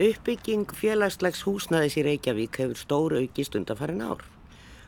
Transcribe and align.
Uppbygging 0.00 0.70
félagslegs 0.72 1.42
húsnaðis 1.44 1.98
í 2.00 2.02
Reykjavík 2.06 2.56
hefur 2.56 2.78
stór 2.80 3.14
aukist 3.18 3.56
undanfarin 3.58 3.98
ár. 4.00 4.22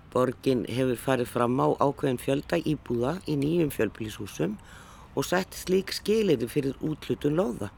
Borgin 0.09 0.63
hefur 0.65 0.97
farið 0.97 1.29
fram 1.29 1.59
á 1.61 1.69
ákveðin 1.85 2.21
fjölda 2.23 2.57
íbúða 2.57 3.11
í 3.29 3.35
nýjum 3.37 3.69
fjölbílishúsum 3.75 4.55
og 5.13 5.27
sett 5.29 5.53
slík 5.53 5.93
skiliði 5.93 6.49
fyrir 6.49 6.79
útlutun 6.81 7.37
loða. 7.37 7.69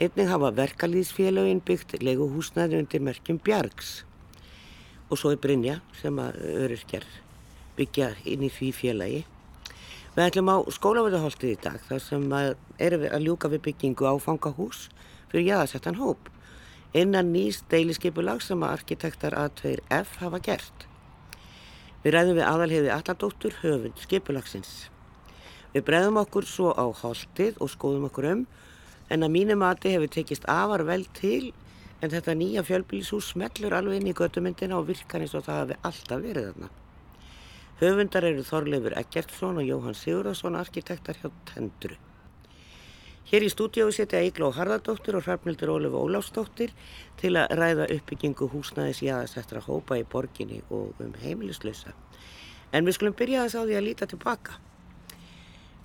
Einnig 0.00 0.30
hafa 0.32 0.48
verkalýðsfélagin 0.62 1.60
byggt 1.60 1.98
leguhúsnaði 2.00 2.78
undir 2.80 3.04
merkjum 3.04 3.42
Bjargs 3.44 3.90
og 5.10 5.20
svo 5.20 5.34
er 5.34 5.42
Brynja 5.44 5.76
sem 6.00 6.16
að 6.24 6.40
öryrkjar 6.54 7.04
byggja 7.76 8.14
inn 8.24 8.48
í 8.48 8.52
því 8.54 8.70
félagi. 8.78 9.20
Við 10.16 10.24
ætlum 10.24 10.48
á 10.48 10.56
skólaverðarholtið 10.72 11.52
í 11.52 11.60
dag 11.68 11.84
þar 11.84 12.02
sem 12.08 12.26
erum 12.32 13.04
við 13.04 13.12
að 13.12 13.28
ljúka 13.28 13.52
við 13.52 13.66
byggingu 13.68 14.08
áfangahús 14.08 14.86
fyrir 15.30 15.48
jáðarsettan 15.52 15.98
hóp 16.00 16.28
innan 16.96 17.30
nýst 17.30 17.68
deiliskepulag 17.70 18.42
sem 18.42 18.62
að 18.66 18.80
arkitektar 18.80 19.36
A2F 19.38 20.16
hafa 20.24 20.40
gert. 20.42 20.86
Við 22.02 22.14
ræðum 22.16 22.38
við 22.38 22.46
aðalheiði 22.48 22.90
alladóttur 22.94 23.56
höfund 23.60 24.02
skipulagsins. 24.02 24.88
Við 25.74 25.86
breyðum 25.86 26.18
okkur 26.24 26.48
svo 26.48 26.72
á 26.74 26.86
holdið 27.02 27.60
og 27.62 27.70
skoðum 27.70 28.08
okkur 28.08 28.30
um 28.32 28.44
en 29.10 29.26
að 29.26 29.34
mínu 29.36 29.58
mati 29.60 29.94
hefur 29.94 30.10
tekist 30.10 30.48
afar 30.50 30.82
vel 30.88 31.04
til 31.14 31.52
en 32.00 32.10
þetta 32.10 32.34
nýja 32.34 32.66
fjölbílishús 32.66 33.30
smellur 33.34 33.76
alveg 33.76 34.00
inn 34.00 34.10
í 34.10 34.16
göttumyndina 34.16 34.78
og 34.80 34.88
virkar 34.90 35.22
eins 35.22 35.36
og 35.36 35.46
það 35.46 35.62
hafi 35.62 35.80
alltaf 35.90 36.22
verið 36.24 36.50
þarna. 36.50 36.70
Höfundar 37.80 38.26
eru 38.28 38.44
Þorleifur 38.44 38.96
Eggertsson 38.98 39.60
og 39.60 39.68
Jóhann 39.68 39.96
Sigurðarsson 39.96 40.58
arkitektar 40.58 41.20
hjá 41.20 41.30
Tendru. 41.48 42.00
Hér 43.30 43.44
í 43.46 43.48
stúdíói 43.52 43.92
setja 43.94 44.18
Eigló 44.18 44.48
Harðardóttir 44.50 45.14
og 45.14 45.22
Hrafnildur 45.22 45.70
Ólef 45.70 45.92
Óláfsdóttir 45.94 46.72
til 47.20 47.36
að 47.38 47.52
ræða 47.60 47.84
uppbyggingu 47.94 48.48
húsnæðis 48.50 49.04
jáðasettra 49.06 49.60
hópa 49.62 50.00
í 50.00 50.02
borginni 50.02 50.58
og 50.66 50.98
um 50.98 51.12
heimilislösa. 51.14 51.92
En 52.74 52.88
við 52.88 52.96
skulum 52.96 53.14
byrja 53.14 53.44
þess 53.44 53.54
á 53.54 53.62
því 53.62 53.76
að 53.78 53.86
líta 53.86 54.08
tilbaka. 54.10 54.56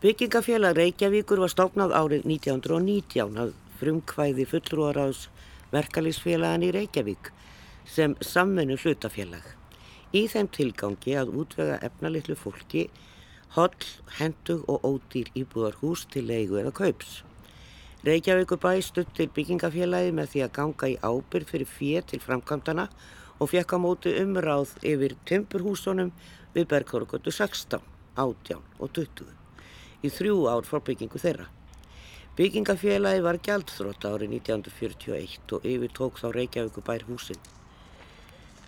Byggingafélag 0.02 0.80
Reykjavíkur 0.80 1.44
var 1.44 1.54
stofnað 1.54 1.94
árið 1.94 2.26
1919 2.32 3.38
að 3.44 3.54
frumkvæði 3.78 4.48
fullrúaráðs 4.50 5.28
verkalýsfélagan 5.76 6.66
í 6.66 6.72
Reykjavík 6.74 7.30
sem 7.86 8.18
sammennu 8.26 8.80
hlutafélag. 8.82 9.46
Í 10.18 10.26
þeim 10.34 10.50
tilgangi 10.50 11.14
að 11.22 11.38
útvega 11.44 11.78
efnalitlu 11.86 12.42
fólki 12.42 12.88
holl, 13.54 13.88
hendug 14.18 14.66
og 14.66 14.82
ódýr 14.82 15.30
íbúðarhús 15.38 16.10
til 16.10 16.26
leigu 16.34 16.58
eða 16.58 16.74
kaups. 16.74 17.22
Reykjavíkubæ 18.06 18.72
stuttir 18.86 19.32
byggingafélagi 19.34 20.12
með 20.14 20.28
því 20.30 20.42
að 20.46 20.52
ganga 20.54 20.90
í 20.92 20.98
ábyrg 21.02 21.48
fyrir 21.50 21.70
fér 21.70 22.04
til 22.06 22.20
framkvæmdana 22.22 22.84
og 23.42 23.50
fekk 23.50 23.74
á 23.74 23.78
móti 23.82 24.14
umráð 24.22 24.76
yfir 24.86 25.16
tömburhúsunum 25.26 26.12
við 26.54 26.68
Bergþórugötu 26.70 27.34
16, 27.34 27.82
18 28.14 28.62
og 28.78 28.94
20 28.94 30.06
í 30.06 30.14
þrjú 30.20 30.38
ár 30.54 30.70
fór 30.70 30.86
byggingu 30.86 31.18
þeirra. 31.18 31.50
Byggingafélagi 32.38 33.26
var 33.26 33.42
gjaldþrótt 33.42 34.06
árið 34.06 34.38
1941 34.38 35.58
og 35.58 35.66
yfir 35.66 35.98
tók 35.98 36.22
þá 36.22 36.30
Reykjavíkubær 36.38 37.10
húsinn. 37.10 37.42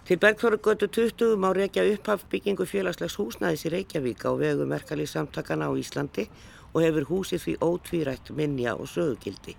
Til 0.07 0.17
Bergþórugötu 0.17 0.89
20 0.89 1.37
má 1.37 1.51
reykja 1.53 1.85
upphaf 1.93 2.25
byggingu 2.31 2.65
félagslegs 2.65 3.21
húsnæðis 3.21 3.69
í 3.69 3.75
Reykjavík 3.75 4.25
á 4.25 4.33
vegu 4.33 4.65
merkalið 4.65 5.13
samtakana 5.13 5.69
á 5.69 5.77
Íslandi 5.77 6.25
og 6.25 6.56
hefur 6.75 7.07
húsið 7.09 7.43
því 7.43 7.53
ótvírætt 7.63 8.31
minja 8.35 8.75
og 8.75 8.89
sögugildi. 8.91 9.55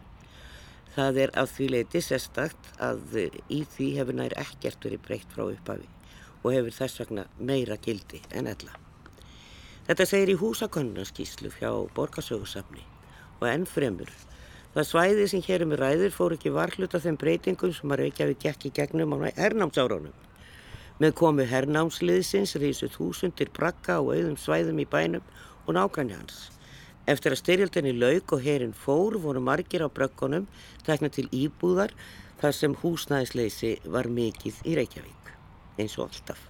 Það 0.95 1.21
er 1.23 1.33
af 1.39 1.53
því 1.55 1.69
leiti 1.71 2.03
sérstakt 2.03 2.73
að 2.83 3.31
í 3.49 3.63
því 3.65 3.89
hefur 4.01 4.19
nær 4.19 4.35
ekkert 4.41 4.85
verið 4.85 5.05
breytt 5.07 5.33
frá 5.35 5.45
upphafi 5.47 5.89
og 6.43 6.53
hefur 6.55 6.75
þess 6.75 7.01
vegna 7.03 7.25
meira 7.39 7.77
gildi 7.81 8.21
en 8.35 8.51
ella. 8.51 8.75
Þetta 9.89 10.05
segir 10.05 10.35
í 10.35 10.41
húsakonnarskíslu 10.41 11.53
hjá 11.57 11.71
Borgarsögursafni 11.97 12.83
og 13.39 13.47
enn 13.49 13.65
fremur. 13.67 14.11
Það 14.75 14.89
svæði 14.91 15.29
sem 15.31 15.45
hér 15.47 15.65
um 15.65 15.73
ræður 15.81 16.13
fór 16.13 16.35
ekki 16.37 16.53
varhluta 16.53 17.01
þeim 17.01 17.17
breytingum 17.19 17.73
sem 17.73 17.95
að 17.95 18.03
Reykjavík 18.03 18.43
gekk 18.43 18.67
í 18.69 18.75
gegnum 18.77 19.15
á 19.17 19.33
hernámsáránum. 19.39 20.13
Með 21.01 21.15
komu 21.23 21.47
hernámsliðsins 21.47 22.57
rísuð 22.61 22.97
þúsundir 22.99 23.55
brakka 23.55 24.01
og 24.03 24.13
auðum 24.13 24.37
svæðum 24.37 24.83
í 24.83 24.87
bænum 24.91 25.25
og 25.65 25.75
nákvæmni 25.79 26.19
hans. 26.19 26.58
Eftir 27.09 27.33
að 27.33 27.41
styrjaldinni 27.41 27.95
laug 27.97 28.35
og 28.37 28.43
herin 28.45 28.75
fór 28.77 29.15
voru 29.23 29.41
margir 29.41 29.81
á 29.81 29.89
brökkunum 29.89 30.45
tekna 30.85 31.09
til 31.09 31.25
íbúðar 31.33 31.95
þar 32.41 32.57
sem 32.57 32.75
húsnæðisleysi 32.83 33.71
var 33.89 34.11
mikið 34.13 34.59
í 34.69 34.75
Reykjavík, 34.77 35.31
eins 35.81 35.97
og 35.97 36.11
alltaf. 36.11 36.43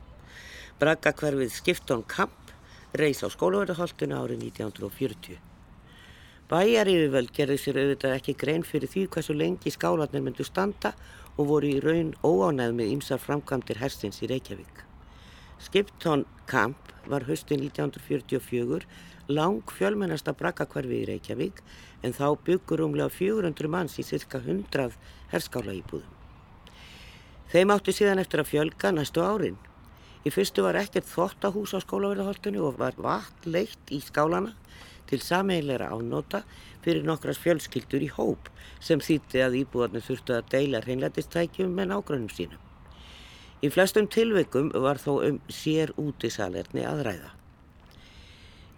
Braggakverfið 0.83 1.55
Skiptón 1.55 2.03
Kamp 2.11 2.51
reys 2.99 3.23
á 3.23 3.31
skólaverðarholtinu 3.31 4.19
árið 4.19 4.49
1940. 4.49 5.39
Bæjar 6.51 6.91
yfirvöld 6.91 7.31
gerði 7.37 7.61
sér 7.63 7.81
auðvitað 7.85 8.19
ekki 8.19 8.37
grein 8.43 8.67
fyrir 8.67 8.91
því 8.91 9.07
hversu 9.15 9.39
lengi 9.39 9.71
skálanir 9.71 10.27
myndu 10.27 10.47
standa 10.49 10.95
og 11.37 11.53
voru 11.53 11.71
í 11.71 11.79
raun 11.85 12.15
óánæð 12.25 12.75
með 12.81 12.95
ýmsar 12.97 13.23
framkvæmdir 13.23 13.79
herstins 13.85 14.23
í 14.25 14.33
Reykjavík. 14.33 14.88
Skiptón 15.59 16.25
Kamp 16.47 16.77
var 17.07 17.25
höstin 17.27 17.61
1944 17.61 18.87
lang 19.29 19.63
fjölmennasta 19.75 20.33
brakkakverfi 20.39 21.01
í 21.03 21.07
Reykjavík 21.09 21.63
en 22.07 22.15
þá 22.17 22.27
byggur 22.47 22.85
umlega 22.85 23.11
400 23.13 23.71
manns 23.73 23.99
í 23.99 24.05
cirka 24.07 24.39
100 24.39 24.95
herskála 25.33 25.75
íbúðum. 25.81 26.15
Þeim 27.49 27.73
átti 27.75 27.95
síðan 27.97 28.23
eftir 28.23 28.43
að 28.43 28.51
fjölga 28.53 28.93
næstu 28.93 29.25
árin. 29.25 29.59
Í 30.25 30.31
fyrstu 30.31 30.63
var 30.63 30.79
ekkert 30.79 31.09
þottahús 31.09 31.75
á 31.75 31.79
skólaverðarholtunni 31.83 32.63
og 32.63 32.79
var 32.79 32.97
vatn 33.01 33.51
leitt 33.51 33.93
í 33.93 34.01
skálana 34.05 34.55
til 35.09 35.21
sameiginleira 35.25 35.91
ánóta 35.91 36.43
fyrir 36.85 37.07
nokkras 37.09 37.41
fjölskyldur 37.43 38.05
í 38.05 38.13
hóp 38.15 38.53
sem 38.85 39.01
þýtti 39.01 39.43
að 39.43 39.61
íbúðarnir 39.65 40.07
þurftu 40.07 40.39
að 40.39 40.51
deila 40.55 40.85
hreinlætistækjum 40.85 41.75
með 41.75 41.95
nágrunum 41.95 42.33
sínum. 42.33 42.68
Í 43.59 43.69
flestum 43.75 44.07
tilveikum 44.07 44.69
var 44.85 45.01
þó 45.03 45.17
um 45.27 45.39
sér 45.51 45.91
útisalerni 45.99 46.85
að 46.87 47.01
ræða. 47.09 47.31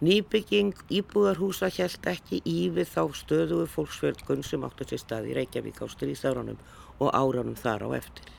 Nýbygging 0.01 0.73
íbúðarhúsa 0.97 1.69
held 1.77 2.07
ekki 2.09 2.39
í 2.49 2.71
við 2.73 2.89
þá 2.89 3.03
stöðuðu 3.19 3.67
fólksfjölgun 3.69 4.41
sem 4.47 4.65
áttu 4.65 4.87
sér 4.89 5.03
stað 5.03 5.29
í 5.29 5.37
Reykjavík 5.37 5.83
á 5.85 5.87
stríðsárunum 5.93 6.57
og 6.97 7.13
árunum 7.13 7.59
þar 7.61 7.85
á 7.85 7.89
eftir. 7.99 8.33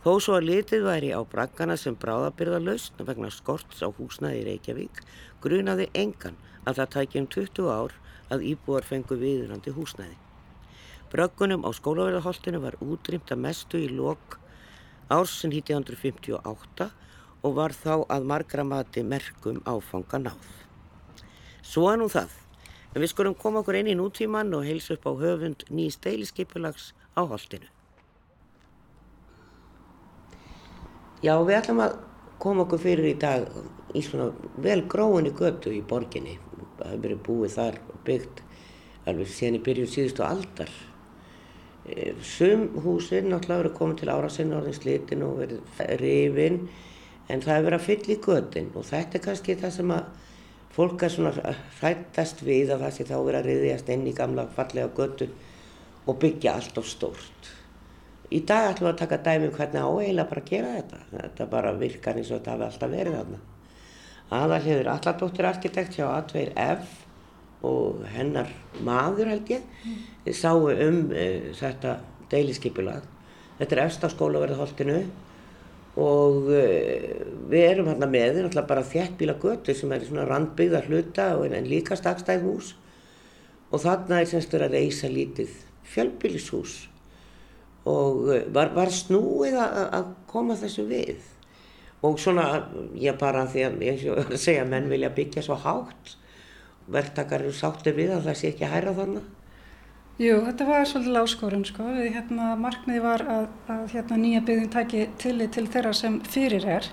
Þó 0.00 0.12
svo 0.24 0.38
að 0.38 0.48
litið 0.48 0.88
væri 0.88 1.12
á 1.12 1.20
braggana 1.20 1.76
sem 1.76 2.00
bráðabyrðalöst 2.00 3.04
vegna 3.04 3.28
skorts 3.28 3.84
á 3.84 3.92
húsnaði 3.92 4.40
í 4.40 4.46
Reykjavík 4.48 5.04
grunaði 5.44 5.90
engan 5.92 6.40
að 6.64 6.80
það 6.80 6.92
tækjum 6.96 7.32
20 7.36 7.68
ár 7.76 7.98
að 8.32 8.46
íbúar 8.54 8.88
fengu 8.88 9.20
viðurandi 9.20 9.76
húsnaði. 9.76 10.16
Bröggunum 11.12 11.68
á 11.68 11.70
skólaverðarholtinu 11.76 12.64
var 12.64 12.80
útrýmt 12.80 13.28
að 13.36 13.44
mestu 13.44 13.84
í 13.84 13.92
lok 13.92 14.40
ársin 15.12 15.52
1958 15.52 16.88
og 17.42 17.56
var 17.58 17.74
þá 17.74 18.06
að 18.06 18.28
margra 18.30 18.64
mati 18.64 19.02
merkum 19.02 19.60
áfanga 19.66 20.20
náð. 20.22 20.48
Svo 21.62 21.88
að 21.90 22.00
nú 22.00 22.08
það, 22.12 22.32
en 22.92 23.02
við 23.02 23.12
skulum 23.12 23.36
koma 23.38 23.62
okkur 23.62 23.78
inn 23.80 23.90
í 23.92 23.98
nútíman 23.98 24.52
og 24.56 24.66
heilsa 24.66 24.96
upp 24.96 25.06
á 25.08 25.12
höfund 25.22 25.66
nýjs 25.70 25.98
deiliskeipulags 26.04 26.92
á 27.18 27.22
holdinu. 27.22 27.68
Já, 31.22 31.36
við 31.38 31.58
ætlum 31.60 31.82
að 31.84 31.98
koma 32.42 32.64
okkur 32.64 32.82
fyrir 32.82 33.12
í 33.12 33.18
dag 33.22 33.44
í 33.94 34.02
svona 34.02 34.32
vel 34.64 34.80
gróinni 34.90 35.30
götu 35.38 35.70
í 35.70 35.82
borginni. 35.86 36.38
Það 36.78 36.88
hefur 36.88 37.02
verið 37.04 37.20
búið 37.26 37.54
þar 37.58 37.78
byggt 38.06 38.42
alveg 39.06 39.30
sen 39.30 39.58
í 39.58 39.62
byrjun 39.62 39.90
síðustu 39.90 40.24
aldar. 40.26 40.72
E, 41.82 42.12
sum 42.22 42.68
húsinn 42.84 43.30
náttúrulega 43.32 43.64
verið 43.64 43.78
komið 43.78 44.02
til 44.02 44.10
ára 44.12 44.28
sinna 44.30 44.58
orðin 44.60 44.76
slitin 44.76 45.24
og 45.26 45.40
verið 45.40 45.80
rifin 45.98 46.60
en 47.28 47.42
það 47.42 47.56
hefur 47.56 47.66
verið 47.68 47.78
að 47.78 47.86
fylla 47.88 48.14
í 48.14 48.20
götin 48.26 48.68
og 48.78 48.86
þetta 48.86 49.18
er 49.18 49.24
kannski 49.24 49.56
það 49.58 49.74
sem 49.76 49.94
að 49.96 50.04
fólk 50.76 51.02
er 51.02 51.12
svona 51.12 51.54
hrættast 51.80 52.44
við 52.46 52.70
að 52.72 52.86
það 52.86 52.94
sé 52.96 53.08
þá 53.08 53.16
verið 53.18 53.40
að 53.40 53.48
riðjast 53.50 53.90
inn 53.96 54.06
í 54.06 54.14
gamla 54.16 54.46
fallega 54.54 54.94
götu 54.96 55.28
og 56.06 56.18
byggja 56.22 56.54
allt 56.56 56.78
of 56.78 56.88
stórt. 56.88 57.50
Í 58.32 58.40
dag 58.48 58.70
ætlum 58.70 58.88
við 58.88 58.94
að 58.94 59.00
taka 59.02 59.18
dæmi 59.26 59.48
um 59.50 59.56
hvernig 59.58 59.82
áeiginlega 59.82 60.30
bara 60.30 60.42
að 60.42 60.48
gera 60.48 60.74
þetta. 60.78 61.00
Þetta 61.12 61.46
bara 61.52 61.72
virkar 61.76 62.16
eins 62.16 62.30
og 62.30 62.38
þetta 62.38 62.54
hafi 62.54 62.68
alltaf 62.68 62.92
verið 62.94 63.16
þarna. 63.18 63.40
Aðalhiður 64.32 64.88
Alladóttir 64.94 65.48
arkitekt 65.50 65.98
hjá 65.98 66.06
A2F 66.08 67.01
og 67.62 68.02
hennar 68.14 68.50
maður 68.82 69.32
held 69.32 69.50
ég 69.54 69.64
mm. 69.84 69.98
sáu 70.34 70.68
um 70.72 71.02
uh, 71.10 71.50
þetta 71.58 71.98
deiliskypulag. 72.32 73.08
Þetta 73.58 73.76
er 73.76 73.82
eftir 73.84 74.14
skólaverðarholtinu 74.14 75.00
og 76.02 76.48
uh, 76.48 77.24
við 77.52 77.66
erum 77.66 77.90
hérna 77.92 78.08
með 78.10 78.42
náttúrulega 78.42 78.68
bara 78.70 78.86
þjættbíla 78.92 79.36
götu 79.42 79.76
sem 79.76 79.92
er 79.92 80.06
svona 80.06 80.28
randbyggða 80.28 80.86
hluta 80.88 81.32
en 81.48 81.68
líka 81.68 81.98
stakstæð 81.98 82.48
hús 82.48 82.72
og 83.72 83.80
þarna 83.80 84.20
er 84.20 84.28
semst 84.28 84.52
verið 84.52 84.68
að 84.68 84.78
reysa 84.78 85.10
lítið 85.12 85.52
fjölbílishús 85.92 86.78
og 87.88 88.32
eh, 88.32 88.48
var, 88.54 88.72
var 88.76 88.92
snúið 88.94 89.56
að, 89.58 90.10
koma 90.30 90.56
þessu 90.58 90.86
við 90.88 91.28
og 92.02 92.18
svona, 92.18 92.66
ég 92.98 93.18
bara 93.18 93.46
því 93.50 93.64
að 93.66 93.84
ég 93.86 94.04
var 94.10 94.26
að 94.26 94.42
segja 94.42 94.66
menn 94.68 94.90
vilja 94.90 95.12
byggja 95.14 95.44
svo 95.46 95.58
hátt 95.62 96.16
verktakar 96.92 97.44
eru 97.44 97.54
sáttir 97.56 97.96
við 97.96 98.12
að 98.16 98.28
það 98.28 98.38
sé 98.40 98.50
ekki 98.52 98.68
hæra 98.72 98.94
þannig 98.96 99.30
Jú, 100.20 100.34
þetta 100.44 100.66
var 100.68 100.84
svolítið 100.86 101.14
láskorun 101.16 101.64
sko, 101.64 101.86
við 101.96 102.12
hérna 102.18 102.50
markmiði 102.60 103.00
var 103.00 103.22
að, 103.32 103.46
að 103.72 103.94
hérna 103.94 104.18
nýja 104.20 104.42
byggðin 104.44 104.68
tæki 104.74 105.06
tillit 105.18 105.54
til 105.56 105.64
þeirra 105.72 105.92
sem 105.96 106.18
fyrir 106.28 106.66
er. 106.68 106.88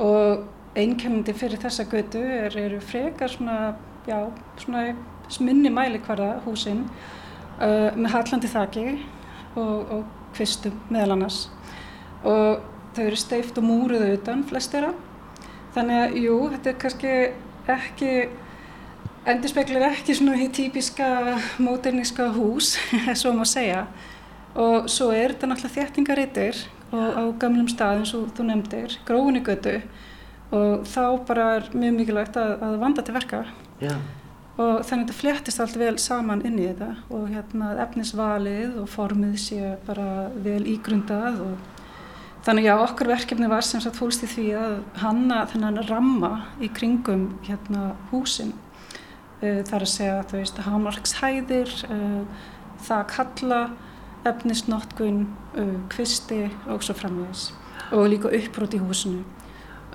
Og 0.00 0.46
einkennandi 0.80 1.34
fyrir 1.36 1.60
þessa 1.60 1.84
götu 1.92 2.22
er, 2.24 2.56
eru 2.56 2.80
frekar 2.80 3.30
svona, 3.30 3.74
já, 4.08 4.16
svona 4.64 4.86
minni 5.44 5.70
mælikvarða 5.70 6.40
húsinn 6.46 6.86
uh, 7.60 7.92
með 7.92 8.10
hallandi 8.16 8.50
þaki 8.50 8.86
og, 9.60 9.92
og 10.00 10.02
kvistum 10.34 10.80
meðal 10.88 11.18
annars. 11.18 11.42
Og 12.24 12.64
þau 12.96 13.04
eru 13.04 13.20
steift 13.20 13.60
og 13.60 13.68
múruð 13.68 14.08
auðan 14.08 14.46
flestera 14.48 14.94
þannig 15.76 16.00
að 16.06 16.20
jú, 16.24 16.36
þetta 16.54 16.72
er 16.72 16.80
kannski 16.82 17.12
ekki 17.70 18.14
endur 19.28 19.52
speklar 19.52 19.90
ekki 19.90 20.14
svona 20.16 20.38
því 20.38 20.48
típiska 20.56 21.08
móterníska 21.60 22.30
hús 22.34 22.76
svo 23.20 23.32
má 23.36 23.44
segja. 23.48 23.86
Og 24.58 24.88
svo 24.90 25.10
er 25.14 25.34
þetta 25.34 25.50
náttúrulega 25.50 25.76
þéttingarittir 25.76 26.62
og 26.90 27.18
á 27.18 27.22
gamlum 27.38 27.68
stað 27.70 28.00
eins 28.00 28.14
og 28.18 28.30
þú 28.34 28.46
nefndir 28.48 28.96
gróðunni 29.06 29.42
götu 29.46 29.76
og 30.50 30.86
þá 30.90 31.04
bara 31.28 31.44
er 31.60 31.68
mjög 31.70 31.92
mikilvægt 32.00 32.38
að, 32.40 32.56
að 32.66 32.80
vanda 32.80 33.04
til 33.06 33.14
verka. 33.14 33.44
Já. 33.80 33.94
og 34.60 34.82
þannig 34.84 35.06
að 35.06 35.06
þetta 35.06 35.16
fléttist 35.16 35.60
allt 35.62 35.76
vel 35.80 35.94
saman 36.02 36.42
inn 36.44 36.58
í 36.58 36.66
þetta. 36.66 36.90
Og 37.14 37.28
hérna 37.30 37.74
efnisvalið 37.84 38.80
og 38.82 38.88
formið 38.92 39.36
sé 39.40 39.76
bara 39.86 40.30
vel 40.42 40.64
ígrundað 40.68 41.38
og 41.44 41.78
þannig 42.44 42.66
já 42.66 42.74
okkur 42.80 43.12
verkefni 43.12 43.48
var 43.52 43.64
sem 43.64 43.80
sagt 43.84 44.00
fólst 44.00 44.24
í 44.26 44.28
því 44.32 44.48
að 44.58 44.74
hanna 45.04 45.44
þennan 45.52 45.84
ramma 45.88 46.32
í 46.60 46.72
kringum 46.72 47.30
hérna 47.46 47.92
húsin. 48.10 48.52
uh, 48.52 48.69
þar 49.40 49.84
að 49.84 49.92
segja 49.92 50.22
þú 50.28 50.40
veist 50.40 50.58
hamarkshæðir 50.66 51.74
uh, 51.88 52.46
það 52.84 53.04
kalla 53.14 53.60
efnisnotkun, 54.28 55.20
uh, 55.56 55.76
kvisti 55.92 56.42
og 56.68 56.84
svo 56.84 56.96
framvegis. 56.98 57.50
Og 57.96 58.08
líka 58.12 58.32
uppbrot 58.36 58.76
í 58.76 58.80
húsinu. 58.82 59.22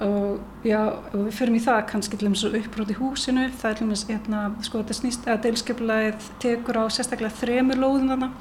Og 0.03 0.41
já, 0.67 0.81
og 0.91 1.29
við 1.29 1.35
förum 1.37 1.55
í 1.55 1.61
það 1.63 1.85
kannski 1.91 2.17
til 2.19 2.27
þess 2.27 2.47
að 2.49 2.57
uppbróti 2.59 2.97
húsinu. 2.97 3.45
Það 3.53 3.69
er 3.69 3.77
til 3.79 3.87
þess 3.91 4.09
hérna, 4.09 4.41
sko 4.65 4.81
þetta 4.81 4.97
snýst 4.97 5.29
að 5.29 5.45
deilskiplega 5.45 6.17
tekur 6.43 6.81
á 6.81 6.83
sérstaklega 6.91 7.37
þremur 7.39 7.79
lóðum 7.79 8.11
þarna. 8.11 8.31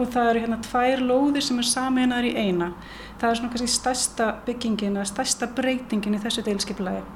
Og 0.00 0.10
það 0.12 0.28
eru 0.32 0.42
hérna 0.44 0.60
tvær 0.66 1.06
lóðir 1.06 1.46
sem 1.46 1.62
er 1.62 1.70
saminnar 1.70 2.26
í 2.26 2.34
eina. 2.36 2.74
Það 3.22 3.30
er 3.30 3.40
svona 3.40 3.54
kannski 3.54 3.72
stærsta 3.72 4.28
byggingin 4.44 5.00
að 5.00 5.08
stærsta 5.14 5.48
breytingin 5.56 6.18
í 6.18 6.22
þessu 6.22 6.44
deilskiplega 6.44 7.06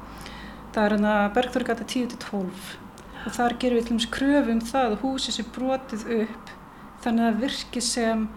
það 0.75 0.85
er 0.85 0.95
hérna 0.97 1.13
Bergþórgata 1.35 1.85
10-12 1.87 2.84
og 3.25 3.35
þar 3.35 3.59
gerum 3.61 3.81
við 3.81 3.89
til 3.89 3.99
þess 3.99 4.15
kröfum 4.15 4.63
það 4.69 4.93
að 4.93 5.03
húsi 5.03 5.35
sé 5.35 5.45
brotið 5.57 6.07
upp 6.21 6.55
þannig 7.05 7.29
að 7.29 7.43
virki 7.45 7.85
sem 7.85 8.29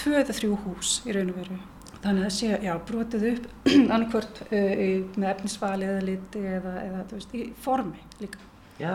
2-3 0.00 0.54
hús 0.64 1.00
í 1.06 1.16
raun 1.16 1.32
og 1.32 1.42
veru 1.42 1.60
Þannig 2.00 2.22
að 2.22 2.26
það 2.26 2.32
sé, 2.32 2.50
já, 2.64 2.72
brotið 2.88 3.24
upp 3.28 3.46
annarkvört 3.92 4.38
uh, 4.46 4.84
með 5.20 5.26
efnisvali 5.34 5.84
eða 5.84 6.04
liti 6.06 6.44
eða, 6.48 6.74
eða 6.86 7.02
þú 7.10 7.18
veist, 7.18 7.34
í 7.36 7.42
formi 7.60 8.04
líka. 8.22 8.40
Já, 8.80 8.94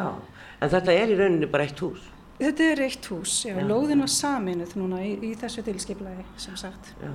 en 0.58 0.72
þetta 0.74 0.96
er 0.98 1.14
í 1.14 1.18
rauninni 1.20 1.50
bara 1.52 1.68
eitt 1.68 1.84
hús? 1.86 2.08
Þetta 2.40 2.70
er 2.72 2.82
eitt 2.88 3.10
hús, 3.14 3.36
já, 3.46 3.54
já. 3.54 3.66
lóðin 3.70 4.02
var 4.02 4.12
saminuð 4.12 4.74
núna 4.82 5.04
í, 5.06 5.12
í 5.22 5.36
þessu 5.40 5.64
tilskiplægi, 5.68 6.26
sem 6.42 6.58
sagt. 6.60 6.90
Já, 7.04 7.12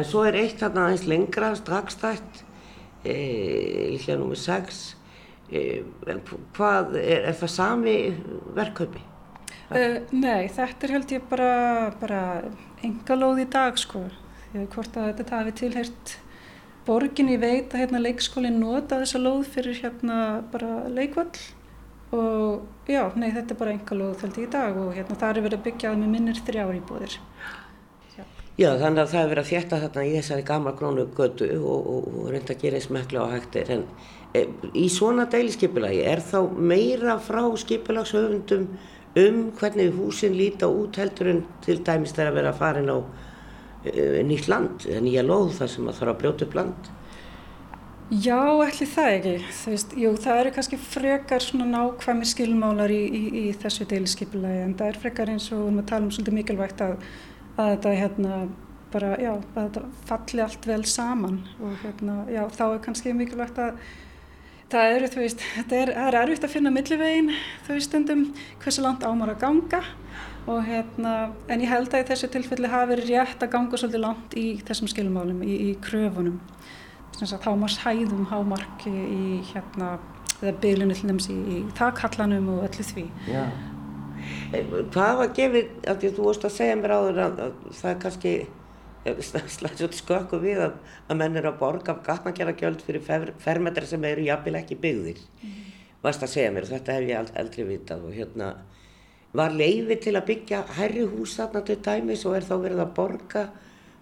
en 0.00 0.08
svo 0.08 0.24
er 0.26 0.40
eitt 0.40 0.56
þarna 0.62 0.88
aðeins 0.88 1.04
lengra, 1.12 1.52
straxstætt, 1.60 2.40
e, 3.04 3.18
líklega 3.92 4.16
nummið 4.22 4.40
6, 4.46 4.80
e, 4.80 4.99
hvað, 5.50 6.96
er, 7.00 7.28
er 7.30 7.38
það 7.42 7.54
sami 7.54 7.96
verkkaupi? 8.56 9.04
Uh, 9.70 10.00
nei, 10.10 10.48
þetta 10.50 10.86
er 10.86 10.96
held 10.96 11.14
ég 11.14 11.28
bara, 11.30 11.52
bara 12.00 12.24
enga 12.86 13.18
lóð 13.18 13.44
í 13.44 13.46
dag, 13.50 13.78
sko 13.78 14.08
hvort 14.50 14.96
að 14.98 15.12
þetta 15.20 15.36
hafi 15.36 15.52
tilhært 15.60 16.16
borgin 16.86 17.30
í 17.30 17.38
veit 17.38 17.70
að 17.74 17.84
hérna, 17.84 18.02
leikskólinn 18.02 18.58
nota 18.60 18.98
þessa 19.02 19.20
lóð 19.22 19.44
fyrir 19.54 19.78
hérna 19.78 20.16
bara 20.50 20.88
leikvall 20.90 21.30
og 22.16 22.90
já, 22.90 23.04
nei 23.14 23.30
þetta 23.30 23.54
er 23.54 23.60
bara 23.60 23.74
enga 23.76 23.98
lóð 23.98 24.16
þeldi 24.24 24.46
í 24.46 24.50
dag 24.50 24.78
og 24.80 24.94
hérna 24.96 25.18
það 25.20 25.36
er 25.36 25.44
verið 25.46 25.60
að 25.60 25.66
byggja 25.68 25.92
með 26.00 26.14
minnir 26.16 26.40
þrjári 26.48 26.80
búðir. 26.88 27.18
Já. 28.60 28.74
þannig 28.80 29.02
að 29.02 29.12
það 29.14 29.22
er 29.22 29.30
verið 29.32 29.42
að 29.42 29.50
þjætta 29.50 29.80
þarna 29.84 30.06
í 30.06 30.14
þessari 30.18 30.46
gamla 30.50 30.74
grónu 30.76 31.06
götu 31.16 31.50
og, 31.58 31.90
og, 31.94 32.08
og 32.12 32.30
reynda 32.34 32.54
að 32.54 32.62
gera 32.64 32.80
eins 32.80 32.90
mekla 32.92 33.24
á 33.24 33.32
hægtir 33.34 33.72
en 33.76 33.86
e, 34.36 34.44
í 34.76 34.86
svona 34.92 35.26
dæliskipilagi 35.32 36.04
er 36.12 36.22
þá 36.24 36.38
meira 36.58 37.16
frá 37.24 37.42
skipilagshöfundum 37.64 38.68
um 39.20 39.40
hvernig 39.58 39.90
húsin 39.96 40.36
líta 40.38 40.68
út 40.70 41.00
heldur 41.00 41.32
en 41.32 41.42
til 41.64 41.80
dæmis 41.86 42.12
þegar 42.14 42.30
að 42.30 42.40
vera 42.40 42.54
að 42.54 42.62
farin 42.62 42.94
á 42.94 42.98
Eh, 43.80 44.20
nýtt 44.28 44.48
land, 44.50 44.84
nýja 45.00 45.22
lóð 45.24 45.54
þar 45.56 45.70
sem 45.72 45.86
maður 45.86 45.98
þarf 46.02 46.12
að 46.12 46.18
brjóta 46.20 46.44
upp 46.44 46.56
land? 46.58 46.88
Já, 48.10 48.40
ætli 48.66 48.88
það 48.90 49.12
ekki. 49.14 49.32
Veist, 49.70 49.94
jú, 49.96 50.10
það 50.20 50.40
eru 50.42 50.52
kannski 50.56 50.78
frekar 50.84 51.44
svona 51.44 51.68
nákvæmi 51.70 52.28
skilmálar 52.28 52.92
í, 52.92 53.00
í, 53.08 53.22
í 53.40 53.44
þessu 53.62 53.86
deiliskeipulagi 53.88 54.66
en 54.66 54.74
það 54.76 54.92
er 54.92 54.98
frekar 55.00 55.32
eins 55.32 55.48
og 55.54 55.62
við 55.62 55.70
erum 55.70 55.80
að 55.80 55.88
tala 55.92 56.08
um 56.08 56.12
svolítið 56.12 56.36
mikilvægt 56.36 56.84
að, 56.84 57.06
að 57.56 57.72
þetta 57.74 57.94
hérna 57.98 58.42
bara, 58.90 59.14
já, 59.22 59.32
að 59.38 59.56
þetta 59.56 59.82
falli 60.08 60.44
allt 60.44 60.68
vel 60.70 60.84
saman. 60.88 61.40
Og 61.62 61.74
hérna, 61.84 62.20
já, 62.30 62.44
þá 62.56 62.64
er 62.68 62.80
kannski 62.84 63.14
mikilvægt 63.16 63.60
að 63.62 63.80
það 64.70 64.94
eru, 64.96 65.10
þú 65.10 65.22
veist, 65.24 65.44
þetta 65.56 65.80
er, 65.80 65.92
er 66.04 66.18
erfitt 66.20 66.46
að 66.46 66.54
finna 66.54 66.72
millivegin, 66.74 67.32
þú 67.66 67.76
veist, 67.76 67.90
stundum 67.90 68.26
hversu 68.62 68.84
langt 68.84 69.06
ámar 69.06 69.34
að 69.34 69.42
ganga. 69.44 69.82
Og 70.50 70.62
hérna, 70.66 71.14
en 71.52 71.62
ég 71.62 71.70
held 71.70 71.92
að 71.92 72.04
í 72.04 72.08
þessu 72.08 72.30
tilfelli 72.32 72.70
hafi 72.70 72.94
verið 72.94 73.10
rétt 73.12 73.42
að 73.44 73.52
ganga 73.52 73.80
svolítið 73.80 74.04
langt 74.06 74.38
í 74.40 74.46
þessum 74.66 74.90
skilumálum, 74.90 75.42
í, 75.44 75.58
í 75.70 75.74
kröfunum. 75.84 76.38
Þess 77.18 77.36
að 77.36 77.50
hámars 77.50 77.76
hæðum 77.82 78.24
hámarki 78.30 78.90
í 78.90 79.40
hérna 79.50 79.98
eða 80.40 80.54
bylunni 80.62 80.96
til 80.96 81.10
nefns 81.10 81.28
í, 81.28 81.36
í 81.36 81.58
þakhallanum 81.76 82.48
og 82.54 82.64
öllu 82.68 82.86
því. 82.86 83.04
Já. 83.28 83.42
Eh, 84.52 84.72
hvað 84.94 85.20
var 85.20 85.36
gefið, 85.36 85.68
að 85.90 86.08
þú 86.08 86.24
vorust 86.24 86.48
að 86.48 86.56
segja 86.56 86.78
mér 86.80 86.96
áður 86.96 87.22
að, 87.26 87.44
að 87.46 87.60
það 87.80 87.92
er 87.92 88.00
kannski 88.04 88.34
slæðis 89.04 89.84
út 89.86 89.96
skökku 89.96 90.40
við 90.42 90.60
að, 90.66 90.74
að 91.08 91.20
menn 91.22 91.38
er 91.40 91.48
að 91.48 91.60
borga 91.62 91.94
af 91.94 92.02
gatnageragjöld 92.04 92.82
fyrir 92.84 93.04
fer, 93.04 93.30
fermetrar 93.40 93.88
sem 93.88 94.04
eru 94.04 94.26
jafnvel 94.26 94.58
ekki 94.60 94.76
byggðir 94.80 95.22
mm. 95.40 95.54
varst 96.04 96.26
að 96.26 96.34
segja 96.34 96.50
mér, 96.52 96.68
þetta 96.68 96.98
hef 96.98 97.08
ég 97.08 97.32
aldrei 97.40 97.64
vitað 97.70 98.04
og 98.08 98.18
hérna 98.18 98.50
var 99.36 99.54
leiði 99.54 99.96
til 100.04 100.16
að 100.18 100.28
byggja 100.32 100.60
herri 100.76 101.06
hús 101.08 101.38
þarna 101.38 101.64
til 101.64 101.78
dæmis 101.86 102.26
og 102.28 102.36
er 102.36 102.46
þá 102.46 102.54
verið 102.58 102.84
að 102.84 102.94
borga 102.98 103.46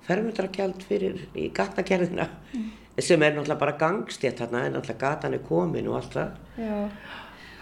fermundrakjald 0.08 0.85
fyrir 0.88 1.23
í 1.37 1.49
gatnagerðina 1.54 2.26
mm. 2.26 2.68
sem 2.99 3.23
er 3.23 3.37
náttúrulega 3.37 3.61
bara 3.61 3.78
gangstétt 3.78 4.40
þarna 4.42 4.64
en 4.66 4.78
náttúrulega 4.78 5.02
gatan 5.04 5.37
er 5.37 5.44
komin 5.47 5.90
og 5.90 5.99
allt 6.00 6.16
það. 6.16 6.38
Já, 6.58 6.78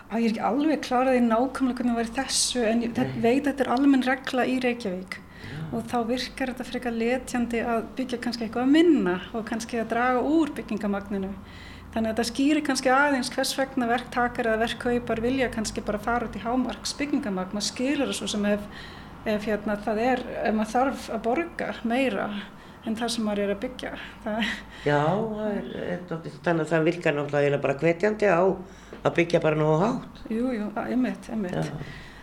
að 0.07 0.23
ég 0.23 0.27
er 0.27 0.33
ekki 0.33 0.43
alveg 0.47 0.83
kláraði 0.87 1.23
nákvæmlega 1.27 1.79
hvernig 1.79 1.93
það 1.93 2.01
væri 2.01 2.17
þessu 2.17 2.65
en 2.67 2.83
ég 2.85 2.99
veit 3.23 3.41
að 3.41 3.49
þetta 3.49 3.65
er 3.65 3.71
almenn 3.75 4.05
regla 4.07 4.45
í 4.47 4.59
Reykjavík 4.63 5.17
Já. 5.19 5.57
og 5.75 5.87
þá 5.91 5.97
virkar 6.11 6.53
þetta 6.53 6.67
frekar 6.69 6.95
letjandi 6.95 7.63
að 7.75 7.89
byggja 7.99 8.21
kannski 8.23 8.47
eitthvað 8.47 8.67
að 8.67 8.75
minna 8.77 9.17
og 9.33 9.47
kannski 9.49 9.81
að 9.83 9.91
draga 9.95 10.23
úr 10.27 10.53
byggingamagninu. 10.57 11.33
Þannig 11.95 12.11
að 12.11 12.13
þetta 12.13 12.29
skýri 12.29 12.63
kannski 12.67 12.93
aðeins 12.93 13.33
hvers 13.33 13.55
vegna 13.57 13.89
verktakar 13.89 14.51
eða 14.51 14.63
verkkaupar 14.67 15.23
vilja 15.25 15.49
kannski 15.53 15.83
bara 15.87 16.03
fara 16.03 16.29
út 16.29 16.37
í 16.37 16.43
hámarks 16.43 16.93
byggingamag. 16.99 17.55
Maður 17.57 17.69
skilur 17.71 18.13
svo 18.15 18.29
sem 18.31 18.45
ef, 18.51 18.67
ef 19.25 19.47
hérna, 19.49 19.79
það 19.87 20.03
er, 20.05 20.23
ef 20.43 20.59
maður 20.59 20.75
þarf 20.75 21.09
að 21.17 21.23
borga 21.25 21.71
meira 21.89 22.27
en 22.87 22.97
það 22.99 23.13
sem 23.15 23.27
maður 23.27 23.45
er 23.45 23.53
að 23.55 23.63
byggja. 23.65 23.93
Það 24.25 24.51
Já, 24.87 25.01
þannig 26.47 26.65
að 26.65 26.73
það 26.73 26.89
virkar 26.91 27.17
náttúrulega 27.17 27.63
bara 27.63 27.79
hvetjandi 27.83 28.31
á 28.31 28.43
að 29.03 29.17
byggja 29.21 29.43
bara 29.45 29.69
á 29.69 29.75
hátt. 29.85 30.23
Jú, 30.33 30.53
jú, 30.55 30.71
einmitt, 30.87 31.31
einmitt. 31.33 31.75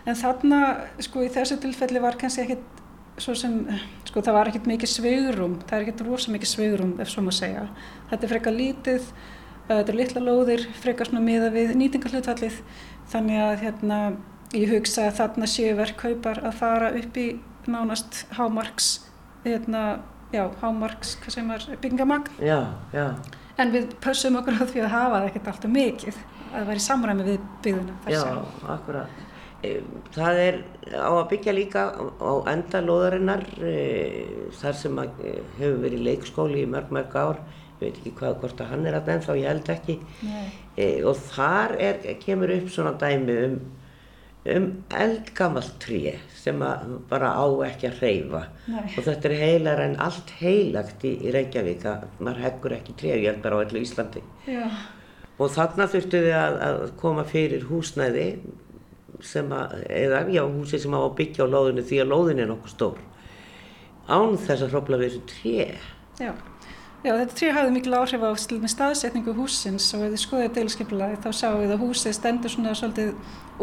En 0.04 0.18
þarna, 0.20 0.62
sko, 1.04 1.22
í 1.24 1.30
þessu 1.32 1.60
tilfelli 1.62 2.02
var 2.02 2.18
kannski 2.20 2.44
ekkit 2.44 2.82
svo 3.22 3.36
sem, 3.38 3.60
sko, 4.08 4.20
það 4.24 4.36
var 4.36 4.50
ekkit 4.50 4.66
mikið 4.68 4.90
sveigurum, 4.90 5.54
það 5.68 5.76
er 5.78 5.86
ekkit 5.86 6.02
rosa 6.08 6.34
mikið 6.34 6.50
sveigurum 6.50 6.98
ef 7.00 7.12
svo 7.12 7.22
maður 7.24 7.38
segja. 7.38 7.64
Þetta 8.10 8.26
er 8.26 8.32
frekar 8.34 8.56
lítið 8.56 9.08
Þetta 9.64 9.92
er 9.94 9.96
litla 9.96 10.20
lóðir, 10.20 10.62
frekar 10.76 11.08
svona 11.08 11.24
miða 11.24 11.48
við 11.54 11.70
nýtingarhlutfallið 11.80 12.58
þannig 13.08 13.38
að 13.40 13.62
hérna, 13.62 14.00
ég 14.52 14.72
hugsa 14.74 15.06
að 15.08 15.20
þarna 15.22 15.48
séu 15.48 15.70
verkkaupar 15.78 16.42
að 16.44 16.58
fara 16.58 16.90
upp 16.98 17.16
í 17.16 17.28
nánast 17.64 18.26
hámarks, 18.36 18.90
hérna, 19.46 20.02
já, 20.34 20.44
hámarks, 20.60 21.16
hvað 21.22 21.36
sem 21.36 21.52
byggingamagn. 21.82 22.38
Já, 22.42 22.60
já. 22.94 23.06
En 23.60 23.70
við 23.70 23.92
pössum 24.02 24.38
okkur 24.40 24.58
á 24.58 24.64
því 24.66 24.82
að 24.82 24.94
hafa 24.94 25.18
það 25.20 25.28
ekkert 25.28 25.52
alltaf 25.52 25.74
mikið, 25.74 26.16
að 26.44 26.56
það 26.56 26.70
væri 26.72 26.84
samræmi 26.88 27.26
við 27.28 27.44
byggðuna. 27.66 27.98
Já, 28.10 28.22
akkurat. 28.74 29.20
Það 30.14 30.38
er 30.42 30.56
á 30.92 31.12
að 31.14 31.28
byggja 31.30 31.54
líka 31.56 31.84
á 32.20 32.32
enda 32.52 32.80
loðarinnar 32.84 33.44
e, 33.64 33.76
þar 34.58 34.76
sem 34.76 34.98
að, 35.00 35.22
e, 35.24 35.36
hefur 35.60 35.78
verið 35.86 36.02
leikskóli 36.08 36.64
í 36.64 36.68
mörg 36.68 36.92
mörg 36.92 37.16
ár, 37.16 37.40
ég 37.78 37.86
veit 37.86 38.00
ekki 38.02 38.12
hvað 38.18 38.36
hvort 38.42 38.60
að 38.60 38.74
hann 38.74 38.84
er 38.90 38.98
að 38.98 39.08
ennþá, 39.14 39.38
ég 39.40 39.48
held 39.48 39.70
ekki 39.72 39.96
e, 40.76 40.88
og 41.06 41.16
þar 41.30 41.76
er, 41.80 42.02
kemur 42.20 42.52
upp 42.58 42.68
svona 42.74 42.92
dæmi 43.00 43.38
um, 43.46 43.56
um 44.44 44.66
eldgamalt 44.92 45.78
tré 45.80 46.18
sem 46.36 46.58
bara 47.08 47.30
á 47.32 47.46
ekki 47.64 47.88
að 47.88 48.00
hreyfa 48.02 48.42
og 48.82 48.98
þetta 48.98 49.30
er 49.30 49.36
heilar 49.40 49.80
en 49.86 49.96
allt 50.04 50.34
heilagt 50.40 51.06
í, 51.08 51.14
í 51.24 51.32
Reykjavík 51.32 51.86
að 51.88 52.04
maður 52.18 52.42
heggur 52.44 52.76
ekki 52.76 52.96
tré, 53.00 53.14
ég 53.16 53.30
held 53.30 53.40
bara 53.44 53.56
á 53.56 53.64
allu 53.64 53.80
Íslandi 53.80 54.20
Já. 54.44 54.66
og 55.38 55.54
þarna 55.54 55.88
þurftu 55.88 56.20
við 56.26 56.36
að, 56.36 56.58
að 56.68 56.84
koma 57.00 57.24
fyrir 57.28 57.64
húsnæði 57.70 58.28
sem 59.24 59.48
að, 59.56 59.78
eða 59.88 60.24
já, 60.34 60.42
húsi 60.44 60.80
sem 60.82 60.92
á 60.92 61.00
að 61.00 61.16
byggja 61.22 61.48
á 61.48 61.52
lóðinu 61.54 61.84
því 61.88 62.02
að 62.02 62.10
lóðinu 62.12 62.44
er 62.44 62.50
nokkuð 62.52 62.74
stór 62.74 63.02
án 64.12 64.36
þess 64.36 64.66
að 64.66 64.74
hrópla 64.74 65.00
við 65.00 65.14
þessu 65.14 65.22
tré. 65.30 65.68
Já. 66.20 66.34
Já, 67.04 67.10
þetta 67.18 67.34
tré 67.36 67.48
hafði 67.52 67.72
mikil 67.74 67.94
áhrif 67.98 68.22
á 68.24 68.32
staðsetningu 68.32 69.34
húsins 69.36 69.90
og 69.92 70.06
ef 70.06 70.14
þið 70.14 70.20
skoðið 70.22 70.52
deilskipulagi 70.56 71.18
þá 71.20 71.26
sjáum 71.36 71.58
við 71.60 71.72
að 71.74 71.82
húsið 71.82 72.14
stendur 72.16 72.52
svona 72.54 72.70
svolítið 72.78 73.10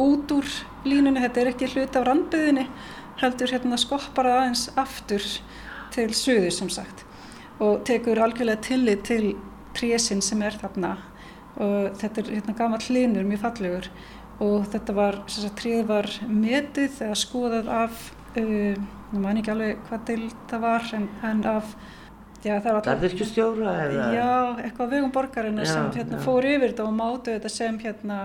út 0.04 0.34
úr 0.36 0.50
línunni, 0.86 1.24
þetta 1.24 1.42
er 1.42 1.50
ekki 1.50 1.70
hlut 1.72 1.96
af 1.98 2.06
randbyðinni, 2.06 2.66
heldur 3.18 3.54
hérna 3.56 3.80
skoppara 3.82 4.36
aðeins 4.44 4.68
aftur 4.78 5.26
til 5.96 6.06
suðu 6.14 6.52
sem 6.54 6.70
sagt 6.70 7.02
og 7.58 7.82
tekur 7.90 8.22
algjörlega 8.22 8.62
tillit 8.68 9.02
til 9.10 9.34
trésinn 9.74 10.22
sem 10.22 10.42
er 10.46 10.60
þarna. 10.62 10.96
Og 11.62 11.98
þetta 11.98 12.22
er 12.22 12.30
hérna 12.36 12.56
gammal 12.58 12.82
hlinur, 12.86 13.26
mjög 13.26 13.42
fallegur 13.42 13.90
og 14.42 14.68
þetta 14.70 14.96
var, 14.98 15.18
þess 15.26 15.48
að 15.50 15.58
tríð 15.64 15.82
var 15.90 16.12
metið 16.30 17.02
eða 17.08 17.18
skoðað 17.18 17.74
af, 17.74 18.06
uh, 18.38 18.78
ég 18.78 19.18
man 19.18 19.42
ekki 19.42 19.54
alveg 19.54 19.82
hvað 19.90 20.06
til 20.10 20.22
það 20.54 20.64
var, 20.68 20.88
en, 20.98 21.10
en 21.32 21.44
af, 21.56 21.74
já 22.46 22.56
það 22.58 22.76
var. 22.76 22.84
Garðirkjustjóra 22.88 23.76
eða? 23.86 24.10
Já, 24.16 24.34
eitthvað 24.66 24.92
vegum 24.96 25.14
borgarina 25.16 25.66
já, 25.66 25.72
sem 25.72 25.90
hérna 26.00 26.20
já. 26.20 26.24
fór 26.26 26.48
yfir 26.50 26.72
þetta 26.72 26.88
og 26.88 26.98
mátu 26.98 27.36
þetta 27.36 27.52
sem 27.54 27.78
hérna, 27.82 28.18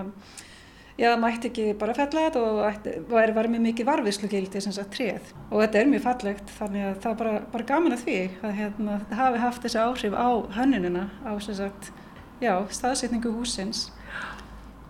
já 0.96 1.08
mætti 1.20 1.50
ekki 1.50 1.66
bara 1.80 1.96
fella 1.99 2.25
þetta 2.26 2.42
og 2.46 2.62
ætti, 2.70 2.94
var, 3.11 3.50
mjög 3.52 3.64
mikið 3.66 3.90
varfiðslugildi 3.90 4.64
sem 4.64 4.76
sagt 4.76 4.94
tríð 4.96 5.30
og 5.50 5.61
þetta 5.61 5.82
er 5.82 5.92
mjög 5.92 6.06
fallegt 6.06 6.56
þannig 6.56 6.88
að 6.88 6.99
það 7.04 7.12
er 7.12 7.20
bara, 7.23 7.37
bara 7.52 7.68
gaman 7.73 7.99
að 7.99 8.04
því 8.06 8.18
að 8.40 8.58
hérna, 8.62 8.99
þetta 9.04 9.20
hafi 9.20 9.44
haft 9.44 9.68
þessi 9.68 9.85
áhrif 9.85 10.18
á 10.18 10.28
hönnunina 10.56 11.06
á 11.26 11.32
sem 11.44 11.61
sagt, 11.61 11.92
já, 12.40 12.52
staðsetningu 12.73 13.35
húsins. 13.37 13.88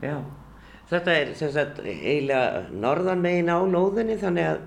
Já. 0.04 0.18
Þetta 0.86 1.14
er 1.18 1.30
sagt, 1.34 1.80
eiginlega 1.82 2.68
norðan 2.70 3.22
megin 3.24 3.50
á 3.50 3.58
lóðinni 3.66 4.14
þannig 4.20 4.52
að 4.52 4.60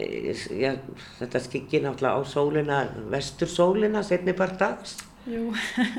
e, 0.00 0.34
ja, 0.60 0.74
þetta 1.18 1.42
skikkir 1.44 1.84
náttúrulega 1.84 2.16
á 2.16 2.20
sólina, 2.28 2.80
vestur 3.12 3.50
sólina 3.50 4.02
setni 4.06 4.34
part 4.36 4.58
dags. 4.60 4.96
Jú. 5.28 5.50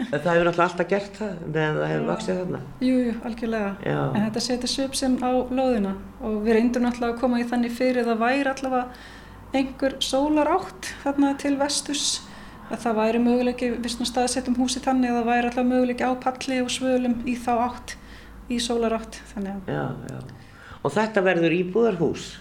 það 0.10 0.31
hefur 0.34 0.48
náttúrulega 0.48 0.65
alltaf 0.65 0.88
gert 0.89 1.17
það 1.20 1.41
meðan 1.46 1.77
það 1.77 1.91
hefur 1.91 2.08
vaksið 2.10 2.39
þarna. 2.41 2.62
Jú, 2.81 2.98
jú, 3.05 3.13
algjörlega. 3.29 3.72
Já. 3.86 4.00
En 4.10 4.25
þetta 4.25 4.43
setur 4.48 4.74
söp 4.74 4.98
sem 4.98 5.17
á 5.22 5.31
lóðina 5.53 5.96
og 6.20 6.41
við 6.46 6.58
reyndum 6.58 6.88
náttúrulega 6.88 7.15
að 7.15 7.22
koma 7.22 7.41
í 7.41 7.48
þannig 7.51 7.77
fyrir 7.77 8.01
að 8.03 8.12
það 8.12 8.25
væri 8.25 8.53
allavega 8.55 8.86
einhver 9.51 9.98
sólar 10.01 10.51
átt 10.55 10.91
þarna 11.03 11.34
til 11.39 11.55
vesturs 11.60 12.12
að 12.72 12.86
það 12.86 13.00
væri 13.01 13.22
möguleiki, 13.22 13.72
við 13.84 14.05
staðsettum 14.08 14.55
húsi 14.58 14.81
þannig 14.84 15.12
að 15.12 15.17
það 15.20 15.31
væri 15.31 15.50
allavega 15.50 15.70
möguleiki 15.74 16.08
á 16.08 16.13
palli 16.24 16.62
og 16.63 16.72
svölum 16.72 17.17
í 17.27 17.36
þá 17.36 17.51
átt 17.67 17.98
í 18.51 18.60
sólarátt 18.60 19.20
já, 19.67 19.86
já. 20.10 20.20
og 20.81 20.93
þetta 20.96 21.24
verður 21.25 21.55
íbúðarhús 21.55 22.31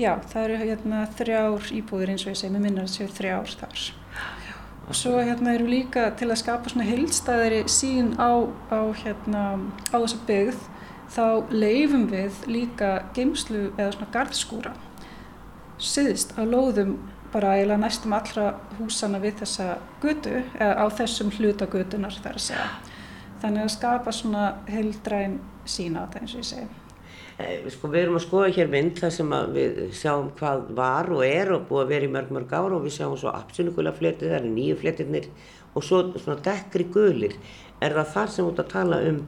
já, 0.00 0.12
það 0.32 0.44
eru 0.46 0.58
hérna 0.64 1.04
þrjár 1.18 1.70
íbúður 1.76 2.12
eins 2.14 2.26
og 2.26 2.32
ég 2.32 2.40
segi, 2.40 2.52
með 2.54 2.66
minna 2.66 2.84
að 2.84 2.88
það 2.88 2.96
séu 2.96 3.14
þrjár 3.18 3.56
þar 3.60 3.86
og 4.90 4.98
svo 4.98 5.20
hérna 5.22 5.54
eru 5.54 5.68
líka 5.70 6.08
til 6.18 6.30
að 6.30 6.40
skapa 6.40 6.72
svona 6.72 6.88
heilstæðari 6.88 7.62
sín 7.70 8.14
á, 8.18 8.42
á 8.74 8.80
hérna 9.04 9.44
á 9.94 9.96
þessa 10.00 10.20
byggð 10.26 10.64
þá 11.14 11.24
leifum 11.52 12.06
við 12.10 12.44
líka 12.50 12.90
geimslu 13.14 13.68
eða 13.76 13.92
svona 13.94 14.12
gardskúra 14.14 14.74
siðist 15.80 16.34
á 16.34 16.42
lóðum 16.42 16.96
bara 17.30 17.54
eiginlega 17.56 17.84
næstum 17.84 18.14
allra 18.16 18.48
húsana 18.80 19.20
við 19.22 19.42
þessa 19.44 19.76
götu 20.02 20.40
eða 20.58 20.74
á 20.82 20.86
þessum 20.98 21.30
hluta 21.38 21.70
götunar 21.70 22.16
þar 22.18 22.40
að 22.40 22.46
segja 22.48 22.70
þannig 23.40 23.64
að 23.64 23.74
skapa 23.76 24.14
svona 24.14 24.44
heildræn 24.68 25.38
sína 25.68 26.04
á 26.04 26.06
þetta 26.06 26.24
eins 26.24 26.34
og 26.34 26.42
ég 26.42 26.48
segi. 26.50 26.79
Eh, 27.40 27.66
sko, 27.72 27.90
við 27.92 28.04
erum 28.04 28.18
að 28.18 28.26
skoða 28.26 28.52
hér 28.56 28.70
mynd 28.72 29.00
þar 29.00 29.12
sem 29.14 29.34
við 29.54 29.80
sjáum 29.96 30.30
hvað 30.38 30.70
var 30.76 31.10
og 31.14 31.24
er 31.26 31.52
og 31.56 31.66
búið 31.68 31.84
að 31.84 31.92
vera 31.94 32.08
í 32.08 32.12
mörg 32.14 32.32
mörg 32.36 32.54
ára 32.54 32.76
og 32.76 32.86
við 32.86 32.96
sjáum 32.98 33.18
svo 33.20 33.32
absolutt 33.32 33.98
fletið, 33.98 34.30
það 34.30 34.38
eru 34.40 34.54
nýju 34.54 34.80
fletirnir 34.80 35.28
og 35.74 35.86
svo 35.86 36.02
svona 36.16 36.40
dekkri 36.44 36.88
gulir. 36.92 37.36
Er 37.80 37.94
það 37.96 38.12
þar 38.14 38.34
sem 38.34 38.50
ert 38.50 38.64
að 38.64 38.72
tala 38.74 39.04
um 39.10 39.22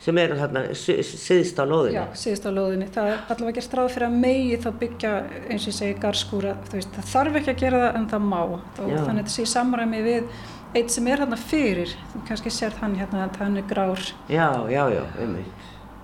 sem 0.00 0.16
eru 0.16 0.36
þarna 0.38 0.62
siðst 0.72 1.58
á 1.60 1.64
loðinni? 1.68 1.98
Já, 1.98 2.04
siðst 2.16 2.46
á 2.48 2.50
loðinni. 2.56 2.86
Það 2.94 3.10
er 3.10 3.18
allavega 3.34 3.58
gert 3.58 3.74
ráð 3.76 3.90
fyrir 3.96 4.06
að 4.06 4.16
megi 4.22 4.60
þá 4.62 4.70
byggja 4.80 5.10
eins 5.50 5.66
og 5.66 5.72
ég 5.72 5.76
segi 5.76 5.98
garskúra. 6.00 6.54
Það 6.70 7.10
þarf 7.10 7.36
ekki 7.40 7.52
að 7.52 7.60
gera 7.66 7.82
það 7.82 7.98
en 8.00 8.08
það 8.14 8.24
má. 8.30 8.40
Þannig 8.78 8.96
að 9.02 9.20
þetta 9.20 9.34
sé 9.34 9.46
samræmi 9.50 10.00
við 10.06 10.32
eitt 10.70 10.94
sem 10.94 11.08
er 11.10 11.24
hérna 11.24 11.36
fyrir, 11.40 11.92
þú 12.12 12.22
kannski 12.28 12.52
sér 12.54 12.76
hann 12.80 12.94
hérna 12.96 13.26
að 13.26 13.40
hann 13.42 13.58
er 13.60 13.66
grár. 13.68 14.04
Já, 14.30 14.46
já, 14.70 14.82
já, 14.94 15.02
umveit. 15.24 15.59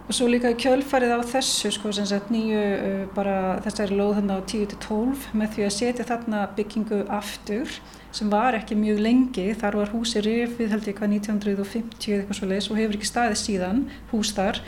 Og 0.07 0.15
svo 0.15 0.29
líka 0.31 0.53
kjölfarið 0.55 1.17
á 1.19 1.21
þessu, 1.27 1.73
sko, 1.75 1.91
sagt 1.91 2.29
nýju, 2.31 2.59
uh, 2.63 2.99
bara 3.17 3.57
þessari 3.65 3.97
lóð 3.99 4.21
þarna 4.21 4.37
á 4.39 4.47
10-12 4.47 5.25
með 5.35 5.57
því 5.57 5.65
að 5.67 5.73
setja 5.75 6.07
þarna 6.07 6.43
byggingu 6.55 7.01
aftur 7.11 7.73
sem 8.15 8.31
var 8.31 8.55
ekki 8.55 8.79
mjög 8.79 9.03
lengi, 9.03 9.49
þar 9.59 9.81
var 9.81 9.91
húsi 9.91 10.23
rifið 10.23 10.71
held 10.77 10.87
ég 10.87 10.97
hvað 11.01 11.13
1950 11.17 12.07
eða 12.07 12.23
eitthvað 12.23 12.39
svo 12.39 12.51
leiðis 12.53 12.71
og 12.71 12.81
hefur 12.81 12.99
ekki 13.01 13.11
staðið 13.11 13.43
síðan, 13.43 13.85
hús 14.15 14.33
þar, 14.39 14.63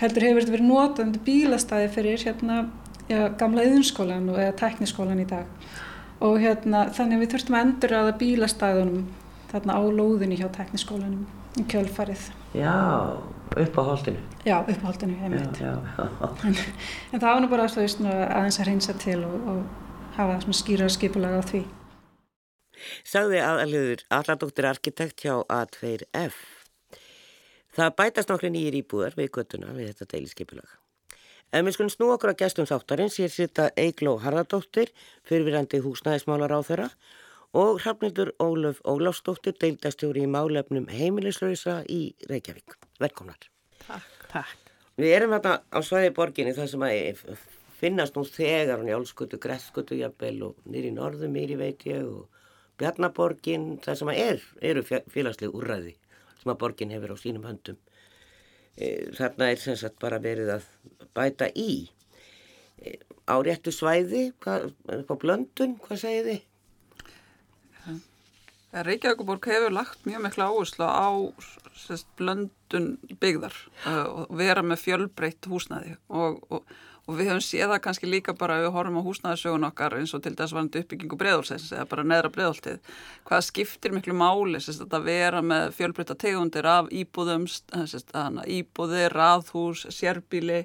heldur 0.00 0.28
hefur 0.30 0.46
þetta 0.46 0.56
verið 0.56 0.70
notandi 0.72 1.24
bílastæði 1.28 1.94
fyrir 1.94 2.26
hérna, 2.26 2.60
já, 3.12 3.22
gamla 3.38 3.68
yðunskólan 3.68 4.28
eða 4.32 4.58
tekniskólan 4.64 5.20
í 5.20 5.28
dag. 5.28 5.72
Og 6.24 6.40
hérna, 6.40 6.86
þannig 6.96 7.18
að 7.20 7.26
við 7.26 7.34
þurftum 7.36 7.58
að 7.58 7.66
endur 7.68 8.00
aða 8.00 8.20
bílastæðunum 8.24 9.08
þarna 9.52 9.76
á 9.76 9.82
lóðinni 10.00 10.40
hjá 10.40 10.48
tekniskólanum 10.54 11.26
í 11.60 11.68
kjölfarið. 11.68 12.30
Já, 12.54 13.16
upp 13.56 13.78
á 13.78 13.82
holdinu. 13.82 14.20
Já, 14.44 14.60
upp 14.60 14.82
á 14.84 14.86
holdinu, 14.86 15.16
veit. 15.30 15.60
Já, 15.60 15.72
já, 15.72 16.04
já. 16.20 16.28
En, 16.48 16.56
en 17.12 17.20
það 17.20 17.28
var 17.28 17.40
nú 17.40 17.48
bara 17.48 17.68
veist, 17.76 18.00
aðeins 18.00 18.60
að 18.60 18.68
reynsa 18.68 18.96
til 19.00 19.20
og, 19.24 19.46
og 19.48 19.62
hafa 20.18 20.52
skýra 20.52 20.88
skipulega 20.92 21.40
á 21.40 21.44
því. 21.48 21.62
Sagði 23.06 23.40
aðalhugur 23.40 24.04
alladóttir 24.10 24.68
arkitekt 24.68 25.24
hjá 25.24 25.40
A2F. 25.46 26.36
Það 27.72 27.96
bætast 27.96 28.28
nokkru 28.28 28.52
nýjir 28.52 28.76
íbúðar 28.82 29.16
við 29.16 29.30
göttuna 29.32 29.72
við 29.72 29.92
þetta 29.92 30.10
deiliskeipulaga. 30.12 30.76
En 31.52 31.64
við 31.64 31.76
skulum 31.76 31.92
snú 31.92 32.08
okkur 32.12 32.32
að 32.32 32.40
gestum 32.44 32.68
þáttarins, 32.68 33.18
ég 33.20 33.32
sita 33.32 33.70
Eigló 33.76 34.18
Harðardóttir, 34.20 34.92
fyrirvirandi 35.28 35.80
húsnæðismálar 35.84 36.52
á 36.52 36.60
þeirra 36.64 36.88
og 37.52 37.80
Hrafnildur 37.82 38.32
Ólaf 38.40 38.80
Ólafsdóttir, 38.88 39.54
deildastjóri 39.60 40.24
í 40.24 40.30
málefnum 40.30 40.86
heimilislausa 40.88 41.82
í 41.84 42.14
Reykjavík. 42.30 42.78
Velkomnar. 43.00 43.48
Takk. 43.84 44.28
Takk. 44.32 44.70
Við 44.96 45.16
erum 45.16 45.34
þetta 45.36 45.58
á 45.68 45.78
svæði 45.84 46.12
borginni 46.16 46.54
þar 46.56 46.70
sem 46.72 46.84
að 46.86 47.42
finnast 47.80 48.16
nú 48.16 48.24
þegar 48.28 48.80
hún 48.80 48.88
í 48.88 48.96
Álskutu, 48.96 49.40
Grethskutu 49.42 49.98
jafnvel 49.98 50.36
og 50.48 50.68
nýri 50.70 50.92
norðum 50.94 51.34
nýri 51.36 51.58
veit 51.60 51.84
ég 51.88 52.06
og 52.06 52.28
Bjarnaborgin, 52.80 53.76
það 53.84 53.98
sem 54.00 54.10
að 54.12 54.20
er, 54.22 54.44
eru 54.70 54.84
félagsleg 54.86 55.52
úrræði 55.52 55.96
sem 56.40 56.52
að 56.52 56.60
borgin 56.62 56.92
hefur 56.94 57.12
á 57.14 57.16
sínum 57.20 57.44
höndum. 57.46 57.76
E, 58.74 59.12
þarna 59.14 59.50
er 59.52 59.60
sem 59.60 59.76
sagt 59.78 60.00
bara 60.02 60.18
verið 60.22 60.54
að 60.56 60.70
bæta 61.14 61.50
í. 61.52 61.84
E, 62.80 62.96
á 63.28 63.36
réttu 63.44 63.74
svæði, 63.74 64.30
hvað, 64.42 64.72
upp 64.96 65.12
á 65.12 65.16
blöndun, 65.22 65.76
hvað 65.84 66.00
segir 66.00 66.26
þið? 66.30 66.40
Reykjavíkuborg 68.72 69.46
hefur 69.50 69.74
lagt 69.74 70.06
mjög 70.08 70.22
miklu 70.24 70.46
áherslu 70.48 70.86
á 70.88 71.08
sest, 71.76 72.08
blöndun 72.16 72.94
byggðar 73.20 73.56
uh, 73.84 74.24
og 74.24 74.32
vera 74.40 74.64
með 74.64 74.80
fjölbreytt 74.86 75.48
húsnæði 75.50 75.98
og, 76.08 76.40
og, 76.48 76.64
og 77.08 77.18
við 77.18 77.32
höfum 77.32 77.42
séð 77.42 77.72
það 77.72 77.82
kannski 77.86 78.10
líka 78.10 78.34
bara 78.38 78.60
við 78.62 78.72
horfum 78.76 79.00
á 79.02 79.06
húsnæðisögun 79.06 79.66
okkar 79.66 79.96
eins 79.98 80.14
og 80.14 80.22
til 80.22 80.34
þess 80.38 80.54
varandi 80.54 80.82
uppbyggingu 80.82 81.18
breðolsins 81.18 81.72
eða 81.74 81.86
bara 81.90 82.06
neðra 82.06 82.30
breðoltið 82.36 82.92
hvað 83.26 83.44
skiptir 83.48 83.94
miklu 83.96 84.14
máli 84.14 84.60
sest, 84.62 84.84
að 84.86 85.08
vera 85.10 85.42
með 85.42 85.74
fjölbreytta 85.78 86.16
tegundir 86.18 86.68
af 86.70 86.90
íbúðum 86.94 87.48
sest, 87.50 88.14
íbúðir, 88.46 89.14
raðhús, 89.16 89.86
sérbíli 89.90 90.62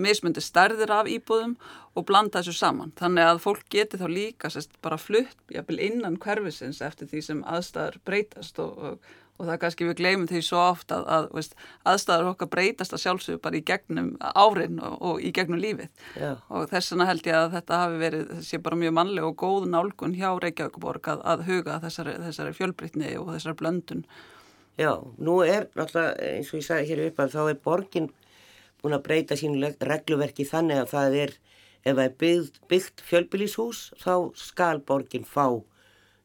mismundi 0.00 0.44
stærðir 0.44 0.94
af 0.94 1.10
íbúðum 1.10 1.58
og 1.94 2.06
blanda 2.08 2.40
þessu 2.40 2.56
saman. 2.58 2.92
Þannig 2.98 3.28
að 3.28 3.42
fólk 3.44 3.66
geti 3.70 4.00
þá 4.00 4.06
líka 4.10 4.50
sérst, 4.50 4.72
bara 4.82 4.98
flutt 4.98 5.36
innan 5.54 6.18
hverfisins 6.18 6.80
eftir 6.82 7.10
því 7.10 7.22
sem 7.22 7.44
aðstæður 7.46 8.00
breytast 8.06 8.58
og, 8.62 8.78
og, 8.78 9.12
og 9.38 9.48
það 9.48 9.58
kannski 9.64 9.86
við 9.88 9.96
gleymum 9.98 10.28
því 10.30 10.40
svo 10.46 10.60
oft 10.62 10.92
að, 10.94 11.06
að 11.10 11.24
veist, 11.34 11.56
aðstæður 11.90 12.30
okkar 12.30 12.50
breytast 12.52 12.94
að 12.94 13.02
sjálfsögur 13.02 13.40
bara 13.42 13.58
í 13.58 13.64
gegnum 13.66 14.12
árin 14.20 14.78
og, 14.78 14.94
og 15.08 15.24
í 15.24 15.32
gegnum 15.34 15.62
lífið 15.62 15.88
Já. 16.20 16.36
og 16.48 16.68
þess 16.70 16.94
vegna 16.94 17.08
held 17.10 17.26
ég 17.26 17.38
að 17.38 17.56
þetta 17.56 17.80
hafi 17.82 17.98
verið 18.02 18.28
þessi 18.36 18.60
bara 18.66 18.80
mjög 18.84 18.96
mannleg 19.00 19.26
og 19.26 19.36
góð 19.42 19.66
nálgun 19.72 20.14
hjá 20.18 20.28
Reykjavíkuborg 20.44 21.10
að, 21.14 21.24
að 21.34 21.46
huga 21.48 21.80
þessari, 21.82 22.14
þessari 22.28 22.54
fjölbrytni 22.60 23.14
og 23.18 23.32
þessari 23.32 23.58
blöndun. 23.62 24.04
Já, 24.78 24.92
nú 25.18 25.40
er 25.46 25.68
náttúrulega 25.74 26.30
eins 26.34 26.52
og 26.52 26.60
ég 26.60 26.68
sagði 26.68 26.90
hér 26.90 27.04
upp 27.08 27.20
að 27.22 27.34
þá 27.34 27.42
er 27.44 27.60
borgin 27.66 28.08
búin 28.82 28.96
að 28.96 29.04
breyta 29.06 29.38
sínu 29.38 29.74
regluverki 29.80 30.46
þannig 30.46 30.82
að 30.82 30.90
það 30.94 31.18
er 31.24 31.36
ef 31.84 31.96
það 31.98 32.04
er 32.06 32.16
byggt, 32.20 32.58
byggt 32.70 33.04
fjölbýlishús 33.04 33.86
þá 34.00 34.14
skal 34.38 34.80
borgin 34.80 35.26
fá 35.28 35.46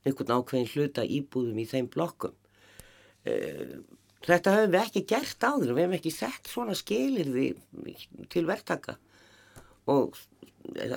einhvern 0.08 0.38
ákveðin 0.39 0.70
hluta 0.74 1.04
íbúðum 1.04 1.60
í 1.60 1.66
þeim 1.68 1.89
blokkum. 1.92 2.36
Þetta 3.24 4.56
höfum 4.56 4.74
við 4.74 4.82
ekki 4.82 5.06
gert 5.10 5.44
áður, 5.44 5.76
við 5.76 5.86
hefum 5.86 5.96
ekki 6.00 6.12
sett 6.14 6.50
svona 6.52 6.76
skilirði 6.78 7.54
til 8.32 8.46
verktaka 8.48 8.98
og 9.90 10.18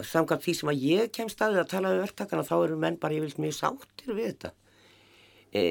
samkvæmt 0.05 0.43
því 0.45 0.55
sem 0.59 0.71
að 0.73 0.83
ég 0.85 1.13
kem 1.15 1.31
staðið 1.31 1.63
að 1.63 1.71
tala 1.71 1.93
um 1.95 2.03
verktakana 2.03 2.47
þá 2.47 2.57
eru 2.59 2.81
menn 2.81 2.99
bara 3.01 3.23
vilt 3.23 3.41
mjög 3.41 3.55
sáttir 3.57 4.17
við 4.17 4.29
þetta. 4.33 4.51
E, 5.53 5.63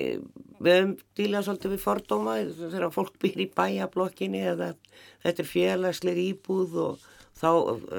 við 0.61 0.77
höfum 0.77 0.93
dílað 1.17 1.47
svolítið 1.47 1.73
við 1.73 1.83
fordóma 1.83 2.35
þegar 2.59 2.93
fólk 2.93 3.17
býr 3.21 3.43
í 3.45 3.49
bæjablokkinni 3.57 4.43
eða 4.53 4.71
þetta 5.23 5.43
er 5.43 5.49
félagsleir 5.49 6.21
íbúð 6.21 6.77
og 6.85 7.09
þá 7.41 7.49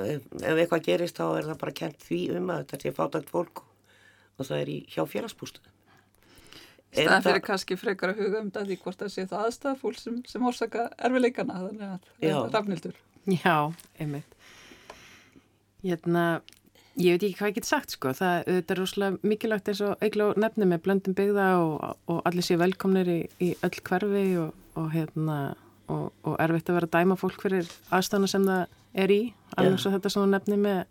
ef 0.06 0.54
eitthvað 0.54 0.86
gerist 0.86 1.18
þá 1.18 1.26
er 1.28 1.50
það 1.50 1.60
bara 1.64 1.78
kent 1.82 2.06
því 2.06 2.22
um 2.38 2.52
að 2.54 2.64
þetta 2.64 2.82
sé 2.82 2.94
fátagt 2.98 3.32
fólk 3.32 3.64
og 4.38 4.46
það 4.46 4.58
er 4.60 4.72
í 4.72 4.78
hjá 4.90 5.02
félagsbústunum. 5.10 5.71
Það 6.92 7.26
fyrir 7.26 7.44
kannski 7.46 7.76
frekar 7.80 8.12
að 8.12 8.18
huga 8.20 8.40
um 8.42 8.48
þetta 8.50 8.66
því 8.68 8.76
hvort 8.82 9.00
það 9.00 9.12
sé 9.14 9.22
það 9.30 9.44
aðstæða 9.46 9.78
fólk 9.80 10.00
sem, 10.00 10.18
sem 10.28 10.48
orsaka 10.48 10.88
erfileikana 11.00 11.60
þannig 11.62 11.86
að 11.86 12.10
það 12.20 12.26
er 12.28 12.50
rafnildur. 12.52 12.98
Já, 13.32 13.56
einmitt. 14.02 14.34
Hérna, 15.82 16.24
ég 17.00 17.16
veit 17.16 17.24
ekki 17.24 17.38
hvað 17.38 17.52
ég 17.52 17.56
get 17.56 17.68
sagt 17.70 17.96
sko, 17.96 18.12
það 18.18 18.50
er 18.52 18.76
rosalega 18.76 19.30
mikilvægt 19.32 19.72
eins 19.72 19.82
og 19.86 20.04
eiginlega 20.04 20.44
nefni 20.44 20.68
með 20.68 20.82
blöndum 20.84 21.16
byggða 21.16 21.48
og, 21.62 21.76
og 22.12 22.20
allir 22.28 22.46
sé 22.46 22.58
velkomnir 22.60 23.08
í, 23.08 23.20
í 23.40 23.52
öll 23.64 23.78
hverfi 23.88 24.26
og, 24.42 24.52
og 24.76 24.90
hérna 24.92 25.38
og, 25.88 26.10
og 26.28 26.36
erfitt 26.44 26.68
að 26.68 26.80
vera 26.80 26.90
að 26.90 26.98
dæma 26.98 27.18
fólk 27.20 27.40
fyrir 27.46 27.72
aðstæðana 27.88 28.30
sem 28.34 28.44
það 28.48 28.76
er 29.02 29.14
í, 29.16 29.22
alveg 29.56 29.80
svo 29.80 29.94
þetta 29.94 30.12
sem 30.12 30.26
þú 30.26 30.28
nefni 30.34 30.60
með 30.60 30.84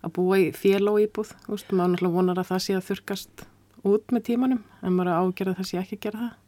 að 0.00 0.14
búa 0.16 0.40
í 0.40 0.50
fél 0.56 0.82
og 0.90 1.00
íbúð, 1.04 1.32
maður 1.46 1.94
náttúrulega 1.94 2.14
vonar 2.16 2.40
að 2.40 2.50
það 2.50 2.62
sé 2.64 2.76
að 2.76 2.86
þurkast 2.88 3.46
út 3.86 4.14
með 4.14 4.24
tímanum 4.28 4.62
en 4.82 4.96
maður 4.96 5.20
ágjörða 5.24 5.58
það 5.58 5.68
sé 5.70 5.80
ekki 5.80 5.98
að 5.98 6.06
gera 6.06 6.22
það. 6.22 6.38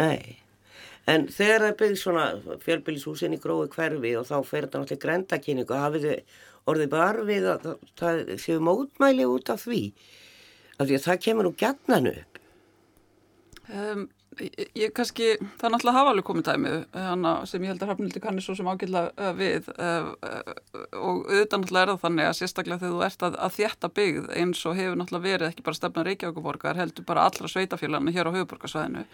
Nei, 0.00 0.36
en 1.10 1.26
þegar 1.32 1.66
það 1.66 1.76
byrði 1.80 1.98
svona 2.00 2.56
fjölbýlishúsin 2.64 3.36
í 3.36 3.40
grói 3.42 3.66
hverfi 3.72 4.14
og 4.18 4.28
þá 4.28 4.36
fer 4.46 4.66
þetta 4.66 4.82
náttúrulega 4.82 5.04
grendakynningu 5.04 5.80
hafið 5.82 6.06
þið 6.08 6.38
orðið 6.70 6.92
bara 6.92 7.26
við 7.26 7.48
að 7.50 7.66
það, 7.66 7.84
það 8.00 8.32
séu 8.44 8.62
mótmæli 8.64 9.26
út 9.28 9.52
af 9.52 9.64
því? 9.66 9.82
Af 10.78 10.88
því 10.88 10.96
að 10.96 11.06
það 11.06 11.22
kemur 11.26 11.48
nú 11.48 11.54
gætnanu 11.60 12.14
upp. 12.20 12.40
Um, 13.70 14.08
Ég, 14.38 14.68
ég 14.78 14.92
kannski, 14.94 15.32
það 15.58 15.64
er 15.66 15.72
náttúrulega 15.74 15.96
hafa 15.96 16.10
alveg 16.12 16.24
komið 16.28 16.44
dæmi 16.46 16.72
hana, 16.94 17.32
sem 17.50 17.64
ég 17.64 17.72
held 17.72 17.80
að 17.82 17.90
Hrafnildi 17.90 18.20
kannir 18.22 18.44
svo 18.44 18.54
sem 18.54 18.68
ágjörða 18.70 19.02
uh, 19.10 19.32
við 19.34 19.66
uh, 19.74 20.12
og 20.94 21.24
auðvitað 21.26 21.64
náttúrulega 21.64 21.82
er 21.82 21.90
það 21.90 22.04
þannig 22.04 22.28
að 22.28 22.36
sérstaklega 22.38 22.82
þegar 22.84 22.94
þú 22.94 23.02
ert 23.08 23.26
að, 23.26 23.38
að 23.42 23.56
þjætta 23.56 23.90
byggð 23.98 24.30
eins 24.38 24.62
og 24.70 24.78
hefur 24.78 25.00
náttúrulega 25.00 25.26
verið 25.26 25.50
ekki 25.50 25.66
bara 25.66 25.80
stefna 25.80 26.06
Reykjavíkuborgar 26.06 26.78
heldur 26.78 27.08
bara 27.10 27.26
allra 27.26 27.50
sveitafélagana 27.50 28.14
hér 28.14 28.30
á 28.30 28.36
höfuborgarsvæðinu 28.38 29.04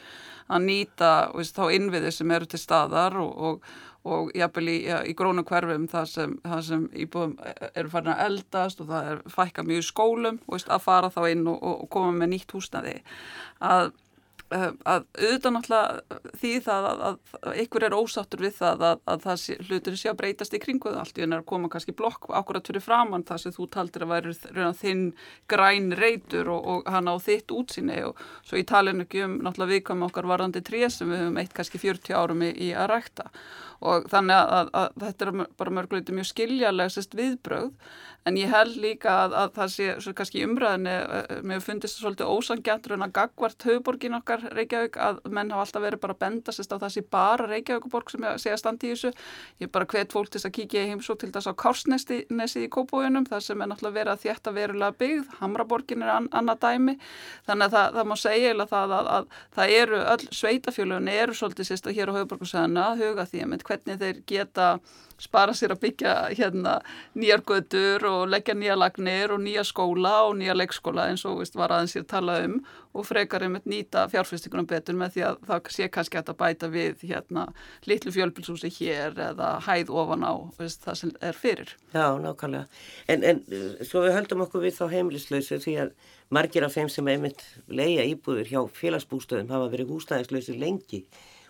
að 0.53 0.65
nýta 0.69 1.13
veist, 1.33 1.57
þá 1.57 1.75
innviði 1.81 2.13
sem 2.13 2.37
eru 2.37 2.53
til 2.53 2.61
staðar 2.61 3.17
og, 3.25 3.35
og, 3.49 3.75
og 4.05 4.33
jafnvel 4.37 4.69
í, 4.69 4.79
ja, 4.85 5.01
í 5.01 5.17
grónum 5.17 5.49
hverfum 5.49 5.89
það 5.91 6.11
sem, 6.13 6.41
sem 6.61 6.89
íbúðum 6.93 7.39
eru 7.73 7.91
farin 7.91 8.13
að 8.13 8.27
eldast 8.29 8.85
og 8.85 8.93
það 8.93 9.15
er 9.15 9.29
fækka 9.33 9.65
mjög 9.65 9.89
skólum 9.89 10.43
veist, 10.45 10.69
að 10.69 10.85
fara 10.91 11.11
þá 11.15 11.23
inn 11.33 11.47
og, 11.49 11.63
og 11.73 11.89
koma 11.97 12.13
með 12.21 12.37
nýtt 12.37 12.61
húsnaði 12.61 13.01
að 13.65 13.97
að 14.55 15.07
auðvitað 15.17 15.55
náttúrulega 15.57 16.19
því 16.39 16.51
það 16.63 16.87
að, 16.89 17.01
að, 17.09 17.47
ykkur 17.65 17.87
er 17.87 17.97
ósáttur 17.97 18.43
við 18.45 18.55
það 18.61 18.85
að, 18.89 19.01
að 19.11 19.25
það 19.25 19.41
sé, 19.43 19.57
hlutur 19.67 19.97
sé 19.99 20.11
að 20.13 20.19
breytast 20.21 20.55
í 20.55 20.61
kringu 20.63 20.93
það 20.93 21.01
allt 21.03 21.19
í 21.19 21.25
en 21.27 21.37
að 21.37 21.47
koma 21.51 21.71
kannski 21.73 21.95
blokk 21.99 22.29
akkurat 22.41 22.71
fyrir 22.71 22.85
framann 22.85 23.27
það 23.27 23.43
sem 23.43 23.57
þú 23.57 23.69
taldir 23.75 24.07
að 24.07 24.13
væri 24.15 24.35
þinn 24.81 25.05
græn 25.51 25.91
reytur 25.99 26.53
og, 26.55 26.71
og 26.77 26.91
hann 26.95 27.11
á 27.11 27.15
þitt 27.27 27.55
útsinni 27.57 27.99
og 28.07 28.23
svo 28.47 28.61
ég 28.61 28.69
talin 28.71 29.03
ekki 29.03 29.25
um 29.27 29.39
náttúrulega 29.43 29.75
viðkvæm 29.75 30.07
okkar 30.07 30.31
varðandi 30.31 30.63
tré 30.67 30.87
sem 30.95 31.11
við 31.11 31.25
höfum 31.25 31.41
eitt 31.43 31.57
kannski 31.57 31.83
40 31.83 32.15
árum 32.15 32.47
í, 32.47 32.53
í 32.69 32.71
að 32.77 32.93
rækta 32.95 33.31
og 33.81 34.11
þannig 34.13 34.37
að, 34.37 34.71
að 34.73 35.01
þetta 35.05 35.27
er 35.27 35.41
bara 35.61 35.77
mörguleiti 35.79 36.17
mjög 36.17 36.31
skiljarlega 36.33 36.95
sérst 36.97 37.17
viðbröð 37.19 37.73
en 38.27 38.37
ég 38.41 38.51
held 38.51 38.75
líka 38.83 39.13
að, 39.23 39.35
að 39.39 39.51
það 39.55 39.69
sé 39.71 39.87
svo 40.03 40.13
kannski 40.19 40.43
umræðinni, 40.43 40.95
mér 41.47 41.61
fundist 41.63 41.99
það 41.99 42.03
svolítið 42.03 42.31
ósangjantur 42.35 42.95
en 42.97 43.07
að 43.07 43.13
gagvart 43.21 43.67
höfuborgin 43.69 44.17
okkar 44.19 44.43
Reykjavík 44.57 44.99
að 44.99 45.21
menn 45.31 45.53
hafa 45.55 45.67
alltaf 45.67 45.85
verið 45.85 46.03
bara 46.03 46.17
að 46.17 46.23
benda 46.25 46.55
sérst 46.55 46.75
á 46.75 46.83
þessi 46.83 47.05
bara 47.13 47.47
Reykjavíkuborg 47.53 48.11
sem 48.11 48.27
ég 48.27 48.41
segja 48.43 48.59
standi 48.59 48.91
í 48.91 48.95
þessu, 48.97 49.13
ég 49.63 49.71
bara 49.77 49.87
hvet 49.93 50.17
fólk 50.17 50.33
til 50.33 50.41
þess 50.41 50.51
að 50.51 50.57
kíkja 50.59 50.83
í 50.83 50.91
heimsó 50.91 51.15
til 51.21 51.31
þess 51.37 51.51
á 51.51 51.55
Kársnesi 51.63 52.65
í 52.65 52.71
Kópóinum, 52.75 53.29
það 53.31 53.45
sem 53.47 53.63
er 53.63 53.71
náttúrulega 53.71 53.99
verið 54.01 54.13
að 54.17 54.25
þjætta 54.25 54.55
verulega 54.57 54.99
byggð, 55.05 55.31
Hamraborgin 55.39 56.03
er 56.03 56.13
an, 56.17 56.29
annað 56.35 56.63
dæmi, 56.67 56.97
þannig 57.47 57.69
að 57.69 57.77
það, 57.79 58.01
það 58.01 58.11
má 58.11 58.17
segja 58.25 58.57
að, 58.67 58.97
að 59.15 59.31
það 59.55 59.77
eru 59.77 60.03
öll 60.17 60.27
sveitafjölunni 60.41 61.17
eru 61.23 61.39
svolítið 61.39 61.71
sérst 61.71 61.87
að 61.87 62.01
hér 62.01 62.11
á 62.11 62.17
höfuborgarsæðina 62.19 62.91
að 62.91 63.05
huga 63.05 63.29
því 63.31 63.45
að 63.45 63.51
hvernig 63.67 64.01
þeir 64.01 64.23
geta 64.29 64.69
spara 65.21 65.55
sér 65.57 65.73
að 65.75 65.83
byggja 65.87 66.15
hérna 66.37 66.77
nýjar 67.17 67.43
götur 67.47 68.05
og 68.09 68.27
leggja 68.29 68.55
nýja 68.57 68.77
lagnir 68.77 69.33
og 69.33 69.41
nýja 69.41 69.65
skóla 69.65 70.15
og 70.29 70.37
nýja 70.41 70.57
leikskóla 70.57 71.09
eins 71.11 71.25
og 71.29 71.41
veist, 71.41 71.57
var 71.57 71.73
aðeins 71.73 71.97
sér 71.97 72.05
tala 72.09 72.39
um 72.45 72.59
og 72.97 73.07
frekar 73.09 73.45
að 73.47 73.59
nýta 73.69 74.07
fjárfyrstingunum 74.13 74.69
betur 74.69 74.97
með 74.97 75.17
því 75.17 75.25
að 75.29 75.39
það 75.49 75.71
sé 75.73 75.89
kannski 75.93 76.21
að 76.21 76.33
bæta 76.41 76.69
við 76.73 77.05
hérna 77.05 77.47
litlu 77.89 78.13
fjölbilshúsi 78.13 78.73
hér 78.79 79.17
eða 79.31 79.55
hæð 79.65 79.93
ofan 80.03 80.25
á 80.25 80.35
veist, 80.59 80.85
það 80.85 81.01
sem 81.01 81.15
er 81.21 81.37
fyrir. 81.37 81.73
Já, 81.93 82.07
nákvæmlega. 82.21 82.67
En, 83.09 83.25
en 83.25 83.43
svo 83.85 84.05
við 84.05 84.17
höldum 84.17 84.45
okkur 84.47 84.65
við 84.65 84.77
þá 84.81 84.85
heimlislausu 84.93 85.61
því 85.65 85.79
að 85.87 85.95
margir 86.33 86.67
af 86.67 86.77
þeim 86.77 86.93
sem 86.93 87.09
einmitt 87.13 87.45
leia 87.69 88.05
íbúður 88.09 88.51
hjá 88.51 88.61
félagsbústöðum 88.81 89.53
hafa 89.53 89.73
verið 89.73 89.93
húsnæðislausu 89.95 90.57
lengi 90.61 91.05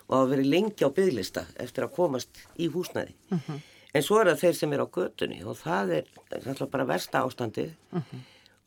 og 0.07 0.15
hafa 0.15 0.31
verið 0.31 0.51
lengi 0.53 0.87
á 0.87 0.89
bygglista 0.93 1.43
eftir 1.59 1.87
að 1.87 1.95
komast 1.97 2.41
í 2.55 2.69
húsnæði. 2.71 3.13
Uh 3.31 3.39
-huh. 3.47 3.61
En 3.93 4.03
svo 4.03 4.19
er 4.21 4.27
það 4.31 4.41
þeir 4.41 4.55
sem 4.55 4.73
er 4.73 4.83
á 4.83 4.87
götunni 4.87 5.43
og 5.43 5.57
það 5.57 5.91
er 5.97 6.05
alltaf 6.45 6.69
bara 6.69 6.85
versta 6.85 7.23
ástandið 7.23 7.71
uh 7.91 8.01
-huh. 8.01 8.19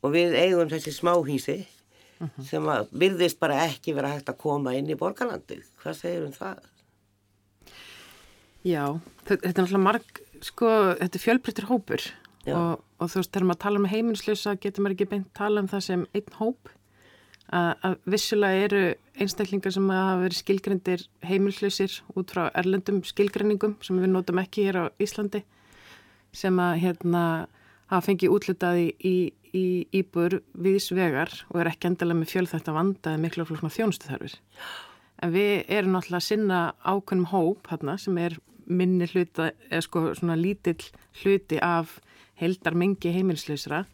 og 0.03 0.13
við 0.13 0.35
eigum 0.35 0.69
þessi 0.69 0.93
smáhísi 0.93 1.67
uh 2.21 2.29
-huh. 2.29 2.45
sem 2.45 2.63
að 2.63 2.89
virðist 2.93 3.39
bara 3.39 3.65
ekki 3.65 3.95
vera 3.95 4.09
hægt 4.09 4.29
að 4.29 4.37
koma 4.37 4.75
inn 4.75 4.91
í 4.91 4.97
borgarlandið. 4.97 5.65
Hvað 5.83 5.95
segir 5.95 6.25
um 6.25 6.33
það? 6.33 6.59
Já, 8.65 9.01
þetta 9.25 9.49
er 9.49 9.63
alltaf 9.63 9.81
marg, 9.81 10.21
sko, 10.41 10.95
þetta 11.01 11.17
er 11.17 11.25
fjölbryttir 11.25 11.65
hópur 11.65 12.03
og, 12.47 12.81
og 12.99 13.09
þú 13.09 13.21
veist, 13.21 13.33
þegar 13.33 13.47
maður 13.49 13.63
tala 13.65 13.79
um 13.79 13.89
heiminslusa 13.89 14.55
getur 14.61 14.85
maður 14.85 14.97
ekki 14.97 15.09
beint 15.09 15.35
tala 15.37 15.61
um 15.61 15.69
það 15.69 15.81
sem 15.81 16.07
einn 16.13 16.37
hóp 16.41 16.69
að 17.51 17.97
vissulega 18.07 18.67
eru 18.67 18.83
einstaklingar 19.21 19.75
sem 19.75 19.89
hafa 19.91 20.21
verið 20.23 20.39
skilgrendir 20.39 21.07
heimilslausir 21.27 21.97
út 22.15 22.31
frá 22.31 22.45
erlendum 22.55 23.01
skilgrenningum 23.07 23.77
sem 23.83 23.99
við 23.99 24.13
notum 24.13 24.39
ekki 24.43 24.69
hér 24.69 24.79
á 24.79 24.85
Íslandi 25.03 25.43
sem 26.37 26.61
að 26.63 26.77
hérna 26.85 27.25
hafa 27.91 28.07
fengið 28.07 28.35
útlutaði 28.37 28.87
í, 29.03 29.15
í 29.51 29.65
íbúr 29.99 30.39
viðsvegar 30.55 31.33
og 31.51 31.59
er 31.63 31.73
ekki 31.73 31.91
endilega 31.91 32.21
með 32.21 32.33
fjöl 32.35 32.47
þetta 32.53 32.77
vandaði 32.77 33.23
miklu 33.25 33.47
flokna 33.49 33.73
þjónustuþarfir. 33.75 34.37
En 35.21 35.35
við 35.35 35.67
erum 35.67 35.97
náttúrulega 35.97 36.23
að 36.23 36.29
sinna 36.29 36.61
ákveðnum 36.87 37.31
hóp 37.33 37.73
hérna 37.73 37.97
sem 37.99 38.21
er 38.23 38.39
minni 38.71 39.09
hluta, 39.11 39.51
eða 39.69 39.83
sko 39.83 40.05
svona 40.15 40.39
lítill 40.39 40.79
hluti 41.25 41.59
af 41.59 41.99
heldar 42.39 42.79
mengi 42.79 43.11
heimilslausra 43.13 43.85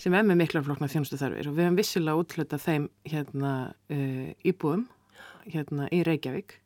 sem 0.00 0.16
er 0.16 0.24
með 0.24 0.40
mikla 0.40 0.62
flokna 0.64 0.88
þjónustu 0.88 1.18
þarfir 1.20 1.50
og 1.50 1.56
við 1.56 1.66
hefum 1.66 1.78
vissilega 1.78 2.22
útlötað 2.22 2.64
þeim 2.64 2.88
hérna 3.10 3.52
uh, 3.92 4.28
íbúum 4.46 4.86
hérna 5.44 5.88
í 5.92 6.02
Reykjavík. 6.06 6.56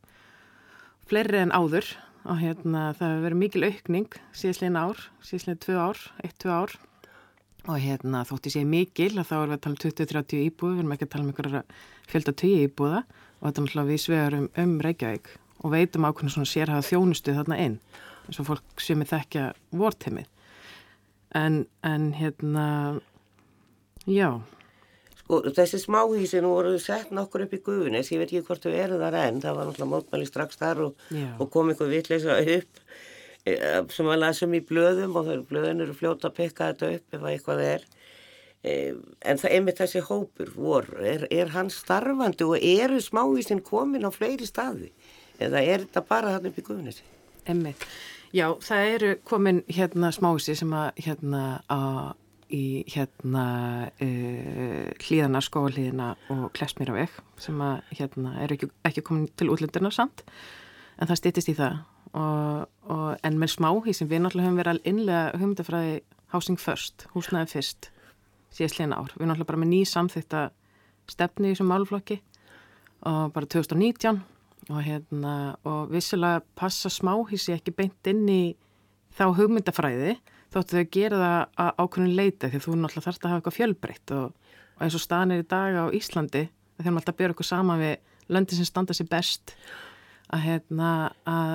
Fleiri 1.08 1.40
en 1.42 1.54
áður 1.54 1.88
og 2.24 2.40
hérna 2.40 2.88
það 2.96 3.10
hefur 3.10 3.24
verið 3.26 3.40
mikil 3.42 3.64
aukning 3.68 4.18
síðastlegin 4.32 4.80
ár, 4.80 5.02
síðastlegin 5.24 5.62
tvö 5.64 5.78
ár, 5.80 6.02
eitt, 6.24 6.36
tvö 6.42 6.54
ár. 6.54 6.76
Og 7.64 7.80
hérna 7.80 8.24
þótti 8.28 8.52
sér 8.52 8.66
mikil 8.68 9.12
að 9.16 9.30
þá 9.30 9.34
erum 9.38 9.52
við 9.52 9.56
að 9.56 9.62
tala 9.64 9.74
um 9.74 9.82
20-30 9.84 10.42
íbúi, 10.44 10.72
við 10.74 10.82
erum 10.82 10.94
ekki 10.94 11.06
að 11.06 11.12
tala 11.14 11.24
um 11.24 11.30
einhverja 11.32 11.62
fjölda 12.10 12.34
10 12.42 12.64
íbúða 12.68 13.00
og 13.04 13.46
þetta 13.46 13.54
er 13.54 13.64
náttúrulega 13.64 13.90
við 13.90 14.02
svegarum 14.04 14.50
um 14.60 14.74
Reykjavík 14.84 15.30
og 15.64 15.72
veitum 15.72 16.06
ákveðin 16.08 16.34
svona 16.34 16.50
sérhafa 16.50 16.88
þjónustu 16.90 17.34
þarna 17.36 17.60
inn 17.64 17.78
eins 18.24 18.40
og 18.40 18.48
fólk 18.48 18.84
sem 18.84 19.00
er 19.00 19.10
þekkja 19.10 19.46
vortimið 19.76 20.28
en, 21.34 21.64
en 21.84 22.10
hérna, 22.16 22.66
já. 24.10 24.28
Sko, 25.24 25.40
þessi 25.56 25.80
smáhísi 25.80 26.42
nú 26.44 26.52
voru 26.52 26.76
sett 26.82 27.12
nokkur 27.14 27.46
upp 27.46 27.54
í 27.56 27.62
guðunis, 27.64 28.10
ég 28.12 28.20
veit 28.20 28.28
ekki 28.28 28.44
hvort 28.44 28.66
þau 28.66 28.74
eru 28.76 29.00
þar 29.00 29.18
enn, 29.22 29.40
það 29.40 29.56
var 29.56 29.68
náttúrulega 29.68 29.92
mótmæli 29.94 30.28
strax 30.28 30.60
þar 30.60 30.82
og, 30.90 31.04
og 31.40 31.50
kom 31.52 31.72
einhver 31.72 31.88
vitleisa 31.88 32.36
upp 32.58 32.82
e, 33.48 33.54
sem 33.94 34.10
var 34.10 34.20
lasum 34.20 34.56
í 34.56 34.60
blöðum 34.68 35.16
og 35.16 35.30
þau 35.30 35.46
blöðin 35.48 35.80
eru 35.86 35.96
fljóta 35.96 36.28
að 36.28 36.36
pekka 36.42 36.70
þetta 36.72 36.90
upp 36.98 37.16
ef 37.16 37.28
eitthvað 37.30 37.62
er. 37.64 37.86
E, 38.64 38.74
en 39.24 39.40
það 39.40 39.56
er 39.56 39.64
með 39.64 39.80
þessi 39.80 40.02
hópur 40.10 40.52
vor, 40.56 40.90
er, 41.00 41.24
er 41.32 41.52
hann 41.56 41.72
starfandi 41.72 42.48
og 42.48 42.60
eru 42.60 43.00
smáhísin 43.00 43.64
komin 43.64 44.04
á 44.04 44.12
fleiri 44.12 44.48
staði 44.48 44.90
eða 45.40 45.62
er 45.64 45.86
þetta 45.86 46.04
bara 46.08 46.34
hann 46.36 46.50
upp 46.50 46.60
í 46.60 46.66
guðunisi? 46.68 47.08
Emmitt, 47.48 47.88
já 48.36 48.46
það 48.64 48.90
eru 48.92 49.14
komin 49.28 49.64
hérna 49.72 50.12
smáhísi 50.12 50.56
sem 50.60 50.76
að 50.76 51.00
hérna 51.04 51.46
að 51.72 52.12
í 52.54 52.66
hérna 52.94 53.46
uh, 53.90 54.90
hlýðana, 55.02 55.42
skóvalíðina 55.44 56.12
og 56.32 56.44
klesmýraveg 56.56 57.14
sem 57.42 57.60
að 57.64 57.96
hérna 57.98 58.36
eru 58.44 58.58
ekki, 58.58 58.70
ekki 58.86 59.04
komin 59.06 59.26
til 59.34 59.50
útlöndurna 59.52 59.90
samt 59.94 60.24
en 60.98 61.10
það 61.10 61.20
stýttist 61.20 61.50
í 61.50 61.56
það. 61.58 61.80
Og, 62.14 62.66
og, 62.94 63.06
en 63.26 63.38
með 63.40 63.56
smáhí 63.56 63.94
sem 63.96 64.06
við 64.10 64.22
náttúrulega 64.22 64.46
höfum 64.46 64.60
verið 64.60 64.84
innlega 64.86 65.38
hugmyndafræði 65.40 65.96
housing 66.34 66.60
first, 66.62 67.08
húsnaði 67.14 67.56
fyrst 67.56 67.88
síðast 68.54 68.78
hlýðina 68.78 69.00
ár, 69.00 69.16
við 69.16 69.26
náttúrulega 69.26 69.50
bara 69.50 69.62
með 69.64 69.72
ný 69.72 69.80
samþýtta 69.90 70.44
stefni 71.10 71.50
í 71.50 71.54
þessum 71.56 71.72
máluflokki 71.72 72.20
og 73.10 73.34
bara 73.34 73.50
2019 73.50 74.22
og 74.70 74.78
hérna 74.86 75.34
og 75.68 75.90
vissilega 75.92 76.44
passa 76.56 76.88
smáhísi 76.92 77.52
ekki 77.56 77.74
beint 77.76 78.08
inn 78.10 78.24
í 78.30 78.42
þá 79.14 79.26
hugmyndafræði 79.36 80.14
þóttu 80.54 80.78
þau 80.78 80.90
gera 80.96 81.20
það 81.20 81.36
að 81.64 81.70
ákveðin 81.82 82.16
leita 82.18 82.50
því 82.50 82.60
þú 82.62 82.74
náttúrulega 82.78 83.06
þarfst 83.08 83.24
að 83.24 83.32
hafa 83.32 83.40
eitthvað 83.40 83.56
fjölbreytt 83.58 84.14
og, 84.14 84.52
og 84.74 84.84
eins 84.86 84.96
og 84.98 85.02
stanir 85.04 85.42
í 85.42 85.48
dag 85.50 85.78
á 85.78 85.84
Íslandi 85.98 86.44
þegar 86.78 86.94
maður 86.94 87.02
alltaf 87.02 87.18
byrja 87.18 87.34
okkur 87.34 87.48
sama 87.48 87.78
við 87.80 87.94
löndin 88.34 88.60
sem 88.60 88.68
standa 88.68 88.96
sér 88.96 89.10
best 89.10 89.54
að, 90.32 90.44
hérna, 90.46 90.90
að 91.28 91.54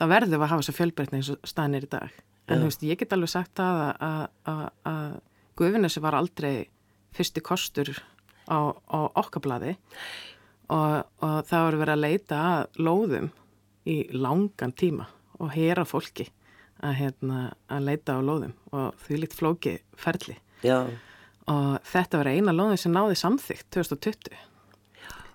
það 0.00 0.14
verður 0.14 0.40
að 0.40 0.50
hafa 0.52 0.62
þessa 0.62 0.78
fjölbreytni 0.78 1.20
eins 1.20 1.30
og 1.32 1.48
stanir 1.48 1.86
í 1.86 1.90
dag. 1.90 2.18
En 2.44 2.60
þú 2.60 2.68
veist, 2.68 2.84
ég 2.84 3.00
get 3.00 3.14
alveg 3.16 3.32
sagt 3.32 3.54
það 3.56 3.80
að, 4.04 4.24
að, 4.52 4.64
að 4.90 5.14
Guðvinnesi 5.54 6.02
var 6.02 6.16
aldrei 6.18 6.66
fyrsti 7.14 7.40
kostur 7.44 7.92
á, 8.50 8.74
á 8.74 8.98
okkablaði 9.22 9.76
og, 10.74 11.06
og 11.22 11.36
það 11.48 11.66
voru 11.68 11.80
verið 11.80 11.94
að 11.94 12.02
leita 12.02 12.40
að 12.50 12.80
lóðum 12.82 13.28
í 13.88 13.96
langan 14.16 14.74
tíma 14.76 15.06
og 15.38 15.52
hera 15.54 15.86
fólki 15.88 16.26
að, 16.84 16.96
hérna, 17.00 17.42
að 17.72 17.86
leita 17.88 18.16
á 18.16 18.20
lóðum 18.20 18.54
og 18.76 19.04
því 19.04 19.20
lít 19.22 19.36
flóki 19.36 19.78
ferli. 19.98 20.38
Já. 20.64 20.86
og 21.50 21.72
þetta 21.84 22.22
var 22.22 22.30
eina 22.32 22.52
lóðum 22.56 22.78
sem 22.80 22.92
náði 22.94 23.16
samþygt 23.20 23.66
2020 23.76 24.36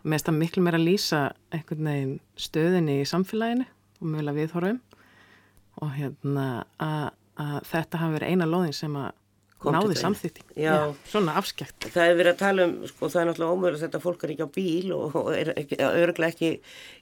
mér 0.03 0.15
finnst 0.15 0.29
það 0.29 0.37
miklu 0.39 0.63
meira 0.63 0.79
að 0.79 0.87
lýsa 0.87 1.21
einhvern 1.53 1.89
veginn 1.89 2.13
stöðinni 2.39 2.99
í 3.01 3.07
samfélaginu 3.09 3.65
og 3.99 4.05
mögulega 4.07 4.37
viðhorfum. 4.37 4.81
Og 5.79 5.95
hérna 5.95 6.45
að, 6.83 7.09
að 7.39 7.57
þetta 7.69 8.01
hafi 8.01 8.17
verið 8.17 8.33
eina 8.33 8.47
lóðin 8.49 8.75
sem 8.75 8.95
að 8.99 9.09
náði 9.59 9.95
samþýtti, 9.99 10.45
svona 11.11 11.33
afskjækt 11.39 11.89
Það 11.91 12.05
er 12.05 12.13
verið 12.15 12.31
að 12.31 12.39
tala 12.39 12.65
um, 12.69 12.75
sko 12.87 13.09
það 13.11 13.21
er 13.21 13.27
náttúrulega 13.27 13.55
ómöður 13.55 13.75
að 13.75 13.81
þetta 13.83 13.99
fólk 14.05 14.21
er 14.23 14.33
ekki 14.33 14.47
á 14.47 14.55
bíl 14.55 14.93
og, 14.95 15.17
og 15.19 15.29
er 15.35 15.51
örglega 15.89 16.31
ekki 16.31 16.51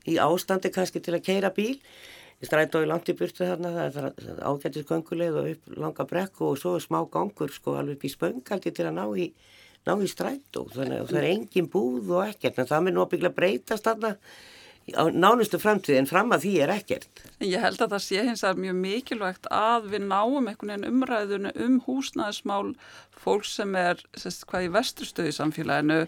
í 0.10 0.16
ástandi 0.24 0.72
kannski 0.74 1.02
til 1.06 1.14
að 1.14 1.26
keira 1.28 1.52
bíl 1.54 1.76
strætói 2.46 2.86
langt 2.86 3.10
í 3.10 3.16
burtu 3.18 3.46
þarna, 3.48 3.72
það 3.74 3.98
er 3.98 4.42
ágættis 4.46 4.86
gönguleið 4.90 5.40
og 5.42 5.48
upp 5.54 5.78
langa 5.82 6.06
brekku 6.10 6.52
og 6.52 6.60
svo 6.62 6.76
smá 6.82 7.00
gangur 7.14 7.54
sko 7.54 7.78
alveg 7.80 8.06
í 8.06 8.12
spöngaldi 8.14 8.74
til 8.78 8.86
að 8.86 8.98
ná 9.00 9.06
í, 9.18 9.32
ná 9.88 9.96
í 9.98 10.12
strætó, 10.12 10.68
þannig 10.76 11.02
að 11.02 11.10
það 11.14 11.22
er 11.24 11.30
engin 11.32 11.72
búð 11.74 12.14
og 12.14 12.28
ekkert, 12.28 12.62
en 12.62 12.70
það 12.70 12.86
með 12.86 12.98
nóbygglega 13.00 13.40
breytast 13.40 13.90
þarna 13.90 14.14
á 14.96 15.04
nánustu 15.12 15.60
framtíð 15.60 15.98
en 16.00 16.08
fram 16.08 16.32
að 16.32 16.46
því 16.46 16.54
er 16.64 16.72
ekkert. 16.78 17.24
Ég 17.44 17.60
held 17.60 17.82
að 17.84 17.98
það 17.98 18.04
sé 18.06 18.24
hins 18.24 18.44
að 18.48 18.62
mjög 18.64 18.78
mikilvægt 18.80 19.50
að 19.52 19.90
við 19.92 20.06
náum 20.08 20.48
einhvern 20.48 20.72
veginn 20.72 20.88
umræðinu 20.88 21.52
um 21.66 21.76
húsnæðismál 21.84 22.76
fólk 23.18 23.46
sem 23.48 23.76
er 23.76 24.00
sest, 24.16 24.46
hvað 24.48 24.68
í 24.68 24.72
vesturstöðu 24.72 25.34
samfélaginu 25.36 26.00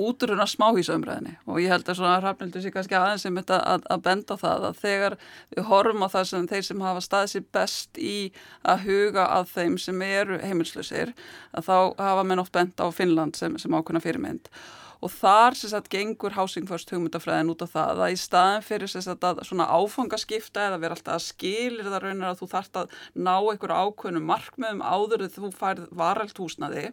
útruna 0.00 0.46
smáhísumræðinu 0.50 1.34
og 1.46 1.60
ég 1.62 1.70
held 1.70 1.86
að 1.86 1.98
svona 2.00 2.20
rafnildur 2.24 2.64
sé 2.64 2.72
kannski 2.74 2.96
aðeins 2.98 3.26
sem 3.26 3.38
þetta 3.38 3.60
að, 3.62 3.88
að 3.94 4.04
benda 4.08 4.38
það 4.40 4.68
að 4.70 4.80
þegar 4.82 5.18
við 5.54 5.68
horfum 5.70 6.06
á 6.06 6.08
það 6.16 6.30
sem 6.30 6.48
þeir 6.50 6.68
sem 6.68 6.86
hafa 6.88 7.04
staðið 7.04 7.34
sér 7.34 7.48
best 7.58 8.00
í 8.00 8.16
að 8.62 8.86
huga 8.88 9.28
að 9.36 9.52
þeim 9.52 9.76
sem 9.84 10.06
eru 10.08 10.40
heimilslösir 10.42 11.14
að 11.52 11.68
þá 11.68 11.76
hafa 12.00 12.24
menn 12.26 12.42
oft 12.42 12.56
bent 12.56 12.82
á 12.82 12.86
Finnland 12.96 13.38
sem, 13.38 13.60
sem 13.60 13.76
ákveðna 13.76 14.02
fyrirmynd 14.02 14.50
og 14.50 14.83
þar 15.12 15.56
sem 15.58 15.72
sagt 15.72 15.90
gengur 15.92 16.36
housing 16.36 16.68
first 16.68 16.92
hugmyndafræðin 16.92 17.52
út 17.52 17.64
á 17.64 17.68
það 17.68 18.02
að 18.04 18.14
í 18.14 18.20
staðin 18.20 18.66
fyrir 18.66 18.90
sem 18.90 19.04
sagt 19.04 19.26
að 19.26 19.42
svona 19.48 19.66
áfangaskipta 19.68 20.68
eða 20.68 20.82
vera 20.82 20.98
alltaf 20.98 21.18
að 21.18 21.26
skilir 21.26 21.88
það 21.88 22.06
raunar 22.06 22.30
að 22.30 22.42
þú 22.42 22.50
þart 22.54 22.78
að 22.82 22.94
ná 23.14 23.34
einhverju 23.36 23.80
ákveðnum 23.80 24.30
markmiðum 24.30 24.84
áður 24.84 25.26
þegar 25.26 25.34
þú 25.36 25.52
færð 25.58 25.90
varalt 26.04 26.40
húsnaði 26.40 26.86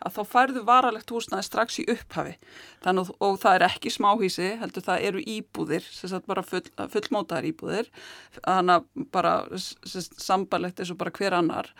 að 0.00 0.16
þá 0.16 0.20
færðu 0.32 0.62
varalegt 0.68 1.12
húsnaði 1.12 1.46
strax 1.46 1.78
í 1.82 1.86
upphafi. 1.92 2.36
Þannig 2.84 3.10
og 3.20 3.38
það 3.42 3.56
er 3.56 3.64
ekki 3.68 3.92
smáhísi 3.92 4.50
heldur 4.60 4.86
það 4.86 5.06
eru 5.10 5.24
íbúðir 5.34 5.86
sem 5.86 6.12
sagt 6.12 6.28
bara 6.30 6.44
full, 6.46 6.64
fullmótaðar 6.94 7.48
íbúðir. 7.50 7.90
Þannig 8.38 8.78
að 8.78 9.08
bara 9.12 9.34
sambarlegt 9.84 10.80
eins 10.80 10.94
og 10.94 11.00
bara 11.00 11.14
hver 11.16 11.36
annar 11.36 11.72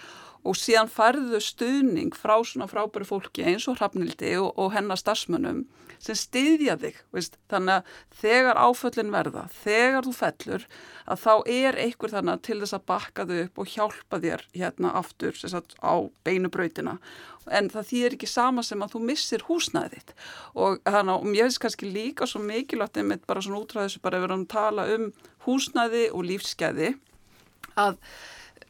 og 0.46 0.56
síðan 0.56 0.90
færðu 0.90 1.40
stuðning 1.44 2.16
frá 2.16 2.38
svona 2.46 2.68
frábæri 2.70 3.08
fólki 3.08 3.44
eins 3.44 3.68
og 3.68 3.78
Hrafnildi 3.80 4.36
og, 4.40 4.52
og 4.56 4.72
hennar 4.74 5.00
starfsmönnum 5.00 5.66
sem 6.00 6.16
styðja 6.16 6.78
þig, 6.80 7.00
veist? 7.12 7.36
þannig 7.52 7.80
að 7.80 7.90
þegar 8.22 8.60
áföllin 8.64 9.12
verða, 9.12 9.42
þegar 9.52 10.06
þú 10.06 10.14
fellur, 10.16 10.64
að 11.04 11.20
þá 11.20 11.34
er 11.52 11.78
einhver 11.84 12.14
þannig 12.14 12.40
til 12.46 12.56
þess 12.62 12.76
að 12.78 12.86
bakka 12.88 13.26
þau 13.28 13.36
upp 13.42 13.60
og 13.60 13.74
hjálpa 13.74 14.20
þér 14.22 14.46
hérna 14.54 14.94
aftur 15.00 15.36
sagt, 15.36 15.76
á 15.84 15.94
beinubrautina 16.24 16.96
en 17.50 17.68
það 17.72 17.88
þýðir 17.90 18.16
ekki 18.16 18.30
sama 18.30 18.64
sem 18.64 18.82
að 18.84 18.94
þú 18.94 19.02
missir 19.10 19.44
húsnæðið 19.48 19.94
þitt 19.96 20.12
og 20.64 20.80
þannig 20.86 21.14
að 21.14 21.38
ég 21.38 21.48
veist 21.48 21.62
kannski 21.64 21.92
líka 21.92 22.28
svo 22.28 22.42
mikilvægt 22.44 23.00
einmitt 23.00 23.26
bara 23.28 23.44
svona 23.44 23.60
útræðis 23.60 24.00
bara 24.02 24.20
að 24.20 24.26
vera 24.26 24.38
að 24.38 24.50
tala 24.52 24.88
um 24.96 25.08
húsnæði 25.46 26.04
og 26.14 26.28
lífsgæði 26.30 26.92
að 27.80 27.96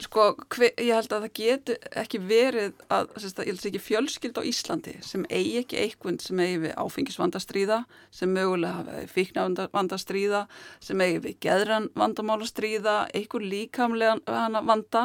Sko, 0.00 0.30
hver, 0.48 0.70
ég 0.80 0.94
held 0.96 1.12
að 1.12 1.24
það 1.26 1.32
getur 1.36 1.88
ekki 2.00 2.18
verið 2.24 2.78
að, 2.88 3.10
sérst, 3.20 3.40
ég 3.44 3.50
held 3.52 3.66
ekki 3.68 3.80
fjölskyld 3.84 4.38
á 4.40 4.42
Íslandi 4.48 4.94
sem 5.04 5.26
eigi 5.28 5.58
ekki 5.60 5.80
einhvern 5.82 6.16
sem 6.22 6.40
eigi 6.40 6.60
við 6.62 6.76
áfengisvandastríða, 6.80 7.78
sem 8.14 8.32
mögulega 8.32 8.78
hafi 8.78 9.10
fíknavandastríða, 9.12 10.44
sem 10.80 11.04
eigi 11.04 11.20
við 11.26 11.36
geðran 11.44 11.90
vandamálastríða, 12.00 12.96
einhver 13.12 13.44
líkamlega 13.44 14.62
vanda, 14.70 15.04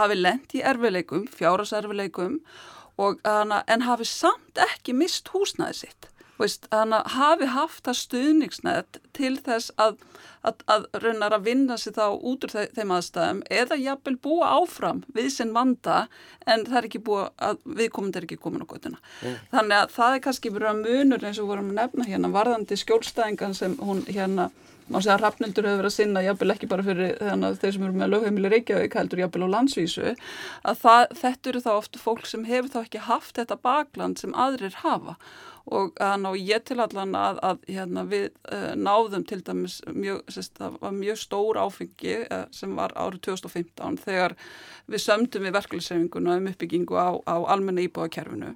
hafi 0.00 0.18
lent 0.18 0.56
í 0.58 0.64
erfileikum, 0.66 1.28
fjáraserfileikum 1.30 2.40
en 2.98 3.86
hafi 3.86 4.08
samt 4.08 4.58
ekki 4.66 4.96
mist 4.98 5.30
húsnæði 5.34 5.84
sitt. 5.84 6.10
Þannig 6.38 6.96
að 6.98 7.12
hafi 7.14 7.48
haft 7.54 7.84
það 7.86 7.98
stuðningsnett 8.00 8.98
til 9.14 9.36
þess 9.46 9.70
að, 9.80 10.00
að, 10.42 10.64
að 10.66 10.86
raunar 11.04 11.36
að 11.36 11.46
vinna 11.46 11.76
sér 11.78 11.94
þá 11.94 12.06
út 12.18 12.46
úr 12.46 12.54
þeim 12.74 12.94
aðstæðum 12.96 13.44
eða 13.54 13.78
jafnvel 13.78 14.16
búa 14.24 14.50
áfram 14.58 15.04
við 15.14 15.30
sinn 15.36 15.54
vanda 15.54 16.04
en 16.46 16.66
það 16.66 16.80
er 16.80 16.90
ekki 16.90 17.04
búa 17.06 17.28
að 17.38 17.62
viðkomandi 17.78 18.20
er 18.20 18.28
ekki 18.28 18.40
komin 18.42 18.66
á 18.66 18.70
göttuna. 18.72 19.00
Mm. 19.22 19.38
Þannig 19.54 19.78
að 19.78 19.94
það 19.94 20.18
er 20.18 20.26
kannski 20.26 20.54
verið 20.56 20.72
að 20.72 20.82
munur 20.82 21.30
eins 21.30 21.40
og 21.40 21.50
vorum 21.52 21.72
að 21.72 21.80
nefna 21.80 22.10
hérna 22.10 22.34
varðandi 22.34 22.80
skjólstæðingan 22.82 23.58
sem 23.60 23.78
hún 23.78 24.02
hérna 24.10 24.50
má 24.84 24.98
segja 25.00 25.14
að 25.14 25.22
Rafnildur 25.22 25.64
hefur 25.64 25.80
verið 25.80 25.90
að 25.90 25.94
sinna 25.94 26.22
jafnvel 26.24 26.52
ekki 26.52 26.68
bara 26.68 26.84
fyrir 26.84 27.14
þeir 27.16 27.72
sem 27.72 27.86
eru 27.86 27.96
með 27.96 28.10
lögheimili 28.12 28.50
Reykjavík 28.52 28.96
heldur 28.98 29.22
jafnvel 29.22 29.48
á 29.48 29.54
landsvísu 29.54 30.10
að 30.12 30.82
það, 30.82 31.04
þetta 31.22 31.50
eru 31.52 31.62
þá 31.64 31.70
ofta 31.72 32.02
fólk 32.02 32.28
sem 32.28 32.44
hefur 32.48 32.72
þá 32.74 32.78
ekki 32.82 33.04
haft 33.06 33.40
þetta 33.40 33.56
bakland 33.64 34.20
sem 34.20 34.36
aðrir 34.36 34.76
hafa 34.82 35.16
og, 35.64 35.94
og 36.00 36.36
ég 36.36 36.64
til 36.68 36.80
allan 36.82 37.14
að, 37.16 37.38
að 37.48 37.62
hérna, 37.72 38.04
við 38.08 38.26
uh, 38.52 38.72
náðum 38.76 39.24
til 39.28 39.40
dæmis 39.44 39.78
mjög, 39.88 40.20
sérst, 40.32 40.60
mjög 40.92 41.20
stór 41.20 41.60
áfengi 41.62 42.18
uh, 42.26 42.44
sem 42.54 42.74
var 42.76 42.92
árið 42.98 43.22
2015 43.30 44.02
þegar 44.04 44.36
við 44.90 45.04
sömdum 45.06 45.46
við 45.46 45.56
verkefliðsefinguna 45.56 46.36
um 46.40 46.50
uppbyggingu 46.52 47.00
á, 47.00 47.16
á 47.24 47.36
almenna 47.54 47.86
íbúðakerfinu 47.86 48.52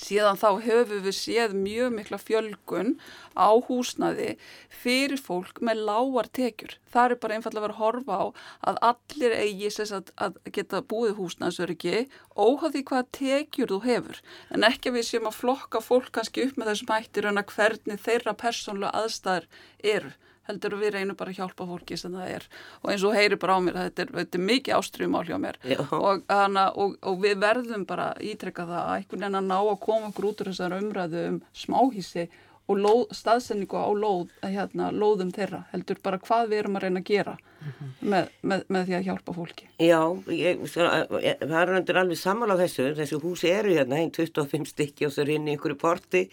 síðan 0.00 0.38
þá 0.40 0.48
höfum 0.64 1.02
við 1.04 1.16
séð 1.16 1.56
mjög 1.56 1.92
mikla 1.96 2.18
fjölgun 2.20 2.94
á 3.36 3.50
húsnaði 3.66 4.34
fyrir 4.82 5.20
fólk 5.20 5.60
með 5.64 5.82
lágar 5.88 6.30
tekjur. 6.36 6.76
Það 6.90 7.14
er 7.14 7.20
bara 7.22 7.36
einfallega 7.36 7.64
vera 7.66 7.76
að 7.76 7.82
horfa 7.82 8.16
á 8.16 8.24
að 8.72 8.80
allir 8.90 9.36
eigi 9.36 9.70
að, 9.84 10.14
að 10.16 10.40
geta 10.56 10.82
búið 10.92 11.14
húsnaðsöryggi 11.20 12.06
óháði 12.34 12.84
hvaða 12.88 13.10
tekjur 13.20 13.74
þú 13.74 13.82
hefur. 13.84 14.22
En 14.50 14.66
ekki 14.66 14.90
að 14.90 14.98
við 14.98 15.08
séum 15.10 15.30
að 15.30 15.38
flokka 15.42 15.84
fólk 15.84 16.10
kannski 16.16 16.48
upp 16.48 16.58
með 16.58 16.72
þessum 16.72 16.94
hættir 16.96 17.30
en 17.30 17.42
að 17.42 17.54
hvernig 17.54 18.02
þeirra 18.06 18.36
persónlega 18.40 19.04
aðstæðar 19.04 19.48
eru 19.94 20.16
heldur 20.50 20.76
við 20.80 20.94
reynum 20.98 21.18
bara 21.18 21.32
að 21.32 21.40
hjálpa 21.40 21.68
fólki 21.70 21.98
sem 22.00 22.14
það 22.18 22.34
er. 22.36 22.46
Og 22.82 22.92
eins 22.92 23.06
og 23.06 23.16
heyri 23.16 23.40
bara 23.40 23.56
á 23.56 23.60
mér 23.64 23.80
þetta 23.84 24.04
er, 24.04 24.12
þetta 24.20 24.40
er 24.40 24.46
mikið 24.50 24.76
ástriðumál 24.76 25.24
hjá 25.30 25.38
mér. 25.40 25.58
Og, 25.96 26.22
hana, 26.28 26.68
og, 26.74 26.94
og 27.06 27.18
við 27.24 27.40
verðum 27.42 27.86
bara 27.88 28.12
ítrekka 28.20 28.68
það 28.68 28.84
að 28.84 28.94
einhvern 28.98 29.26
veginn 29.26 29.40
að 29.40 29.50
ná 29.50 29.58
að 29.60 29.82
koma 29.86 30.12
úr 30.12 30.50
þessar 30.50 30.78
umræðu 30.80 31.26
um 31.30 31.42
smáhísi 31.56 32.28
og 32.70 32.78
lóð, 32.78 33.04
staðsendingu 33.16 33.78
á 33.78 33.90
lóð, 33.90 34.34
hérna, 34.46 34.90
lóðum 34.94 35.32
þeirra 35.34 35.64
heldur 35.72 35.98
bara 36.02 36.20
hvað 36.22 36.52
við 36.52 36.62
erum 36.62 36.76
að 36.78 36.84
reyna 36.86 37.02
að 37.02 37.08
gera 37.10 37.36
mm 37.36 37.70
-hmm. 37.70 37.92
með, 38.12 38.28
með, 38.42 38.64
með 38.68 38.84
því 38.86 38.96
að 38.98 39.06
hjálpa 39.08 39.34
fólki 39.34 39.68
Já, 39.78 40.02
ég, 40.30 40.60
það 40.70 41.60
er 41.62 41.72
undir 41.78 42.00
alveg 42.02 42.18
sammála 42.18 42.54
á 42.54 42.62
þessu, 42.62 42.90
þessu 42.98 43.20
húsi 43.22 43.50
eru 43.50 43.74
hérna 43.74 43.98
einn 43.98 44.12
25 44.14 44.70
stykki 44.70 45.06
og 45.06 45.12
svo 45.12 45.22
er 45.22 45.34
inn 45.36 45.48
í 45.48 45.56
einhverju 45.56 45.78
porti 45.80 46.28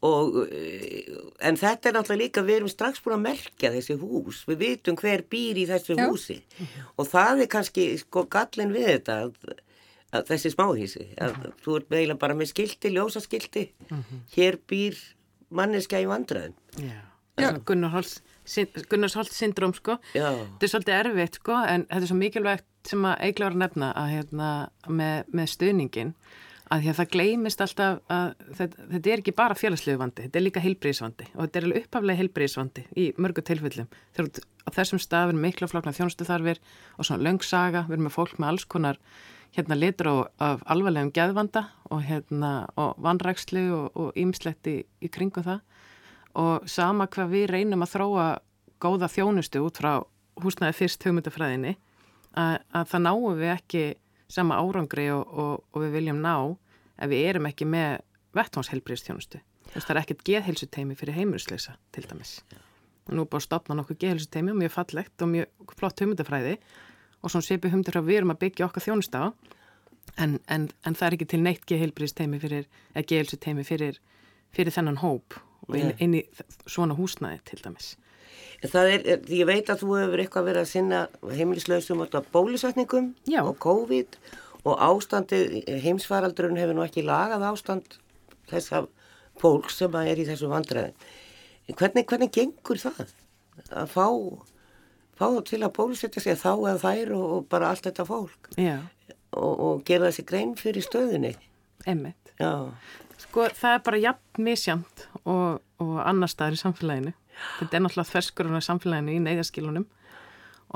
og 0.00 0.48
en 1.42 1.56
þetta 1.58 1.88
er 1.88 1.94
náttúrulega 1.96 2.22
líka, 2.22 2.42
við 2.46 2.60
erum 2.60 2.70
strax 2.70 3.02
búin 3.02 3.16
að 3.18 3.24
merkja 3.26 3.72
þessi 3.74 3.96
hús, 3.98 4.44
við 4.46 4.58
vitum 4.62 4.96
hver 4.96 5.24
býr 5.30 5.58
í 5.58 5.66
þessu 5.66 5.96
Já. 5.96 6.06
húsi 6.06 6.38
mm 6.38 6.66
-hmm. 6.66 6.92
og 6.96 7.08
það 7.08 7.42
er 7.42 7.46
kannski 7.54 7.98
sko 7.98 8.26
gallin 8.30 8.72
við 8.72 8.86
þetta 8.86 9.20
að, 9.24 9.32
að 10.12 10.26
þessi 10.30 10.50
smáhísi 10.54 11.04
að 11.18 11.30
mm 11.34 11.42
-hmm. 11.42 11.52
þú 11.64 11.76
ert 11.76 11.90
meðlega 11.90 12.18
bara 12.18 12.34
með 12.34 12.50
skildi, 12.52 12.88
ljósaskildi 12.90 13.70
hér 14.36 14.58
býr 14.68 14.94
manneska 15.50 16.00
í 16.02 16.08
vandraðum 16.10 16.56
Gunnarsholt 17.68 19.30
syndrom 19.30 19.74
sko 19.76 19.98
Já. 20.10 20.32
þetta 20.34 20.66
er 20.66 20.72
svolítið 20.72 20.96
erfitt 20.98 21.38
sko 21.38 21.60
en 21.62 21.86
þetta 21.86 22.02
er 22.02 22.10
svo 22.10 22.18
mikilvægt 22.18 22.66
sem 22.88 23.06
að 23.06 23.24
eigla 23.28 23.50
ára 23.50 23.62
nefna 23.62 23.92
að 23.94 24.12
hérna 24.16 24.50
með, 24.88 25.32
með 25.32 25.50
stuðningin 25.54 26.14
að 26.68 26.82
því 26.82 26.90
að 26.90 26.98
það 26.98 27.10
gleymist 27.14 27.62
alltaf 27.64 28.00
að 28.12 28.26
þetta, 28.58 28.86
þetta 28.92 29.10
er 29.12 29.22
ekki 29.22 29.34
bara 29.36 29.56
félagslegu 29.58 30.00
vandi, 30.00 30.26
þetta 30.26 30.38
er 30.40 30.44
líka 30.44 30.62
heilbríðisvandi 30.64 31.28
og 31.30 31.40
þetta 31.40 31.60
er 31.60 31.66
alveg 31.68 31.86
uppaflega 31.86 32.20
heilbríðisvandi 32.20 32.84
í 33.00 33.06
mörgu 33.16 33.44
tilfellum. 33.48 33.88
Þegar 34.16 34.44
á 34.44 34.70
þessum 34.76 35.02
stafin 35.02 35.40
mikla 35.40 35.70
flokna 35.70 35.94
þjónustu 35.96 36.28
þarfir 36.28 36.60
og 36.96 37.08
svona 37.08 37.24
löngsaga, 37.24 37.86
við 37.88 37.98
erum 37.98 38.08
með 38.08 38.16
fólk 38.18 38.36
með 38.36 38.52
alls 38.52 38.68
konar 38.68 39.00
hérna 39.56 39.78
litur 39.78 40.10
á, 40.10 40.16
af 40.52 40.62
alvarlegum 40.66 41.12
geðvanda 41.14 41.64
og 41.90 42.02
hérna 42.06 42.68
og 42.76 42.98
vanrækslu 43.02 43.64
og 43.94 44.18
ýmslegt 44.18 44.68
í, 44.70 44.76
í 44.84 45.08
kringum 45.12 45.46
það 45.46 45.60
og 46.38 46.68
sama 46.68 47.08
hvað 47.10 47.32
við 47.32 47.46
reynum 47.52 47.82
að 47.84 47.94
þróa 47.96 48.26
góða 48.82 49.08
þjónustu 49.10 49.62
út 49.64 49.80
frá 49.80 49.92
húsnaði 50.38 50.76
fyrst 50.78 51.04
hugmyndafræðinni 51.06 51.74
að, 52.38 52.58
að 52.70 52.90
það 52.92 53.04
náum 53.06 53.38
við 53.38 53.52
ekki 53.56 53.84
sama 54.28 54.60
árangri 54.60 55.08
og, 55.14 55.24
og, 55.26 55.52
og 55.72 55.84
við 55.84 55.96
viljum 55.98 56.22
ná 56.22 56.34
ef 56.98 57.10
við 57.10 57.26
erum 57.30 57.48
ekki 57.48 57.66
með 57.68 58.00
vettvánshelbriðstjónustu. 58.36 59.40
Það 59.72 59.92
er 59.92 60.00
ekkert 60.02 60.24
geðhelsuteimi 60.26 60.96
fyrir 60.98 61.16
heimurisleysa 61.16 61.76
til 61.94 62.04
dæmis. 62.08 62.38
Nú 63.08 63.24
búin 63.24 63.40
að 63.40 63.46
stopna 63.46 63.76
nokkuð 63.78 64.00
geðhelsuteimi 64.04 64.52
og 64.52 64.60
mjög 64.60 64.74
fallegt 64.74 65.24
og 65.24 65.32
mjög 65.32 65.74
flott 65.78 66.02
hugmyndafræði 66.02 66.58
og 66.58 66.87
svona 67.26 67.44
svipi 67.44 67.70
humdur 67.72 67.98
að 67.98 68.10
við 68.10 68.20
erum 68.20 68.34
að 68.34 68.42
byggja 68.44 68.68
okkar 68.68 68.84
þjónust 68.84 69.16
á 69.18 69.34
en, 70.16 70.38
en, 70.46 70.68
en 70.86 70.96
það 70.96 71.06
er 71.06 71.16
ekki 71.16 71.28
til 71.32 71.42
neitt 71.42 71.66
geheilbríðsteimi 71.68 72.40
fyrir, 72.42 72.66
eða 72.94 73.06
geheilsuteimi 73.12 73.64
fyrir, 73.66 73.98
fyrir 74.54 74.74
þennan 74.74 75.00
hóp 75.02 75.38
og 75.68 75.78
inn, 75.78 75.94
inn 76.02 76.18
í 76.20 76.22
svona 76.66 76.96
húsnæði 76.98 77.40
til 77.50 77.60
dæmis. 77.64 77.94
Það 78.62 78.90
er, 78.92 79.06
ég 79.30 79.46
veit 79.46 79.70
að 79.70 79.84
þú 79.84 79.94
hefur 80.00 80.22
eitthvað 80.22 80.48
verið 80.48 80.64
að 80.64 80.70
sinna 80.72 81.00
heimilislausum 81.22 82.02
á 82.02 82.20
bólusetningum 82.32 83.12
Já. 83.30 83.42
og 83.44 83.58
COVID 83.62 84.18
og 84.66 84.82
ástandi, 84.82 85.62
heimsfaraldurinn 85.84 86.58
hefur 86.58 86.76
nú 86.76 86.84
ekki 86.86 87.06
lagað 87.06 87.46
ástand 87.48 87.98
þess 88.50 88.74
að 88.74 88.88
fólk 89.38 89.70
sem 89.70 89.94
er 90.02 90.18
í 90.18 90.26
þessu 90.26 90.50
vandræðin. 90.50 90.96
Hvernig, 91.68 92.06
hvernig 92.08 92.32
gengur 92.34 92.80
það 92.80 93.12
að 93.68 93.90
fá 93.92 94.06
fá 95.18 95.28
til 95.48 95.60
að 95.62 95.74
bólusetja 95.76 96.22
sig 96.22 96.38
þá 96.38 96.52
eða 96.54 96.78
þær 96.84 97.12
og, 97.18 97.26
og 97.36 97.50
bara 97.50 97.72
allt 97.72 97.88
þetta 97.88 98.06
fólk. 98.08 98.50
Og, 99.36 99.52
og 99.52 99.84
gera 99.86 100.08
þessi 100.08 100.24
grein 100.24 100.54
fyrir 100.56 100.84
stöðinni 100.86 101.34
Emmitt 101.86 102.32
Sko 103.18 103.48
það 103.52 103.74
er 103.74 103.84
bara 103.84 104.00
jafn 104.00 104.44
misjamt 104.46 105.04
og, 105.24 105.58
og 105.82 105.94
annar 106.06 106.30
staðar 106.30 106.54
í 106.54 106.60
samfélaginu. 106.60 107.12
Þetta 107.58 107.76
er 107.76 107.82
náttúrulega 107.84 108.12
ferskurinn 108.12 108.58
á 108.58 108.62
samfélaginu 108.62 109.16
í 109.16 109.22
neyðaskilunum 109.24 109.86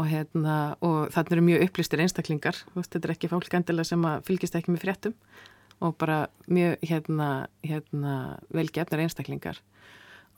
og 0.01 0.09
hérna 0.09 0.57
og 0.83 1.13
þarna 1.15 1.37
eru 1.37 1.45
mjög 1.47 1.65
upplýstir 1.69 2.03
einstaklingar. 2.03 2.59
Þetta 2.75 3.03
er 3.03 3.15
ekki 3.15 3.31
fólk 3.31 3.57
endilega 3.57 3.89
sem 3.93 4.07
fylgist 4.27 4.59
ekki 4.59 4.75
með 4.75 4.87
fréttum. 4.87 5.17
Og 5.83 5.97
bara 5.99 6.25
mjög 6.51 6.83
hérna, 6.87 7.29
hérna 7.67 8.17
velgefnar 8.55 9.03
einstaklingar. 9.03 9.59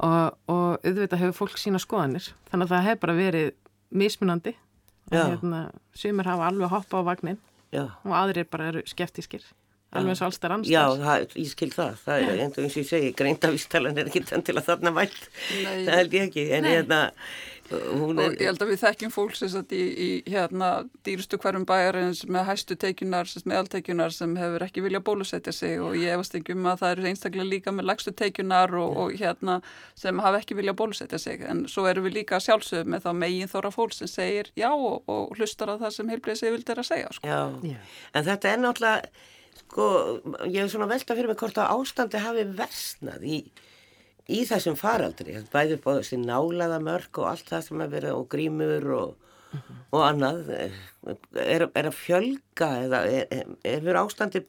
Og, 0.04 0.36
og 0.50 0.84
auðvitað 0.84 1.20
hefur 1.20 1.38
fólk 1.40 1.60
sína 1.60 1.80
skoðanir. 1.80 2.30
Þannig 2.50 2.68
að 2.68 2.74
það 2.74 2.86
hefur 2.88 3.02
bara 3.04 3.18
verið 3.18 3.50
mismunandi. 3.94 4.54
Og 5.12 5.18
hérna, 5.18 5.66
sumir 5.96 6.26
hafa 6.28 6.48
alveg 6.48 6.72
hoppa 6.72 7.00
á 7.00 7.02
vagnin 7.04 7.36
Já. 7.74 7.90
og 8.06 8.14
aðrir 8.16 8.46
bara 8.48 8.70
eru 8.70 8.82
skeftískir 8.88 9.44
alveg 9.94 10.16
og 10.16 10.26
allstar 10.28 10.54
annars 10.54 10.70
Já, 10.70 10.82
það, 10.98 11.24
ég 11.38 11.50
skil 11.50 11.68
það, 11.74 11.98
það 12.06 12.22
er 12.24 12.40
eins 12.44 12.56
og 12.58 12.78
ég 12.80 12.88
segi 12.88 13.10
greindavístalan 13.18 14.00
er 14.00 14.08
ekki 14.10 14.24
þann 14.30 14.46
til 14.46 14.56
að 14.56 14.70
þarna 14.70 14.94
vært 14.96 15.28
það 15.50 15.98
held 15.98 16.16
ég 16.16 16.30
ekki. 16.30 16.46
En 16.56 16.68
hérna 16.70 17.00
og 17.72 18.18
er, 18.20 18.34
ég 18.36 18.48
held 18.50 18.60
að 18.60 18.70
við 18.72 18.80
þekkjum 18.82 19.12
fólk 19.14 19.38
í, 19.72 19.80
í 19.80 20.08
hérna 20.28 20.68
dýrustu 21.06 21.38
hverjum 21.40 21.64
bæjarins 21.68 22.24
með 22.28 22.46
hæstu 22.50 22.76
teikunar, 22.76 23.30
meðalteikunar 23.48 24.12
sem 24.12 24.34
hefur 24.36 24.64
ekki 24.66 24.84
viljað 24.84 25.04
bólusetja 25.08 25.54
sig. 25.54 25.78
Og 25.80 25.96
ég 25.96 26.12
hefast 26.12 26.36
ekki 26.36 26.56
um 26.56 26.68
að 26.68 26.82
það 26.82 26.94
eru 26.94 27.08
einstaklega 27.10 27.48
líka 27.48 27.74
með 27.74 27.88
lagstu 27.90 28.12
teikunar 28.12 28.74
og, 28.76 28.96
og 29.00 29.16
hérna 29.20 29.60
sem 29.98 30.22
hafa 30.24 30.42
ekki 30.42 30.58
viljað 30.60 30.78
bólusetja 30.82 31.20
sig. 31.22 31.44
En 31.48 31.64
svo 31.70 31.86
eru 31.88 32.04
við 32.04 32.20
líka 32.20 32.42
sjálfsögum 32.44 32.92
með 32.94 33.06
þá 33.06 33.12
megin 33.24 33.52
þóra 33.52 33.72
fólk 33.74 33.96
sem 33.96 34.10
segir 34.12 34.52
já 34.58 34.70
og, 34.72 35.00
og 35.08 35.32
hlustar 35.38 35.72
að 35.72 35.86
það 35.86 35.96
sem 35.98 36.12
heilbrið 36.12 36.40
sig 36.42 36.54
vildir 36.54 36.82
að 36.82 36.90
segja 36.90 37.14
sko. 37.16 37.30
Já, 37.30 37.40
já, 37.64 37.78
en 38.12 38.28
þetta 38.28 38.50
er 38.50 38.60
náttúrulega 38.60 39.30
sko, 39.64 39.86
ég 40.50 40.60
hef 40.60 40.74
svona 40.74 40.90
velta 40.90 41.16
fyrir 41.16 41.30
mig 41.30 41.40
hvort 41.40 41.60
að 41.62 41.72
ástandi 41.78 42.20
hafi 42.20 42.44
versnað 42.58 43.24
í 43.24 43.38
í 44.30 44.44
þessum 44.48 44.76
faraldri, 44.78 45.36
bæði 45.52 45.78
på 45.84 45.98
þessi 45.98 46.20
nálaða 46.22 46.80
mörg 46.84 47.20
og 47.20 47.28
allt 47.32 47.50
það 47.50 47.66
sem 47.66 47.84
er 47.84 47.92
verið 47.92 48.16
og 48.18 48.28
grímur 48.32 48.88
og, 48.96 49.34
og 49.92 50.04
annað 50.04 50.48
er, 50.56 50.78
er 51.66 51.66
að 51.68 51.98
fjölga 51.98 52.70
eða 52.86 53.02
er, 53.10 53.52
er 53.60 53.84
verið 53.84 54.00
ástandi 54.04 54.44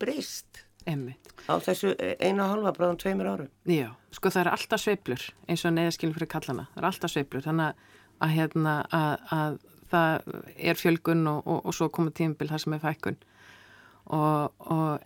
Emmi. 0.86 1.16
á 1.50 1.58
þessu 1.66 1.96
einu 2.22 2.46
halva 2.46 2.72
bráðum 2.76 3.00
tveimur 3.02 3.28
árum? 3.28 3.48
Já, 3.66 3.90
sko 4.14 4.30
það 4.30 4.44
er 4.44 4.50
alltaf 4.54 4.84
sveiblur 4.84 5.24
eins 5.50 5.64
og 5.66 5.74
neðaskilin 5.74 6.14
fyrir 6.14 6.30
kallana, 6.30 6.68
það 6.76 6.82
er 6.82 6.90
alltaf 6.92 7.14
sveiblur 7.14 7.46
þannig 7.46 7.88
að, 8.22 8.36
hérna, 8.36 8.76
að, 8.94 9.24
að 9.34 9.58
það 9.90 10.36
er 10.56 10.80
fjölgun 10.80 11.26
og, 11.32 11.42
og, 11.42 11.64
og 11.66 11.76
svo 11.76 11.90
komur 11.94 12.14
tímbil 12.16 12.52
það 12.52 12.62
sem 12.64 12.78
er 12.78 12.84
fækkun. 12.84 13.18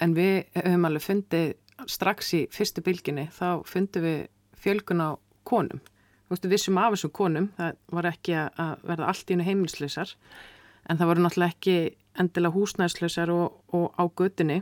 En 0.03 0.15
við 0.17 0.35
höfum 0.59 0.89
alveg 0.89 1.05
fundið 1.05 1.53
strax 1.87 2.33
í 2.35 2.41
fyrstu 2.51 2.83
bylginni 2.83 3.29
þá 3.31 3.63
fundum 3.67 4.03
við 4.03 4.19
fjölgun 4.63 5.03
á 5.03 5.09
konum. 5.47 5.81
Þú 6.27 6.35
veist, 6.35 6.45
við 6.45 6.53
vissum 6.53 6.77
af 6.77 6.93
þessum 6.93 7.13
konum, 7.15 7.47
það 7.57 7.77
var 7.97 8.09
ekki 8.11 8.35
að 8.37 8.83
verða 8.85 9.09
allt 9.09 9.29
í 9.29 9.33
hennu 9.35 9.47
heimilslausar, 9.47 10.11
en 10.89 10.99
það 10.99 11.09
voru 11.09 11.23
náttúrulega 11.25 11.55
ekki 11.55 11.77
endilega 12.19 12.55
húsnæðslausar 12.55 13.31
og, 13.33 13.57
og 13.73 13.95
á 13.97 14.03
gödunni 14.05 14.61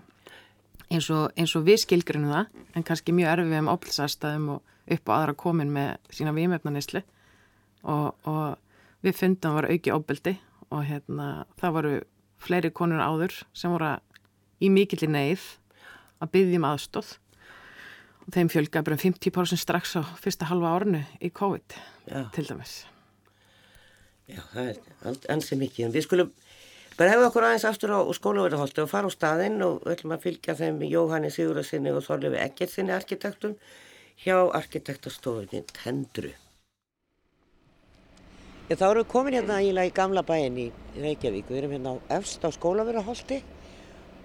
eins 0.88 1.10
og, 1.12 1.32
eins 1.36 1.56
og 1.58 1.66
við 1.68 1.82
skilgrunum 1.84 2.32
það, 2.32 2.52
en 2.76 2.86
kannski 2.88 3.16
mjög 3.16 3.34
erfið 3.34 3.60
um 3.60 3.72
ábyrðsastæðum 3.74 4.50
og 4.56 4.76
upp 4.96 5.12
á 5.12 5.16
aðra 5.18 5.36
komin 5.36 5.74
með 5.76 6.14
sína 6.16 6.34
výmefnanisli 6.36 7.04
og, 7.84 8.14
og 8.24 9.04
við 9.04 9.18
fundum 9.20 9.58
var 9.58 9.68
auki 9.68 9.92
ábyrði 9.92 10.38
og 10.72 10.84
hérna, 10.88 11.28
það 11.60 11.76
voru 11.78 11.94
fleiri 12.44 12.72
konur 12.76 13.04
áður 13.04 13.36
sem 13.56 13.74
voru 13.74 13.96
í 14.64 14.70
mikillir 14.74 15.12
neyð 15.12 15.44
að 16.24 16.32
byggja 16.34 16.60
um 16.62 16.68
aðstóð 16.72 17.14
þeim 18.34 18.50
fjölga 18.52 18.84
bara 18.84 19.00
50% 19.00 19.62
strax 19.62 19.96
á 19.96 20.04
fyrsta 20.20 20.50
halva 20.50 20.74
árnu 20.76 21.02
í 21.24 21.32
COVID 21.32 21.76
Já. 22.08 22.22
til 22.36 22.46
dæmis. 22.50 22.86
Já, 24.28 24.42
það 24.52 24.72
er 24.74 25.20
ansið 25.32 25.62
mikið. 25.64 25.86
En 25.88 25.94
við 25.96 26.06
skulum 26.08 26.32
bara 26.98 27.14
hefða 27.14 27.30
okkur 27.30 27.48
aðeins 27.48 27.68
aftur 27.70 27.94
á 27.96 28.00
skólaverðarholti 28.18 28.84
og 28.84 28.90
fara 28.92 29.08
á 29.08 29.16
staðinn 29.16 29.62
og 29.64 29.80
við 29.86 29.94
ætlum 29.96 30.16
að 30.18 30.26
fylgja 30.26 30.58
þeim 30.60 30.82
Jóhanni 30.90 31.32
Sigurðarsinni 31.32 31.94
og 31.96 32.04
Þorlefi 32.04 32.42
Eggertsinni 32.44 32.96
arkitektum 32.96 33.56
hjá 34.20 34.36
arkitektastofunni 34.60 35.64
Tendru. 35.72 36.34
Já, 38.68 38.76
þá 38.76 38.88
erum 38.90 39.06
við 39.06 39.12
komin 39.14 39.38
hérna 39.38 39.62
í 39.64 39.92
gamla 39.96 40.26
bæin 40.28 40.58
í 40.60 40.66
Reykjavík. 41.00 41.48
Við 41.48 41.62
erum 41.62 41.78
hérna 41.78 41.96
á 41.96 42.20
efst 42.20 42.44
á 42.44 42.52
skólaverðarholti 42.52 43.40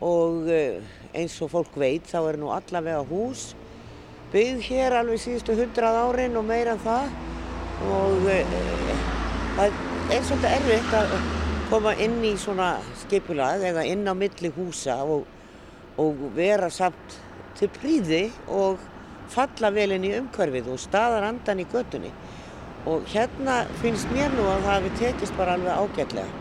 og 0.02 0.48
eh, 0.50 0.82
eins 1.14 1.36
og 1.44 1.52
fólk 1.52 1.76
veit 1.78 2.08
þá 2.10 2.24
er 2.32 2.40
nú 2.42 2.50
allavega 2.50 3.04
hús 3.06 3.52
byggð 4.32 4.64
hér 4.70 4.96
alveg 4.96 5.20
síðustu 5.20 5.56
hundrað 5.58 5.98
árin 6.06 6.38
og 6.40 6.46
meira 6.48 6.76
en 6.76 6.82
það. 6.82 7.10
Og 7.92 8.28
e, 8.32 8.38
það 9.56 9.66
er 10.16 10.26
svolítið 10.28 10.54
erfitt 10.56 10.96
að 10.96 11.14
koma 11.72 11.92
inn 12.04 12.18
í 12.24 12.32
svona 12.40 12.70
skipulað 13.02 13.66
eða 13.72 13.84
inn 13.88 14.04
á 14.08 14.14
milli 14.16 14.52
húsa 14.56 14.98
og, 15.04 15.26
og 16.00 16.24
vera 16.36 16.70
samt 16.72 17.18
til 17.58 17.68
príði 17.72 18.26
og 18.48 18.80
falla 19.32 19.70
vel 19.72 19.94
inn 19.96 20.06
í 20.08 20.14
umhverfið 20.18 20.70
og 20.72 20.80
staðar 20.80 21.28
andan 21.28 21.62
í 21.62 21.68
göttunni 21.72 22.12
og 22.88 23.04
hérna 23.12 23.62
finnst 23.80 24.10
mér 24.12 24.32
nú 24.34 24.44
að 24.50 24.64
það 24.66 24.72
hefði 24.74 24.92
tekist 24.98 25.36
bara 25.38 25.54
alveg 25.56 25.76
ágætlega. 25.78 26.40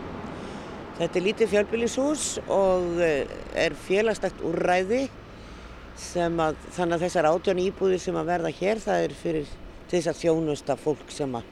Þetta 0.98 1.18
er 1.18 1.24
lítið 1.26 1.50
fjölbýlishús 1.52 2.24
og 2.52 2.98
eh, 3.02 3.30
er 3.56 3.76
félagstækt 3.86 4.42
úrræði 4.44 5.04
að 5.92 6.56
þannig 6.72 6.96
að 6.96 7.02
þessar 7.04 7.28
átján 7.28 7.60
íbúðir 7.62 8.00
sem 8.00 8.16
að 8.16 8.30
verða 8.30 8.52
hér 8.56 8.80
það 8.80 9.04
er 9.04 9.14
fyrir 9.16 9.48
þess 9.90 10.08
að 10.08 10.20
þjónusta 10.22 10.76
fólk 10.80 11.10
sem 11.12 11.34
að 11.36 11.44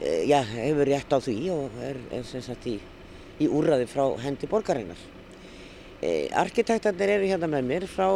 e, 0.00 0.26
já, 0.28 0.42
hefur 0.44 0.86
rétt 0.86 1.12
á 1.12 1.18
því 1.18 1.36
og 1.54 1.78
er, 1.80 2.00
er 2.12 2.24
sem 2.28 2.42
sagt 2.44 2.66
í, 2.68 2.76
í 3.40 3.48
úrræði 3.48 3.86
frá 3.88 4.04
hendi 4.20 4.48
borgarinnar. 4.50 4.98
E, 6.04 6.28
arkitektarnir 6.36 7.14
eru 7.16 7.30
hérna 7.30 7.48
með 7.48 7.70
mér 7.70 7.88
frá 7.88 8.10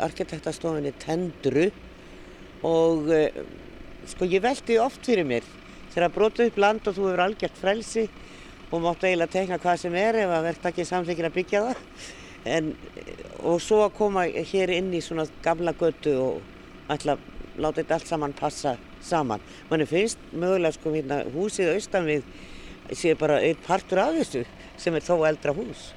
arkitektastofinni 0.00 0.94
Tendru 1.02 1.68
og 2.64 3.12
e, 3.12 3.26
sko 4.08 4.24
ég 4.30 4.42
veldi 4.42 4.80
oft 4.80 5.04
fyrir 5.04 5.28
mér 5.28 5.44
þegar 5.92 6.08
að 6.08 6.16
brota 6.16 6.48
upp 6.48 6.58
land 6.64 6.88
og 6.88 6.96
þú 6.96 7.10
hefur 7.10 7.24
algjört 7.26 7.60
frelsi 7.60 8.08
og 8.72 8.80
máttu 8.80 9.04
eiginlega 9.04 9.36
tekna 9.36 9.60
hvað 9.60 9.80
sem 9.84 10.00
er 10.00 10.22
ef 10.24 10.32
að 10.32 10.46
verðt 10.48 10.68
ekki 10.70 10.88
samþykir 10.88 11.28
að 11.28 11.36
byggja 11.36 11.64
það 11.66 12.20
en, 12.44 12.72
og 13.42 13.60
svo 13.62 13.82
að 13.86 13.94
koma 13.98 14.24
hér 14.52 14.72
inn 14.74 14.92
í 14.94 15.02
svona 15.04 15.26
gamla 15.44 15.74
götu 15.78 16.14
og 16.20 16.90
ætla 16.92 17.16
að 17.16 17.28
láta 17.58 17.82
þetta 17.82 17.98
allt 17.98 18.10
saman 18.10 18.34
passa 18.36 18.76
saman. 19.02 19.42
Manni 19.70 19.86
finnst 19.86 20.20
mögulega 20.32 20.76
sko 20.76 20.92
hérna 20.94 21.22
húsið 21.34 21.74
austan 21.74 22.08
við 22.08 22.26
sé 22.96 23.14
bara 23.18 23.40
einn 23.42 23.58
partur 23.66 24.02
af 24.02 24.14
þessu 24.18 24.44
sem 24.80 24.94
er 24.96 25.04
þó 25.06 25.16
eldra 25.28 25.54
hús. 25.56 25.90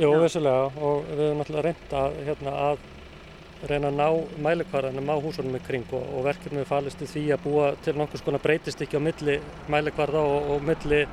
Jú, 0.00 0.08
vissulega 0.22 0.70
og 0.80 1.04
við 1.10 1.26
höfum 1.26 1.42
alltaf 1.44 1.64
reynda 1.66 2.02
hérna, 2.24 2.52
að 2.70 3.68
reyna 3.68 3.90
að 3.92 3.98
ná 3.98 4.06
mælikvarðanum 4.42 5.10
á 5.12 5.16
húsunum 5.22 5.58
í 5.58 5.62
kring 5.62 5.92
og, 5.94 6.06
og 6.16 6.24
verkefnið 6.26 6.66
falist 6.66 7.02
í 7.04 7.08
því 7.10 7.24
að 7.34 7.44
búa 7.44 7.66
til 7.84 7.94
nokkur 7.98 8.22
skona 8.22 8.40
breytist 8.42 8.80
ekki 8.82 8.98
á 8.98 9.02
milli 9.04 9.36
mælikvarða 9.70 10.22
og, 10.32 10.48
og 10.56 10.64
milli, 10.66 11.04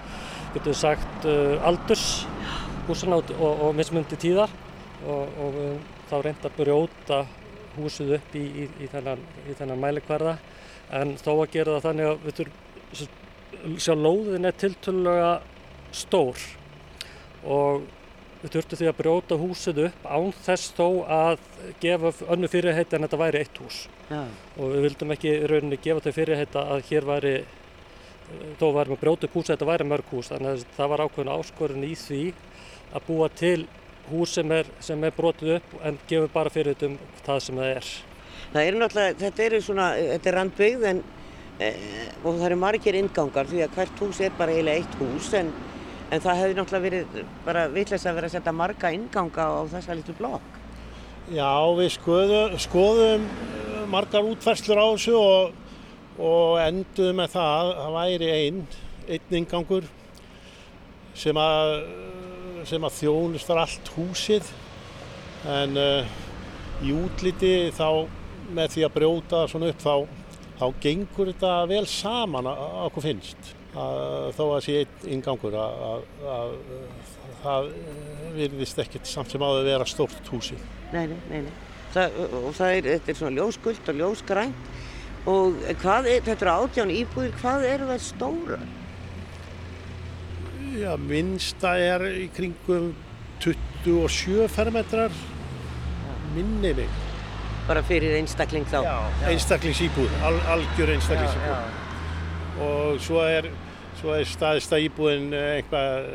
getur 0.55 0.71
við 0.71 0.79
sagt, 0.79 1.27
uh, 1.27 1.59
aldurs 1.67 2.07
húsuna 2.89 3.19
og, 3.21 3.33
og 3.49 3.75
mismundi 3.77 4.17
tíðar 4.19 4.53
og 5.07 5.53
við 5.55 5.75
þá 6.09 6.15
reynda 6.25 6.49
að 6.49 6.57
brjóta 6.57 7.19
húsið 7.77 8.15
upp 8.17 8.35
í, 8.35 8.41
í, 8.43 8.65
í 8.83 8.89
þennan, 8.91 9.21
þennan 9.53 9.79
mælikvarða. 9.79 10.35
En 10.97 11.13
þó 11.21 11.31
að 11.37 11.51
gera 11.53 11.77
það 11.77 11.85
þannig 11.85 12.09
að 12.09 12.25
við 12.25 12.37
þurfum 12.39 12.65
sjá 13.79 13.93
lóðin 13.97 14.47
er 14.47 14.57
tiltölulega 14.57 15.31
stór 15.95 16.41
og 17.43 17.85
við 18.39 18.53
þurftum 18.53 18.79
því 18.79 18.89
að 18.89 18.97
brjóta 18.99 19.37
húsið 19.39 19.81
upp 19.89 20.05
án 20.07 20.33
þess 20.45 20.73
þó 20.77 20.85
að 21.11 21.41
gefa 21.83 22.11
önnu 22.31 22.49
fyrirheit 22.51 22.93
en 22.95 23.05
þetta 23.05 23.19
væri 23.19 23.41
eitt 23.43 23.59
hús. 23.59 23.87
Já. 24.09 24.23
og 24.57 24.71
við 24.73 24.85
vildum 24.87 25.11
ekki 25.13 25.33
rauninni 25.51 25.77
gefa 25.83 26.01
þau 26.05 26.15
fyrirheit 26.15 26.55
að 26.57 26.85
hér 26.89 27.05
væri 27.05 27.33
þó 28.57 28.69
varum 28.73 28.95
að 28.95 29.03
brjóta 29.03 29.27
upp 29.27 29.35
húsið 29.37 29.55
þetta 29.55 29.69
væri 29.69 29.89
mörg 29.89 30.13
hús. 30.13 30.31
Þannig 30.31 30.55
að 30.55 30.65
það 30.77 30.91
var 30.93 31.03
ákveðin 31.05 31.33
áskorun 31.35 31.85
í 31.85 31.93
því 31.99 32.23
að 32.93 33.05
búa 33.07 33.29
til 33.29 33.67
hús 34.09 34.33
sem 34.37 34.51
er, 34.51 34.69
sem 34.83 35.03
er 35.05 35.13
brotið 35.15 35.55
upp 35.59 35.73
en 35.85 35.97
gefur 36.09 36.31
bara 36.33 36.51
fyrir 36.53 36.77
um 36.87 36.97
það 37.25 37.41
sem 37.45 37.61
það 37.61 37.73
er. 37.75 37.89
Það 38.49 38.67
eru 38.67 38.81
náttúrulega, 38.81 39.17
þetta 39.23 39.43
eru 39.45 39.61
svona, 39.61 39.87
þetta 40.13 40.29
er 40.29 40.37
randbyggð 40.39 40.85
en 40.89 41.01
e, 41.59 41.71
og 42.23 42.29
það 42.31 42.45
eru 42.47 42.59
margir 42.63 42.97
ingangar 42.97 43.49
því 43.49 43.65
að 43.65 43.75
hvert 43.77 44.01
hús 44.03 44.21
er 44.25 44.33
bara 44.39 44.55
eiginlega 44.55 44.81
eitt 44.81 44.97
hús 45.01 45.29
en, 45.37 45.51
en 46.09 46.23
það 46.23 46.41
hefur 46.41 46.57
náttúrulega 46.61 46.87
verið 46.87 47.21
bara 47.45 47.67
vitleis 47.73 48.07
að 48.09 48.19
vera 48.19 48.31
að 48.31 48.37
setja 48.37 48.55
marga 48.55 48.93
inganga 48.95 49.45
á 49.45 49.61
þessa 49.75 49.97
litur 49.99 50.17
blokk. 50.17 50.57
Já, 51.29 51.53
við 51.77 51.91
skoðum, 51.93 52.57
skoðum 52.57 53.25
margar 53.89 54.25
útferðslur 54.25 54.81
á 54.81 54.87
þessu 54.89 55.17
og, 55.19 55.51
og 56.17 56.57
enduðum 56.63 57.21
með 57.21 57.35
það 57.35 57.59
að 57.59 57.75
það 57.83 57.97
væri 57.99 58.31
einn, 58.33 58.63
einn 59.09 59.37
ingangur 59.43 59.89
sem 61.19 61.37
að 61.37 61.75
sem 62.67 62.87
að 62.87 62.97
þjónustar 62.99 63.61
allt 63.61 63.91
húsið 63.95 64.49
en 65.49 65.77
uh, 65.79 66.17
í 66.83 66.93
útliti 66.95 67.69
þá 67.75 68.07
með 68.55 68.75
því 68.75 68.85
að 68.87 68.95
brjóta 68.95 69.45
svona 69.49 69.69
upp 69.71 69.83
þá, 69.83 69.95
þá 70.59 70.65
gengur 70.83 71.31
þetta 71.31 71.53
vel 71.69 71.85
saman 71.89 72.49
að 72.49 72.61
okkur 72.87 73.05
finnst 73.05 73.53
að, 73.77 74.29
þó 74.37 74.43
að 74.47 74.61
sé 74.65 74.77
einn 74.81 75.15
ingangur 75.15 75.57
að, 75.59 75.83
að, 75.89 76.05
að 76.35 76.53
það 77.43 77.71
virðist 78.35 78.83
ekkert 78.83 79.09
samt 79.09 79.33
sem 79.33 79.43
áður 79.43 79.67
vera 79.69 79.87
stórt 79.87 80.31
húsið. 80.33 80.61
Nei, 80.91 81.05
nei, 81.11 81.17
nei, 81.29 81.41
nei. 81.47 81.53
Það, 81.93 82.19
og 82.37 82.51
það 82.57 82.75
er, 82.75 82.89
þetta 82.93 83.11
er 83.11 83.17
svona 83.17 83.37
ljósguld 83.39 83.91
og 83.91 83.99
ljósgrænt 84.01 84.67
og 85.29 85.63
hvað 85.81 86.09
er, 86.09 86.21
þetta 86.25 86.45
eru 86.45 86.53
átján 86.65 86.93
íbúðir, 86.93 87.33
hvað 87.41 87.65
eru 87.69 87.89
það 87.89 88.03
stóra? 88.05 88.59
Já, 90.79 90.93
minnsta 90.95 91.73
er 91.75 92.05
í 92.07 92.27
kringum 92.31 92.93
27 93.43 94.45
fermetrar, 94.53 95.11
minni 96.35 96.71
mig. 96.77 96.93
Bara 97.67 97.81
fyrir 97.83 98.15
einstakling 98.15 98.63
þá? 98.71 98.77
Já, 98.85 98.93
einstaklingsýbúð, 99.33 100.13
al, 100.23 100.37
algjör 100.55 100.93
einstaklingsýbúð. 100.95 101.81
Og 102.63 103.01
svo 103.03 103.25
er, 103.27 103.49
svo 103.99 104.15
er 104.15 104.29
staðista 104.29 104.79
íbúðin 104.79 105.35
eitthvað 105.35 106.07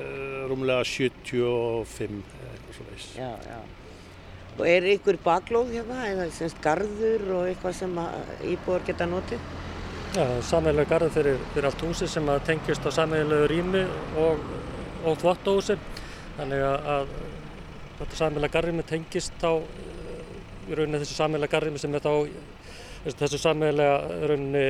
rúmlega 0.48 0.88
75 0.88 2.24
eitthvað 2.48 2.78
svo 2.78 2.88
veist. 2.88 3.18
Já, 3.20 3.30
já. 3.44 3.60
Og 4.54 4.64
er 4.70 4.88
ykkur 4.94 5.20
baklóð 5.20 5.74
hérna, 5.76 6.06
eða 6.08 6.30
semst 6.32 6.60
garður 6.64 7.28
og 7.36 7.50
eitthvað 7.50 7.76
sem 7.82 8.00
íbúður 8.54 8.88
geta 8.88 9.12
notið? 9.12 9.44
Já, 10.14 10.28
sameiginlega 10.46 10.86
garður 10.92 11.10
fyrir, 11.10 11.38
fyrir 11.50 11.66
allt 11.66 11.80
húsi 11.82 12.06
sem 12.06 12.28
að 12.30 12.44
tengjast 12.46 12.84
á 12.86 12.90
sameiginlegu 12.94 13.46
rými 13.50 13.80
og, 14.22 14.42
og 15.02 15.16
þvottóhusi. 15.18 15.74
Þannig 16.36 16.60
að, 16.68 17.08
þetta 17.98 18.18
sameiginlega 18.20 18.54
garðrými 18.54 18.84
tengist 18.86 19.34
þá 19.42 19.48
í 19.58 20.76
rauninni 20.78 21.00
þessu 21.02 21.16
sameiginlega 21.18 21.54
garðrými 21.56 21.82
sem 21.82 21.96
er 21.98 22.04
þá 22.04 22.12
þessu 23.24 23.40
sameiginlega 23.42 24.20
rauninni 24.30 24.62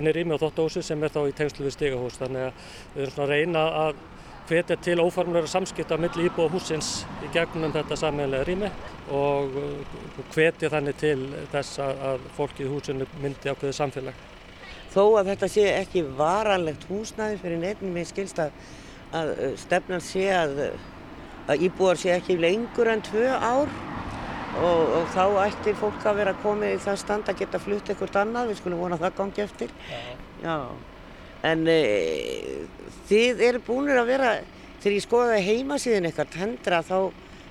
inni 0.00 0.14
rými 0.16 0.34
á 0.34 0.42
þvottóhusi 0.42 0.82
sem 0.88 1.06
er 1.06 1.14
þá 1.14 1.20
í 1.22 1.36
tengslu 1.38 1.68
við 1.68 1.76
stigahús. 1.76 2.18
Þannig 2.24 2.48
að 2.48 2.66
við 2.96 3.04
erum 3.04 3.14
svona 3.14 3.28
að 3.28 3.32
reyna 3.36 3.64
að 3.84 4.02
hvetja 4.50 4.78
til 4.88 4.98
óformlega 5.04 5.52
samskipta 5.54 6.00
millir 6.02 6.32
íbúa 6.32 6.50
húsins 6.50 7.04
í 7.22 7.30
gegnum 7.30 7.70
þetta 7.78 8.00
sameiginlega 8.02 8.50
rými 8.50 8.74
og 9.14 9.54
hvetja 10.34 10.74
þannig 10.74 10.98
til 11.06 11.16
þess 11.54 11.78
að 11.86 12.28
fólki 12.34 12.66
í 12.66 12.74
húsinu 12.74 13.06
myndi 13.22 13.54
ákveðið 13.54 13.78
samfélag 13.78 14.26
þó 14.90 15.04
að 15.20 15.32
þetta 15.32 15.48
sé 15.50 15.66
ekki 15.74 16.04
varanlegt 16.18 16.86
húsnæði 16.90 17.38
fyrir 17.42 17.62
nefnum 17.62 17.98
ég 18.00 18.08
skilst 18.10 18.40
að, 18.42 18.54
að 19.16 19.32
stefnan 19.60 20.02
sé 20.04 20.26
að, 20.34 20.62
að 21.46 21.66
íbúar 21.68 22.00
sé 22.00 22.14
ekki 22.16 22.38
lengur 22.40 22.90
en 22.90 23.04
tvö 23.06 23.26
ár 23.30 23.70
og, 24.58 24.94
og 24.98 25.10
þá 25.14 25.24
ættir 25.46 25.78
fólk 25.78 26.06
að 26.06 26.22
vera 26.22 26.36
komið 26.42 26.74
í 26.74 26.80
það 26.82 27.02
stand 27.04 27.30
að 27.30 27.42
geta 27.42 27.60
flutt 27.62 27.90
eitthvað 27.90 28.22
annað, 28.24 28.50
við 28.50 28.62
skulum 28.62 28.82
vona 28.82 28.98
það 29.00 29.18
gangi 29.20 29.44
eftir. 29.44 29.74
Já. 30.42 30.56
En 31.46 31.62
e, 31.70 31.78
þið 33.08 33.44
eru 33.46 33.62
búinir 33.64 34.00
að 34.00 34.10
vera, 34.10 34.32
þegar 34.80 34.96
ég 34.96 35.06
skoðaði 35.06 35.46
heimasíðin 35.46 36.10
eitthvað 36.10 36.34
tendra 36.34 36.82
þá 36.84 36.96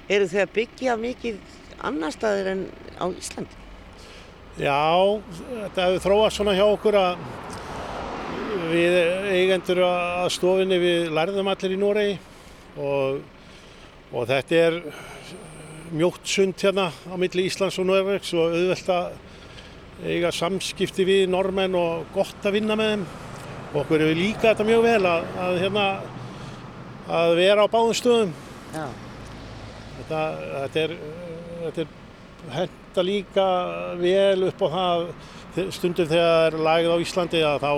eru 0.09 0.27
þau 0.29 0.43
að 0.43 0.53
byggja 0.57 0.99
mikið 0.99 1.39
annar 1.87 2.13
staðir 2.13 2.51
en 2.53 2.67
á 2.99 3.05
Íslandi. 3.09 3.68
Já, 4.59 4.75
þetta 5.47 5.83
hefur 5.85 6.01
þróast 6.03 6.35
svona 6.35 6.53
hjá 6.57 6.65
okkur 6.65 6.95
að 6.99 7.19
við 8.69 8.95
eigendur 9.31 9.79
að 9.87 10.25
stofinni 10.35 10.79
við 10.81 11.05
lærðum 11.15 11.47
allir 11.47 11.75
í 11.75 11.77
Noregi 11.79 12.17
og, 12.83 13.21
og 14.11 14.25
þetta 14.27 14.59
er 14.59 14.75
mjótt 15.95 16.27
sund 16.27 16.59
hérna 16.59 16.89
á 16.91 17.15
milli 17.15 17.45
Íslands 17.47 17.79
og 17.79 17.87
Norvegs 17.87 18.33
og 18.35 18.51
auðvelt 18.57 18.91
að 18.97 20.09
eiga 20.11 20.33
samskipti 20.35 21.07
við 21.07 21.23
normenn 21.31 21.79
og 21.79 22.11
gott 22.17 22.43
að 22.43 22.59
vinna 22.59 22.75
með 22.79 22.91
þeim 22.91 23.07
og 23.69 23.79
okkur 23.85 24.03
hefur 24.03 24.19
líka 24.19 24.43
þetta 24.49 24.67
mjög 24.67 24.85
vel 24.89 24.99
að, 25.13 25.31
að, 25.45 25.61
hérna, 25.63 25.87
að 27.21 27.37
vera 27.39 27.63
á 27.63 27.71
báðum 27.71 27.95
stöðum. 27.95 28.35
Þetta, 30.01 30.21
þetta 30.51 30.83
er, 30.83 30.99
þetta 31.63 31.87
er 31.87 32.77
henda 32.89 33.03
líka 33.05 33.95
vel 33.97 34.47
upp 34.49 34.61
á 34.65 34.67
það 34.73 35.71
stundum 35.71 36.07
þegar 36.07 36.29
það 36.29 36.45
er 36.45 36.55
lagið 36.65 36.93
á 36.93 36.97
Íslandi 37.03 37.41
að 37.45 37.59
þá, 37.61 37.73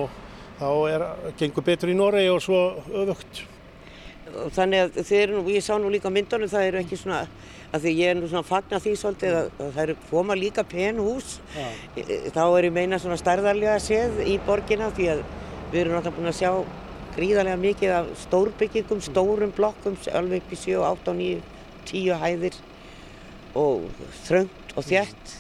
þá 0.60 0.70
er, 0.92 1.06
gengur 1.40 1.66
betur 1.66 1.92
í 1.92 1.96
Noregi 1.96 2.30
og 2.32 2.42
svo 2.42 2.60
öfugt. 3.02 3.42
Þannig 4.56 4.84
að 4.86 5.00
þið 5.02 5.22
eru 5.22 5.36
nú, 5.36 5.44
ég 5.52 5.64
sá 5.66 5.74
nú 5.76 5.90
líka 5.92 6.12
myndunum, 6.14 6.48
það 6.48 6.68
eru 6.70 6.80
ekki 6.80 7.00
svona, 7.00 7.26
að 7.74 7.84
því 7.84 7.94
ég 7.98 8.12
er 8.12 8.20
nú 8.20 8.30
svona 8.32 8.48
fagna 8.48 8.80
því 8.80 8.94
svolítið 9.02 9.36
að, 9.36 9.50
að 9.58 9.74
það 9.76 9.84
eru 9.84 9.96
koma 10.12 10.38
líka 10.40 10.64
pen 10.64 11.02
hús, 11.04 11.34
ja. 11.58 11.68
þá 12.32 12.44
er 12.46 12.70
ég 12.70 12.76
meina 12.78 13.02
svona 13.02 13.20
stærðarlega 13.20 13.76
séð 13.84 14.22
í 14.24 14.38
borginna 14.48 14.92
því 14.96 15.10
að 15.18 15.26
við 15.74 15.82
erum 15.82 15.98
náttúrulega 15.98 16.16
búin 16.20 16.32
að 16.32 16.40
sjá 16.40 16.54
gríðarlega 17.18 17.60
mikið 17.60 17.98
af 17.98 18.12
stórbyggingum, 18.22 19.04
stórum 19.04 19.52
blokkum, 19.58 20.00
alveg 20.16 20.46
upp 20.46 20.56
í 20.56 20.62
7, 20.64 20.80
8, 20.94 21.18
9, 21.20 21.44
10 21.92 22.22
hæðir 22.24 22.62
og 23.60 23.90
þröngt 24.24 24.61
og 24.76 24.86
þjætt 24.88 25.34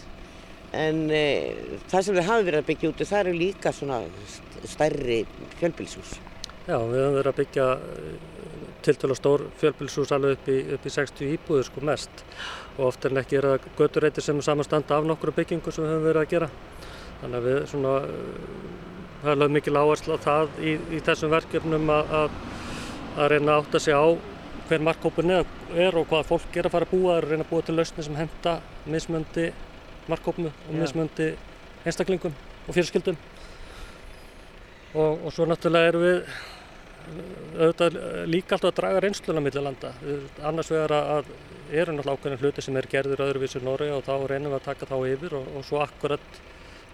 en 0.82 1.06
e, 1.12 1.24
það 1.92 2.06
sem 2.08 2.18
við 2.18 2.28
hafum 2.28 2.48
verið 2.48 2.62
að 2.62 2.68
byggja 2.70 2.92
úti 2.92 3.08
það 3.08 3.24
eru 3.24 3.38
líka 3.40 3.74
svona 3.76 4.02
stærri 4.70 5.24
fjölbilshús. 5.60 6.18
Já, 6.68 6.78
við 6.78 7.02
höfum 7.02 7.18
verið 7.18 7.32
að 7.32 7.40
byggja 7.42 7.68
tiltölu 8.86 9.18
stór 9.18 9.44
fjölbilshús 9.62 10.14
alveg 10.16 10.38
upp 10.38 10.50
í, 10.50 10.58
upp 10.76 10.86
í 10.88 10.94
60 10.94 11.34
íbúður 11.36 11.68
sko 11.68 11.84
mest 11.86 12.24
og 12.78 12.88
oft 12.88 13.06
er 13.06 13.20
ekki 13.22 13.42
að 13.42 13.68
götureiti 13.78 14.24
sem 14.24 14.40
samanstanda 14.42 14.98
af 14.98 15.08
nokkru 15.08 15.34
byggingu 15.36 15.74
sem 15.74 15.86
við 15.86 15.94
höfum 15.96 16.08
verið 16.08 16.24
að 16.24 16.32
gera. 16.34 16.50
Þannig 17.22 17.38
að 17.38 17.48
við 17.48 17.60
svona, 17.70 17.94
það 19.22 19.32
er 19.34 19.42
lögð 19.42 19.56
mikil 19.58 19.78
áherslu 19.78 20.18
á 20.18 20.26
það 20.26 20.62
í, 20.62 20.76
í 20.98 21.02
þessum 21.06 21.34
verkefnum 21.36 21.92
að, 21.94 22.14
að, 22.22 22.38
að 23.18 23.32
reyna 23.36 23.58
að 23.58 23.66
átta 23.66 23.84
sig 23.84 23.98
á 23.98 24.06
hver 24.72 24.84
markkópun 24.88 25.34
er 25.36 25.98
og 26.00 26.08
hvað 26.08 26.30
fólk 26.30 26.56
er 26.56 26.70
að 26.70 26.76
fara 26.76 26.88
að 26.88 26.94
búa, 26.94 27.18
að 27.18 27.28
reyna 27.28 27.44
að 27.44 27.50
búa 27.50 27.66
til 27.68 27.76
lausni 27.76 28.06
sem 28.06 28.16
henda 28.16 28.54
mismöndi 28.88 29.50
markkópnu 30.12 30.52
og 30.52 30.78
mismöndi 30.78 31.34
einstaklingum 31.84 32.34
og 32.68 32.78
fjölskyldum. 32.78 33.20
Og, 34.96 35.26
og 35.26 35.30
svo 35.36 35.48
náttúrulega 35.48 35.92
erum 35.92 36.06
við 36.06 36.24
auðvitað 37.58 37.98
líka 38.30 38.56
alltaf 38.56 38.72
að 38.72 38.78
draga 38.80 39.04
reynsluna 39.04 39.44
millir 39.44 39.66
landa. 39.66 39.94
Annars 40.48 40.72
vegar 40.72 40.96
að 40.98 41.32
eru 41.72 41.96
náttúrulega 41.96 42.20
ákveðin 42.20 42.44
hluti 42.44 42.64
sem 42.66 42.78
er 42.80 42.88
gerður 42.92 43.26
öðruvísur 43.28 43.66
Noregi 43.66 43.96
og 43.96 44.06
þá 44.08 44.14
reynum 44.32 44.54
við 44.54 44.60
að 44.60 44.68
taka 44.70 44.92
þá 44.92 44.98
yfir 45.10 45.40
og, 45.40 45.50
og 45.58 45.68
svo 45.68 45.82
akkurat 45.84 46.42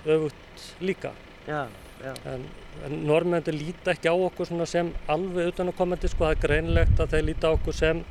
öfugt 0.08 0.72
líka. 0.82 1.14
Já. 1.46 1.66
En, 2.06 2.44
en 2.86 2.96
normendir 3.08 3.56
líta 3.58 3.94
ekki 3.96 4.12
á 4.12 4.16
okkur 4.16 4.52
sem 4.70 4.92
alveg 5.10 5.54
utan 5.54 5.72
að 5.72 5.78
komandi 5.80 6.12
sko, 6.12 6.28
það 6.28 6.36
er 6.36 6.42
greinlegt 6.44 7.00
að 7.02 7.16
þeir 7.16 7.28
líta 7.32 7.50
á 7.50 7.56
okkur 7.58 7.78
sem, 7.78 8.04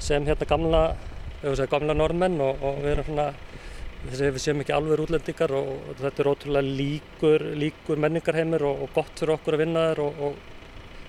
sem 0.00 0.24
hérna 0.24 0.48
gamla, 0.48 0.82
segja, 1.42 1.68
gamla 1.70 1.96
normenn 1.96 2.40
og, 2.40 2.62
og 2.64 2.80
við 2.84 2.94
erum 2.94 3.10
svona 3.10 3.32
Þessi 3.98 4.28
við 4.30 4.42
séum 4.44 4.60
ekki 4.62 4.72
alveg 4.76 5.00
útlendingar 5.02 5.52
og, 5.58 5.70
og 5.90 5.96
þetta 5.98 6.22
er 6.22 6.28
ótrúlega 6.30 6.74
líkur, 6.78 7.44
líkur 7.58 7.98
menningarheimur 7.98 8.62
og, 8.68 8.84
og 8.84 8.92
gott 8.94 9.18
fyrir 9.18 9.32
okkur 9.34 9.56
að 9.56 9.62
vinna 9.64 9.82
þér 9.88 10.02
og, 10.04 10.20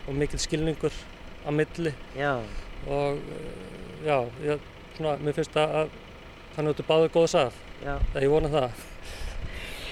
og 0.10 0.18
mikil 0.18 0.42
skilningur 0.42 0.96
á 1.46 1.50
milli. 1.54 1.94
Já. 2.18 2.34
og 2.88 3.20
já, 4.06 4.18
ég, 4.42 4.66
svona, 4.98 5.18
mér 5.22 5.38
finnst 5.38 5.58
að 5.60 5.92
þannig 6.56 6.74
að 6.74 6.80
þú 6.80 6.88
báðu 6.90 7.12
góða 7.14 7.32
sað, 7.36 7.60
það 7.84 8.24
ég 8.24 8.34
vona 8.34 8.52
það. 8.56 8.86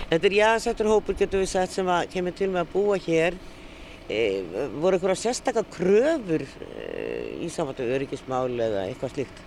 Þetta 0.07 0.27
er 0.29 0.33
jáðsættur 0.37 0.87
hópur 0.87 1.15
getur 1.19 1.41
við 1.41 1.49
sagt 1.51 1.73
sem 1.75 1.89
kemur 2.13 2.35
til 2.35 2.47
með 2.53 2.61
að 2.61 2.69
búa 2.71 2.97
hér. 3.03 3.35
E, 4.07 4.19
voru 4.79 4.95
eitthvað 4.95 5.17
sérstakar 5.19 5.65
kröfur 5.67 6.45
e, 6.47 6.83
í 7.43 7.49
samvættu 7.51 7.83
öryggismál 7.91 8.53
eða 8.55 8.85
eitthvað 8.87 9.17
slíkt? 9.17 9.41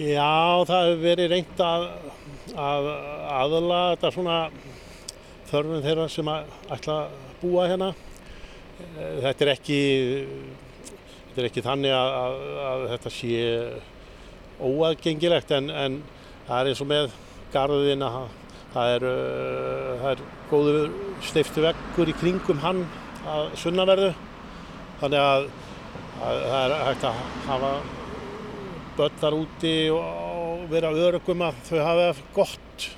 Já, 0.00 0.64
það 0.64 0.86
hefur 0.88 1.02
verið 1.02 1.28
reynd 1.34 1.60
að, 1.60 1.84
að 2.56 2.88
aðla 3.34 3.80
þetta 3.92 4.12
svona 4.14 4.38
þörfum 5.50 5.84
þeirra 5.84 6.06
sem 6.14 6.30
að 6.32 6.54
ætla 6.78 6.96
að 7.02 7.18
búa 7.42 7.66
hérna. 7.68 7.90
Þetta 8.96 9.44
er 9.44 9.50
ekki, 9.52 9.80
þetta 11.26 11.42
er 11.42 11.50
ekki 11.50 11.64
þannig 11.68 11.94
að, 11.98 12.14
að, 12.22 12.38
að 12.70 12.86
þetta 12.94 13.12
sé 13.18 13.44
óaðgengilegt 14.64 15.52
en, 15.58 15.68
en 15.68 16.00
það 16.48 16.56
er 16.62 16.72
eins 16.72 16.82
og 16.82 16.90
með 16.94 17.12
garðin 17.52 18.08
að 18.08 18.18
það 18.74 18.92
er, 18.96 19.04
það 20.02 20.08
er 20.10 20.22
góður 20.50 20.94
steiftu 21.22 21.62
veggur 21.64 22.10
í 22.10 22.14
kringum 22.18 22.62
hann 22.64 22.82
að 23.30 23.52
sunnaverðu. 23.62 24.12
Þannig 25.00 25.20
að, 25.20 25.46
að 26.24 26.40
það 26.44 26.62
er 26.64 26.74
hægt 26.88 27.06
að 27.08 27.20
hafa 27.48 27.72
börn 28.98 29.20
þar 29.20 29.36
úti 29.38 29.74
og 29.94 30.64
vera 30.70 30.94
örugum 31.06 31.44
að 31.46 31.60
þau 31.68 31.78
hafa 31.82 32.08
gott. 32.34 32.88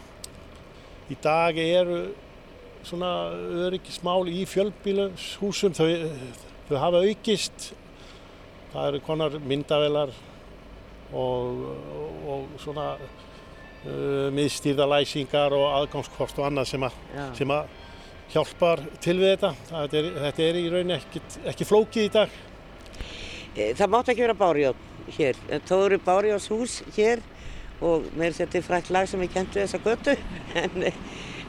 Í 1.12 1.16
dag 1.22 1.58
eru 1.62 2.00
svona 2.86 3.10
öryggismál 3.66 4.28
í 4.30 4.44
fjölbílushúsum, 4.48 5.74
þau, 5.76 5.86
þau 6.68 6.76
hafa 6.82 7.02
aukist. 7.04 7.70
Það 8.72 8.90
eru 8.90 9.04
konar 9.06 9.38
myndavelar 9.44 10.12
og, 11.16 11.62
og 12.26 12.58
svona 12.60 12.94
uh, 13.86 14.28
miðstýrðalæsingar 14.36 15.54
og 15.56 15.66
aðgangskort 15.80 16.40
og 16.40 16.48
annað 16.48 16.72
sem, 16.72 16.86
a, 16.86 16.90
sem 17.36 17.52
að 17.54 17.70
hjálpar 18.34 18.82
til 19.02 19.16
við 19.20 19.36
þetta. 19.36 19.52
Þetta 19.70 20.00
er, 20.00 20.10
þetta 20.24 20.44
er 20.46 20.58
í 20.58 20.66
rauninni 20.72 20.96
ekki, 20.98 21.22
ekki 21.52 21.68
flókið 21.68 22.08
í 22.08 22.12
dag. 22.16 22.36
Það 23.56 23.92
mátt 23.94 24.12
ekki 24.12 24.26
vera 24.26 24.36
bárjótt 24.36 25.12
hér. 25.16 25.38
Þó 25.68 25.76
eru 25.78 26.00
Bárjás 26.02 26.48
hús 26.52 26.80
hér 26.96 27.22
og 27.84 28.08
mér 28.16 28.34
setið 28.36 28.66
frækt 28.66 28.90
lag 28.94 29.08
sem 29.08 29.22
er 29.22 29.30
kent 29.32 29.54
við 29.54 29.66
þessa 29.66 29.80
götu 29.84 30.14
en, 30.62 30.88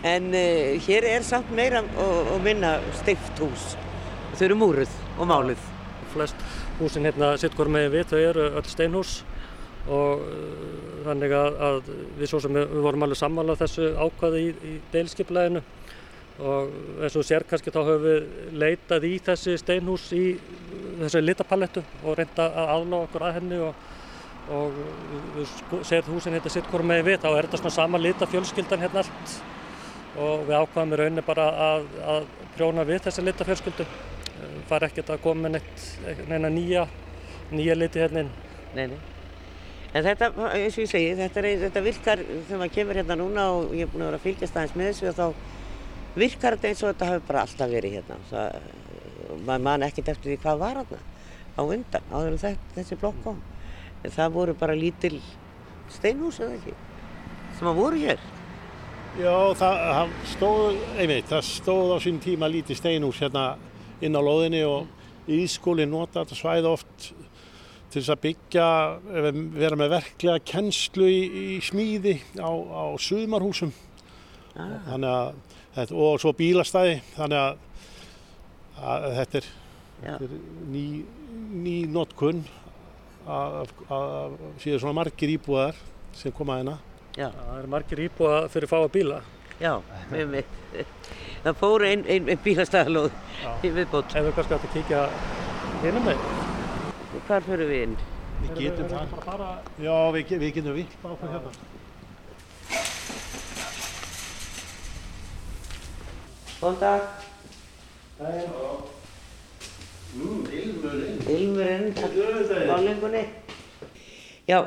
en 0.07 0.29
uh, 0.35 0.87
hér 0.87 1.07
er 1.07 1.25
samt 1.25 1.49
meira 1.55 1.81
og, 1.83 2.33
og 2.35 2.43
minna 2.45 2.77
stift 3.01 3.41
hús. 3.43 3.73
Þau 4.37 4.45
eru 4.49 4.59
múruð 4.59 5.01
og 5.17 5.29
máluð. 5.31 5.65
Flest 6.13 6.47
húsin 6.77 7.07
hérna 7.07 7.33
sitt 7.39 7.55
hver 7.57 7.71
megin 7.71 7.93
við 7.95 8.11
þau 8.11 8.19
eru 8.21 8.47
öll 8.59 8.69
steinhús 8.69 9.17
og 9.87 10.23
uh, 10.23 10.77
þannig 11.07 11.33
að, 11.35 11.59
að 11.69 11.91
við 12.19 12.31
svo 12.31 12.41
sem 12.43 12.57
við, 12.57 12.77
vorum 12.83 13.05
alveg 13.07 13.19
sammálað 13.19 13.61
þessu 13.63 13.91
ákvaði 13.95 14.43
í, 14.43 14.53
í 14.67 14.77
deilskipleginu 14.93 15.63
og 16.37 16.73
eins 17.01 17.15
og 17.17 17.25
sér 17.25 17.45
kannski 17.49 17.73
þá 17.73 17.79
höfum 17.81 18.03
við 18.03 18.57
leitað 18.61 19.07
í 19.09 19.13
þessi 19.25 19.55
steinhús 19.57 20.05
í 20.13 20.23
þessu 20.99 21.21
litapalettu 21.23 21.83
og 22.03 22.17
reynda 22.19 22.45
að 22.51 22.73
aðláða 22.75 23.07
okkur 23.07 23.25
að 23.25 23.35
henni 23.39 23.61
og, 23.65 23.87
og 24.53 24.77
við 25.37 25.55
segðum 25.89 26.13
húsin 26.17 26.37
hérna 26.37 26.53
sitt 26.53 26.69
hvort 26.69 26.89
með 26.91 27.03
við 27.09 27.19
þá 27.25 27.29
er 27.31 27.47
þetta 27.47 27.61
svona 27.63 27.77
sama 27.79 28.01
litafjölskyldan 28.03 28.85
hérna 28.85 29.03
allt. 29.03 29.35
Og 30.17 30.47
við 30.47 30.55
ákvaðum 30.61 30.93
í 30.93 31.01
rauninni 31.01 31.25
bara 31.25 31.49
að, 31.71 31.91
að 32.13 32.31
prjóna 32.55 32.85
við 32.87 33.03
þessi 33.07 33.25
litafjölskyldu. 33.25 33.89
Fara 34.69 34.89
ekkert 34.89 35.13
að 35.13 35.21
koma 35.25 35.51
neitt 35.51 35.85
neina 36.29 36.49
nýja, 36.53 36.87
nýja 37.53 37.77
liti 37.77 38.01
hérna 38.01 38.25
inn. 38.25 38.33
Nei, 38.77 38.89
nei. 38.93 39.16
En 39.97 40.05
þetta, 40.05 40.27
eins 40.53 40.75
og 40.77 40.83
ég 40.83 40.89
segi, 40.91 41.13
þetta, 41.17 41.41
er, 41.41 41.61
þetta 41.63 41.81
virkar 41.81 42.19
þegar 42.21 42.59
maður 42.61 42.73
kemur 42.75 42.97
hérna 42.99 43.15
núna 43.17 43.45
og 43.55 43.71
ég 43.73 43.87
er 43.87 43.89
búin 43.89 44.03
að 44.03 44.11
vera 44.11 44.19
að 44.19 44.25
fylgjast 44.27 44.57
aðeins 44.59 44.75
með 44.77 44.89
þessu 44.91 45.07
og 45.09 45.15
þá 45.17 46.17
virkar 46.21 46.57
þetta 46.57 46.69
eins 46.69 46.83
og 46.83 46.91
þetta 46.91 47.07
hafi 47.09 47.23
bara 47.29 47.43
alltaf 47.47 47.71
verið 47.71 47.95
hérna. 47.97 48.17
Það, 48.29 48.67
maður 49.47 49.63
man 49.65 49.85
ekkert 49.87 50.11
eftir 50.13 50.33
því 50.33 50.39
hvað 50.43 50.61
var 50.61 50.81
hérna 50.81 50.99
á 51.57 51.61
undan, 51.65 52.11
áður 52.13 52.35
en 52.35 52.41
þetta, 52.43 52.73
þessi 52.75 52.97
blokk 53.01 53.23
kom. 53.25 53.39
En 54.03 54.13
það 54.13 54.35
voru 54.37 54.55
bara 54.59 54.77
lítil 54.77 55.15
steinhús 55.95 56.37
eða 56.43 56.59
ekki, 56.59 56.75
sem 57.57 57.71
að 57.71 57.79
voru 57.81 58.01
hér. 58.03 58.21
Já, 59.17 59.33
það, 59.57 59.79
það 59.81 60.11
stóð, 60.35 60.81
einmitt, 61.01 61.31
það 61.31 61.47
stóð 61.47 61.95
á 61.95 61.97
sín 62.05 62.19
tíma 62.21 62.51
lítið 62.53 62.77
steinhús 62.83 63.23
hérna 63.23 63.47
inn 64.05 64.13
á 64.13 64.21
lóðinni 64.21 64.61
og 64.67 65.31
ískólinn 65.33 65.89
nota 65.89 66.21
þetta 66.21 66.37
svæði 66.37 66.69
oft 66.69 67.09
til 67.91 68.01
þess 68.01 68.13
að 68.13 68.23
byggja, 68.25 68.67
vera 69.55 69.79
með 69.79 69.93
verklega 69.95 70.43
kennslu 70.47 71.07
í, 71.07 71.21
í 71.55 71.59
smíði 71.63 72.17
á, 72.39 72.51
á 72.51 72.83
sumarhúsum. 72.99 73.71
Ah. 74.57 74.75
Þannig 74.89 75.13
að, 75.13 75.61
þetta, 75.77 75.97
og 76.07 76.19
svo 76.23 76.33
bílastæði, 76.37 76.99
þannig 77.15 77.43
að, 77.43 77.63
að 78.81 79.07
þetta 79.21 79.39
er, 79.39 79.49
þetta 80.01 80.27
er 80.27 80.35
ný, 80.73 80.85
ný 81.63 81.77
notkunn 81.93 82.43
að 83.27 84.37
séu 84.63 84.77
svona 84.79 84.95
margir 85.01 85.33
íbúðar 85.35 85.79
sem 86.15 86.35
koma 86.35 86.59
hérna. 86.59 86.77
Já. 87.17 87.31
Það 87.33 87.55
er 87.59 87.71
margir 87.73 88.03
íbúða 88.07 88.43
fyrir 88.53 88.69
að 88.69 88.73
fá 88.73 88.77
að 88.79 88.91
bíla. 88.95 89.21
Já, 89.57 89.73
með 90.11 90.35
mig. 90.35 90.51
Það 91.43 91.57
fóru 91.61 91.87
einn 91.87 92.05
ein, 92.05 92.27
ein 92.29 92.43
bílastæðalóð 92.45 93.09
í 93.65 93.73
viðbót. 93.73 94.13
Ef 94.13 94.29
við 94.29 94.37
kannski 94.37 94.59
átt 94.59 94.69
að 94.69 94.77
kíkja 94.77 95.07
hérna 95.81 96.05
með. 96.11 96.46
Hvar 97.27 97.43
fyrir 97.43 97.67
við 97.67 97.81
inn? 97.83 97.95
Við 98.39 98.51
getum 98.55 98.85
það. 98.87 99.15
Bara... 99.25 99.47
Já, 99.83 99.95
við, 100.15 100.29
við 100.39 100.51
getum 100.55 100.75
vilt 100.77 100.93
áfram 101.03 101.31
hérna. 101.33 101.49
Góðan 106.61 106.77
dag. 106.79 107.09
Hæ. 108.21 108.29
Mm, 110.17 110.45
ilmurinn. 110.59 111.17
Ilmurinn, 111.33 111.91
málingunni. 112.69 113.25
Já, 114.47 114.61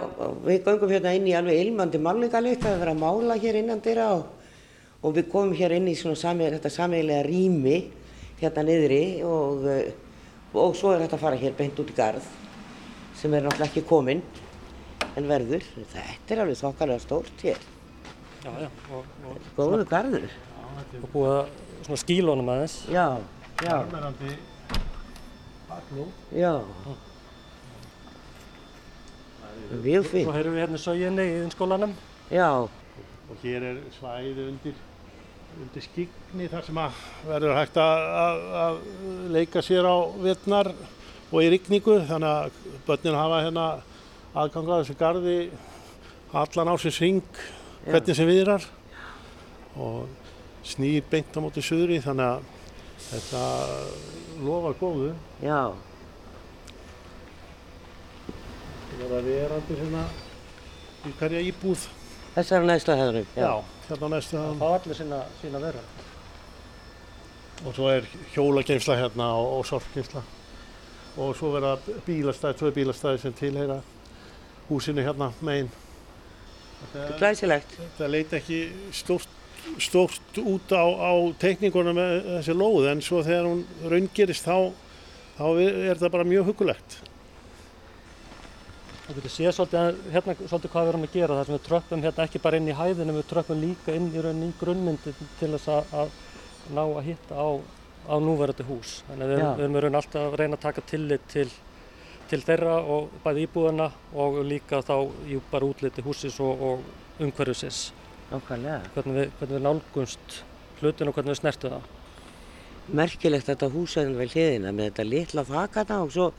við 0.45 0.61
gangum 0.69 0.93
hérna 0.93 1.15
inn 1.17 1.31
í 1.33 1.35
alveg 1.41 1.63
ilmandi 1.63 2.03
málingalikt. 2.05 2.61
Það 2.67 2.77
er 2.77 2.85
verið 2.85 2.93
að 2.93 3.03
mála 3.07 3.39
hér 3.41 3.61
innan 3.63 3.81
dyrra 3.89 4.11
og, 4.19 4.53
og 5.01 5.17
við 5.17 5.33
komum 5.33 5.57
hér 5.57 5.79
inn 5.79 5.89
í 5.89 5.97
sami, 5.97 6.51
þetta 6.59 6.75
samiðilega 6.77 7.25
rými 7.25 7.81
hérna 8.45 8.69
niðri 8.69 9.03
og, 9.25 9.67
og 10.53 10.77
svo 10.77 10.93
er 10.93 11.07
þetta 11.07 11.17
að 11.17 11.25
fara 11.25 11.41
hér 11.41 11.57
beint 11.57 11.81
út 11.81 11.97
í 11.97 11.97
garð 11.97 12.29
sem 13.21 13.35
er 13.37 13.45
náttúrulega 13.45 13.69
ekki 13.69 13.83
kominn 13.89 14.23
en 15.19 15.29
verður. 15.29 15.65
Þetta 15.93 16.35
er 16.35 16.43
alveg 16.45 16.61
þokkalega 16.61 17.03
stórt 17.03 17.45
hér. 17.45 17.61
Já, 18.41 18.51
já. 18.65 18.69
Og, 18.97 19.11
og, 19.29 19.51
Góðu 19.59 19.85
garður. 19.91 20.27
Og 21.03 21.09
búið 21.13 21.35
að 21.35 21.51
svona 21.85 22.01
skílónum 22.01 22.51
aðeins. 22.55 22.77
Já, 22.89 23.07
já. 23.61 23.75
Armerandi 23.77 24.37
bakló. 25.69 26.07
Já. 26.33 26.53
Mjög 29.71 30.07
fín. 30.11 30.25
Svo 30.25 30.35
höfum 30.35 30.55
við 30.57 30.63
hérna 30.65 30.81
söginni 30.83 31.27
í 31.31 31.43
skólanum. 31.53 31.93
Já. 32.33 32.49
Og 33.31 33.45
hér 33.45 33.67
er 33.69 33.83
svæði 33.99 34.49
undir 34.49 34.79
undir 35.61 35.83
skigni 35.83 36.47
þar 36.51 36.65
sem 36.67 36.79
að 36.79 36.99
verður 37.27 37.57
hægt 37.59 37.79
að 37.83 38.81
leika 39.35 39.63
sér 39.67 39.87
á 39.87 39.97
vetnar 40.23 40.71
og 41.31 41.39
í 41.45 41.51
rigningu 41.53 41.99
þannig 42.09 42.31
að 42.31 42.61
börnin 42.89 43.19
hafa 43.19 43.43
hérna 43.45 43.67
aðgang 44.35 44.71
að 44.71 44.81
þessu 44.83 44.97
gardi 45.01 45.37
allan 46.33 46.71
ásins 46.75 47.01
ring 47.03 47.23
hvernig 47.87 48.17
sem 48.19 48.29
viðrar 48.29 48.65
og 49.81 50.09
snýr 50.67 51.03
beint 51.11 51.35
á 51.35 51.41
móti 51.43 51.63
suðri 51.65 52.01
þannig 52.05 52.27
að 52.27 52.43
þetta 53.11 53.45
lofar 54.45 54.75
góðu. 54.81 55.13
Já, 55.43 55.61
Það 58.91 59.09
verða 59.09 59.21
verandi 59.25 59.77
hérna 59.79 60.03
í 61.09 61.13
hverja 61.17 61.41
íbúð. 61.49 61.85
þessar 62.35 62.67
næsta 62.69 62.97
hefðurum. 62.99 63.29
Já, 63.39 63.53
hérna 63.89 64.07
á 64.07 64.09
næstu 64.13 64.37
það. 64.37 64.59
Það 64.61 64.75
allir 64.77 64.99
sína, 64.99 65.21
sína 65.41 65.63
vera. 65.63 65.85
Og 67.65 67.75
svo 67.77 67.89
er 67.93 68.05
hjólageimsla 68.35 68.97
hérna 69.01 69.31
og, 69.41 69.49
og 69.59 69.67
sorpgeimsla. 69.71 70.23
Og 71.19 71.35
svo 71.37 71.51
verða 71.57 71.77
bílastæði, 72.07 72.59
tvö 72.61 72.73
bílastæði 72.77 73.23
sem 73.25 73.35
tilheyra 73.35 73.81
húsinu 74.69 75.03
hérna 75.03 75.33
megin. 75.43 75.71
Þetta 76.81 77.05
er 77.07 77.19
glæsilegt. 77.19 77.77
Þetta 77.81 78.11
leit 78.11 78.35
ekki 78.39 78.61
stórt, 78.95 79.37
stórt 79.83 80.41
út 80.41 80.73
á, 80.73 80.85
á 80.87 81.13
teikningunum 81.43 81.99
með 81.99 82.15
þessi 82.39 82.57
lóð 82.57 82.89
en 82.93 83.03
svo 83.05 83.25
þegar 83.27 83.51
hún 83.51 83.65
raungirist 83.91 84.47
þá, 84.47 84.71
þá 85.37 85.47
er 85.67 85.97
þetta 85.97 86.13
bara 86.15 86.29
mjög 86.31 86.53
hugulegt. 86.53 87.01
Þú 89.11 89.17
getur 89.19 89.33
séð 89.35 89.55
svolítið, 89.57 90.01
hérna, 90.15 90.35
svolítið 90.39 90.71
hvað 90.71 90.85
við 90.85 90.93
erum 90.93 91.05
að 91.09 91.15
gera 91.17 91.37
þar 91.37 91.49
sem 91.49 91.57
við 91.57 91.63
tröppum 91.67 92.03
hérna 92.07 92.25
ekki 92.29 92.41
bara 92.45 92.59
inn 92.61 92.71
í 92.71 92.77
hæðinu, 92.79 93.15
við 93.17 93.29
tröppum 93.33 93.59
líka 93.65 93.95
inn 93.99 94.07
í 94.15 94.23
rauninni 94.23 94.53
í 94.53 94.59
grunnmyndin 94.61 95.31
til 95.41 95.49
þess 95.57 95.71
að, 95.75 95.95
að 95.99 96.13
ná 96.77 96.83
að 96.85 97.09
hitta 97.09 97.35
á, 97.35 97.49
á 98.09 98.15
núverandi 98.23 98.67
hús. 98.69 99.01
Þannig 99.09 99.27
að 99.27 99.33
við, 99.33 99.43
erum 99.65 99.77
í 99.77 99.83
rauninni 99.85 100.01
alltaf 100.01 100.27
að 100.29 100.39
reyna 100.41 100.59
að 100.59 100.65
taka 100.65 100.85
tillit 100.93 101.27
til, 101.33 101.47
til 102.31 102.41
þeirra 102.47 102.77
og 102.81 103.11
bæði 103.25 103.47
íbúðana 103.47 103.91
og 104.25 104.41
líka 104.47 104.83
þá 104.87 104.97
í 105.29 105.41
bara 105.51 105.69
útliti 105.69 106.05
húsins 106.07 106.41
og, 106.45 106.65
og 106.71 107.23
umhverfisins. 107.25 107.91
Nákvæmlega. 108.31 108.81
Hvernig 108.95 109.19
við, 109.19 109.33
hvernig 109.39 109.57
við 109.57 109.65
nálgumst 109.67 110.41
hlutin 110.81 111.11
og 111.11 111.17
hvernig 111.17 111.35
við 111.35 111.43
snertum 111.43 111.77
það. 111.77 111.89
Merkilegt 113.01 113.47
þetta 113.51 113.71
húsaðin 113.71 114.19
við 114.19 114.35
hliðina 114.35 114.75
með 114.75 114.91
þetta 114.91 115.07
litla 115.07 115.47
þakana 115.47 116.03
og 116.05 116.13
svo 116.15 116.31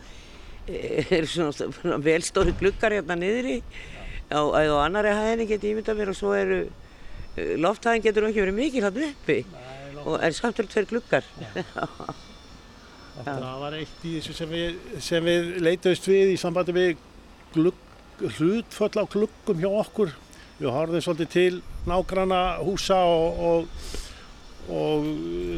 er 0.68 1.28
svona, 1.30 1.98
velstóri 2.04 2.54
glukkar 2.60 2.96
hérna 2.96 3.18
niðri 3.18 3.60
á, 4.30 4.40
á 4.40 4.62
annari 4.84 5.14
hæðinni 5.16 5.48
geti 5.50 5.72
ímyndað 5.72 6.00
mér 6.00 6.12
og 6.14 6.18
svo 6.18 6.34
eru 6.38 6.60
eh, 6.64 7.56
lofthæðin 7.60 8.06
getur 8.06 8.28
ekki 8.30 8.44
verið 8.44 8.60
mikil 8.60 8.86
hann 8.86 9.00
uppi 9.10 9.40
og 10.06 10.18
er 10.20 10.36
verið 10.42 10.74
tveir 10.74 10.90
glukkar. 10.90 11.28
Það 13.22 13.58
var 13.62 13.76
eitt 13.76 14.06
í 14.08 14.16
þessu 14.18 14.34
sem 14.34 14.50
við, 14.50 14.78
sem 15.04 15.26
við 15.26 15.50
leitaðist 15.62 16.08
við 16.10 16.32
í 16.34 16.38
sambandi 16.40 16.76
við 16.76 17.02
hlutföll 18.38 18.94
á 18.98 19.06
gluggum 19.12 19.60
hjá 19.62 19.70
okkur. 19.84 20.14
Við 20.62 20.72
horfðum 20.72 21.04
svolítið 21.04 21.32
til 21.34 21.60
nágranna 21.90 22.42
húsa 22.62 23.02
og, 23.10 23.42
og, 23.46 23.92
og 24.72 25.08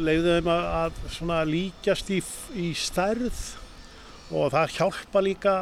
leiðum 0.08 0.50
að, 0.52 1.00
að 1.22 1.52
líkjast 1.52 2.12
í, 2.16 2.20
í 2.58 2.72
stærð. 2.78 3.41
Og 4.34 4.50
það 4.56 4.78
hjálpa 4.80 5.24
líka 5.24 5.58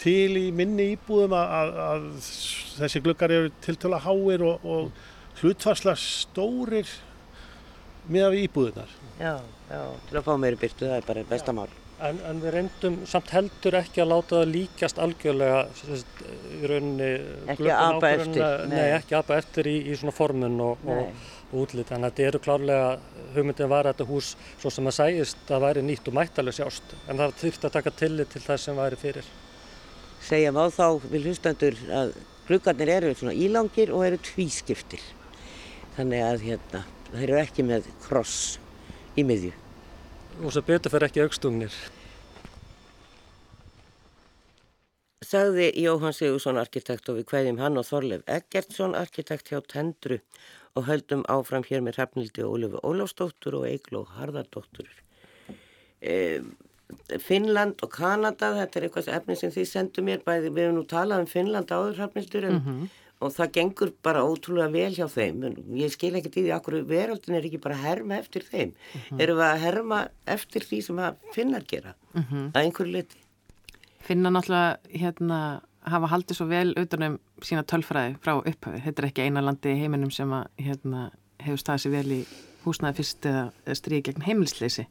til 0.00 0.38
í 0.40 0.46
minni 0.56 0.94
íbúðum 0.96 1.36
að, 1.36 1.54
að, 1.60 1.78
að 1.86 2.06
þessi 2.80 3.04
gluggar 3.04 3.34
eru 3.36 3.52
tiltöla 3.62 4.00
háir 4.02 4.44
og, 4.48 4.64
og 4.64 5.40
hlutfarsla 5.40 5.94
stórir 6.00 6.88
með 8.08 8.38
íbúðunar. 8.44 8.96
Já, 9.20 9.36
já, 9.70 9.82
til 10.08 10.18
að 10.18 10.26
fá 10.26 10.32
meiri 10.40 10.58
byrtu, 10.60 10.86
það 10.88 10.96
er 10.96 11.06
bara 11.08 11.24
besta 11.28 11.54
mál. 11.56 11.68
En, 12.00 12.16
en 12.24 12.38
við 12.40 12.54
reyndum 12.54 12.94
samt 13.04 13.28
heldur 13.34 13.74
ekki 13.76 14.00
að 14.00 14.08
láta 14.14 14.38
það 14.38 14.52
líkjast 14.54 15.00
algjörlega 15.04 15.58
sérst, 15.76 16.22
í 16.56 16.60
rauninni 16.70 17.08
Ekki 17.52 17.68
apa 17.74 18.12
eftir, 18.14 18.40
Nei, 18.70 18.72
nei. 18.72 18.86
ekki 18.96 19.18
apa 19.18 19.36
eftir 19.36 19.68
í, 19.68 19.74
í 19.92 19.96
svona 20.00 20.14
formun 20.16 20.56
og, 20.64 20.86
og, 20.88 21.26
og 21.50 21.58
útlit. 21.66 21.90
Þannig 21.90 22.08
að 22.08 22.14
þetta 22.14 22.24
eru 22.30 22.40
klárlega, 22.46 22.86
hugmyndin 23.34 23.68
var 23.68 23.84
að 23.90 23.92
þetta 23.98 24.08
hús 24.14 24.30
svo 24.62 24.72
sem 24.72 24.88
að 24.88 24.96
sæjist 24.96 25.52
að 25.52 25.66
væri 25.66 25.84
nýtt 25.90 26.08
og 26.08 26.16
mættalega 26.16 26.56
sjást. 26.62 26.96
En 27.04 27.20
það 27.20 27.36
þurfti 27.42 27.68
að 27.68 27.76
taka 27.76 27.92
tillit 28.00 28.32
til 28.32 28.42
það 28.46 28.62
sem 28.64 28.80
væri 28.80 29.00
fyrir. 29.04 29.28
Segja 30.24 30.54
má 30.56 30.62
þá 30.72 30.86
við 31.04 31.28
hlustendur 31.28 31.76
að 32.00 32.14
gluggarnir 32.48 32.94
eru 32.96 33.12
svona 33.12 33.36
ílangir 33.36 33.92
og 33.92 34.06
eru 34.08 34.22
tvískiptir. 34.24 35.04
Þannig 35.98 36.24
að 36.24 36.48
hérna, 36.48 36.82
þeir 37.14 37.24
eru 37.28 37.40
ekki 37.40 37.64
með 37.66 37.88
kross 38.04 38.58
í 39.18 39.24
miðju. 39.26 39.54
Og 40.40 40.54
svo 40.54 40.62
betur 40.64 40.92
fyrir 40.92 41.10
ekki 41.10 41.24
aukstungnir. 41.24 41.74
Sagði 45.30 45.68
Jóhann 45.78 46.14
Sigursson 46.16 46.58
arkitekt 46.58 47.10
og 47.12 47.20
við 47.20 47.28
kveðjum 47.30 47.60
hann 47.60 47.78
og 47.78 47.86
Þorleif 47.86 48.24
Eggertsson 48.30 48.96
arkitekt 48.98 49.52
hjá 49.52 49.60
Tendru 49.68 50.18
og 50.78 50.86
höldum 50.88 51.22
áfram 51.30 51.66
hér 51.68 51.84
með 51.84 51.98
Hrafnildi 51.98 52.46
Ólufu 52.46 52.80
Ólafsdóttur 52.86 53.60
og 53.60 53.68
Eigló 53.68 54.06
Harðardóttur. 54.16 54.88
E, 56.00 56.40
Finnland 57.22 57.82
og 57.84 57.92
Kanada, 57.94 58.54
þetta 58.56 58.80
er 58.80 58.86
eitthvað 58.88 59.12
efni 59.18 59.36
sem 59.38 59.52
þið 59.54 59.68
sendu 59.70 60.04
mér, 60.06 60.24
bæði 60.26 60.50
við 60.50 60.64
hefum 60.64 60.80
nú 60.80 60.86
talað 60.90 61.24
um 61.26 61.30
Finnland 61.30 61.70
áður 61.70 62.00
Hrafnildur 62.00 62.48
en 62.48 62.58
og 63.20 63.34
það 63.36 63.54
gengur 63.56 63.94
bara 64.02 64.24
ótrúlega 64.24 64.72
vel 64.72 64.92
hjá 64.96 65.06
þeim. 65.12 65.42
En 65.48 65.56
ég 65.76 65.92
skil 65.92 66.14
ekkert 66.16 66.38
í 66.40 66.46
því 66.46 66.54
akkur 66.56 66.78
veröldin 66.88 67.36
er 67.36 67.48
ekki 67.48 67.60
bara 67.62 67.76
að 67.76 67.86
herma 67.88 68.20
eftir 68.20 68.46
þeim. 68.48 68.76
Erum 69.18 69.40
við 69.40 69.48
að 69.48 69.64
herma 69.64 70.04
eftir 70.36 70.64
því 70.64 70.84
sem 70.88 71.02
að 71.04 71.26
finnar 71.34 71.66
gera? 71.68 71.96
Að 72.16 72.62
einhverju 72.64 72.96
liti 72.96 73.26
finna 74.10 74.30
náttúrulega 74.32 74.78
hérna 74.90 75.40
hafa 75.86 76.10
haldið 76.10 76.38
svo 76.38 76.46
vel 76.50 76.70
utanum 76.78 77.18
sína 77.46 77.64
tölfræði 77.68 78.16
frá 78.24 78.34
upphafi. 78.38 78.82
Þetta 78.84 79.02
er 79.02 79.08
ekki 79.08 79.26
eina 79.26 79.42
landi 79.44 79.72
í 79.72 79.80
heiminum 79.80 80.10
sem 80.14 80.32
að 80.34 80.48
hérna, 80.60 81.10
hefur 81.40 81.60
staðið 81.62 81.84
sér 81.84 81.94
vel 81.94 82.16
í 82.16 82.20
húsnaði 82.64 82.98
fyrst 82.98 83.28
eða, 83.30 83.44
eða 83.64 83.78
stríði 83.78 84.06
gegn 84.08 84.26
heimilisleysi. 84.26 84.86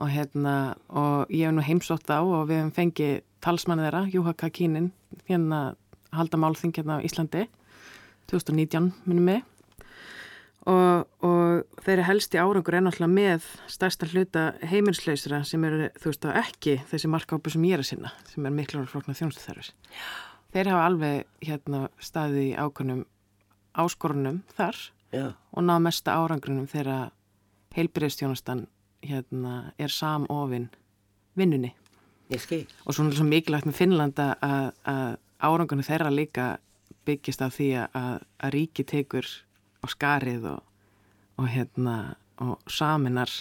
Og 0.00 0.12
hérna, 0.12 0.54
og 0.88 1.32
ég 1.34 1.48
hef 1.48 1.56
nú 1.56 1.64
heimsótt 1.64 2.12
á 2.12 2.20
og 2.20 2.48
við 2.48 2.60
hefum 2.60 2.74
fengið 2.76 3.16
talsmanni 3.44 3.86
þeirra, 3.86 4.04
Júha 4.12 4.36
Kakínin, 4.38 4.92
hérna 5.28 5.60
halda 6.14 6.40
málþing 6.40 6.74
hérna 6.76 6.98
á 6.98 7.04
Íslandi 7.06 7.46
2019 8.30 8.92
minnum 9.04 9.26
mig. 9.26 9.46
Og, 10.68 11.06
og 11.24 11.78
þeirri 11.86 12.04
helsti 12.04 12.36
árangur 12.36 12.76
er 12.76 12.82
náttúrulega 12.84 13.14
með 13.16 13.46
stærsta 13.72 14.08
hluta 14.10 14.42
heimilslausra 14.68 15.40
sem 15.48 15.62
eru 15.64 15.88
þú 15.96 16.10
veist 16.10 16.26
á 16.28 16.36
ekki 16.42 16.74
þessi 16.90 17.08
markápu 17.08 17.52
sem 17.52 17.64
ég 17.64 17.78
er 17.78 17.84
að 17.84 17.88
sinna 17.94 18.10
sem 18.28 18.44
er 18.44 18.74
ára 18.76 18.90
flokna 18.90 19.16
þjónustu 19.16 19.46
þarfis 19.46 19.70
þeir 20.52 20.70
hafa 20.74 20.82
alveg 20.90 21.46
hérna 21.48 21.80
staðið 21.96 22.44
í 22.44 22.52
ákvönum 22.60 23.00
áskorunum 23.80 24.42
þar 24.58 24.82
Já, 25.10 25.32
og 25.32 25.64
náð 25.64 25.80
mesta 25.88 26.18
árangrunum 26.20 26.68
þegar 26.70 27.08
heilbyrðistjónustan 27.74 28.66
hérna 29.00 29.72
er 29.78 29.90
samofinn 29.90 30.68
vinnunni. 31.38 31.72
Og 32.86 32.94
svo 32.94 33.26
mikilvægt 33.26 33.66
með 33.66 33.78
Finnlanda 33.78 34.26
að, 34.44 35.16
að 35.40 35.54
árangunum 35.56 35.86
þeirra 35.86 36.12
líka 36.12 36.48
byggist 37.08 37.42
af 37.42 37.56
því 37.56 37.70
að, 37.86 38.24
að 38.40 38.54
ríki 38.54 38.84
tekur 38.86 39.26
á 39.80 39.86
skarið 39.88 40.48
og, 40.52 40.64
og 41.40 41.48
hérna 41.50 41.96
og 42.40 42.72
saminar 42.72 43.32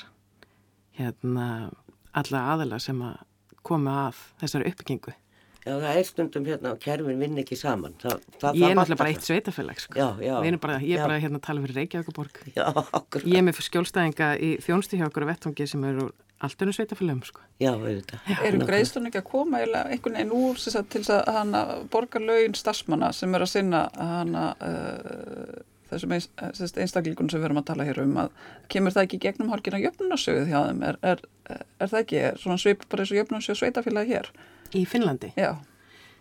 hérna 0.99 1.71
alla 2.17 2.45
aðila 2.53 2.79
sem 2.83 2.99
að 3.03 3.19
koma 3.63 3.95
að 4.07 4.21
þessari 4.41 4.71
uppbyggingu. 4.71 5.13
Já, 5.59 5.73
það 5.75 5.97
er 5.99 6.05
stundum 6.07 6.45
hérna 6.47 6.71
og 6.73 6.79
kerfin 6.81 7.19
vinn 7.19 7.41
ekki 7.41 7.57
saman 7.59 7.93
það, 7.99 8.21
það, 8.39 8.55
Ég 8.57 8.71
er 8.71 8.77
náttúrulega 8.79 9.01
bara 9.01 9.11
eitt 9.11 9.27
sveitafélag 9.27 9.81
sko. 9.83 9.97
Já, 9.99 10.07
já. 10.23 10.31
Við 10.39 10.47
erum 10.49 10.61
bara, 10.63 10.77
ég 10.79 10.95
er 10.95 11.03
bara 11.03 11.19
hérna 11.19 11.41
að 11.41 11.45
tala 11.49 11.63
fyrir 11.65 11.79
Reykjavíkuborg. 11.81 12.39
Já, 12.55 12.65
okkur 12.71 13.27
Ég 13.27 13.41
er 13.41 13.45
með 13.45 13.59
skjólstæðinga 13.67 14.29
í 14.39 14.53
þjónustu 14.63 14.99
hjá 14.99 15.05
okkur 15.09 15.27
á 15.27 15.31
vettvangi 15.33 15.67
sem 15.69 15.83
eru 15.91 16.07
allt 16.39 16.61
önum 16.63 16.75
sveitafélagum 16.75 17.23
sko. 17.27 17.43
Já, 17.59 17.71
auðvitað. 17.73 18.29
Eru 18.47 18.67
greiðslun 18.67 19.09
ekki 19.09 19.21
að 19.21 19.27
koma 19.29 19.59
eiginlega 19.59 19.93
einhvern 19.93 20.19
veginn 20.19 20.35
úr 20.39 20.61
sem 20.61 20.75
sagt, 20.75 20.91
til 20.93 21.01
þess 21.03 21.15
að 21.17 21.39
hana 21.39 21.63
borga 21.91 22.21
laun 22.23 22.55
starfsmanna 22.57 23.11
sem 23.15 23.35
er 23.35 23.45
að 23.45 23.51
sinna 23.53 23.81
hana 23.97 24.45
uh, 24.63 25.57
þessum 25.89 26.15
eins, 26.15 26.29
sem 26.37 26.61
sagt, 26.61 26.79
einstaklingun 26.83 27.31
sem 27.31 27.41
við 27.41 27.49
erum 27.49 27.61
að 27.63 27.67
tala 27.71 27.87
hér 27.87 28.03
um 28.05 28.15
að 28.23 28.45
kemur 28.71 28.95
það 28.95 29.07
ekki 29.07 29.23
gegnum 29.25 29.51
hálkina 29.51 29.81
jöfnunarsöguð 29.83 30.53
hjá 30.53 30.59
þeim? 30.69 30.85
Er, 30.91 31.01
er, 31.13 31.25
er 31.57 31.91
það 31.91 32.05
ekki 32.05 32.23
er 32.29 32.39
svona 32.39 32.61
svip 32.61 32.87
bara 32.87 33.03
eins 33.03 33.13
og 33.15 33.21
jöfnunarsöguð 33.21 33.61
sveitafélagi 33.63 34.15
hér? 34.15 34.31
Í 34.77 34.85
Finnlandi? 34.87 35.33
Já, 35.39 35.57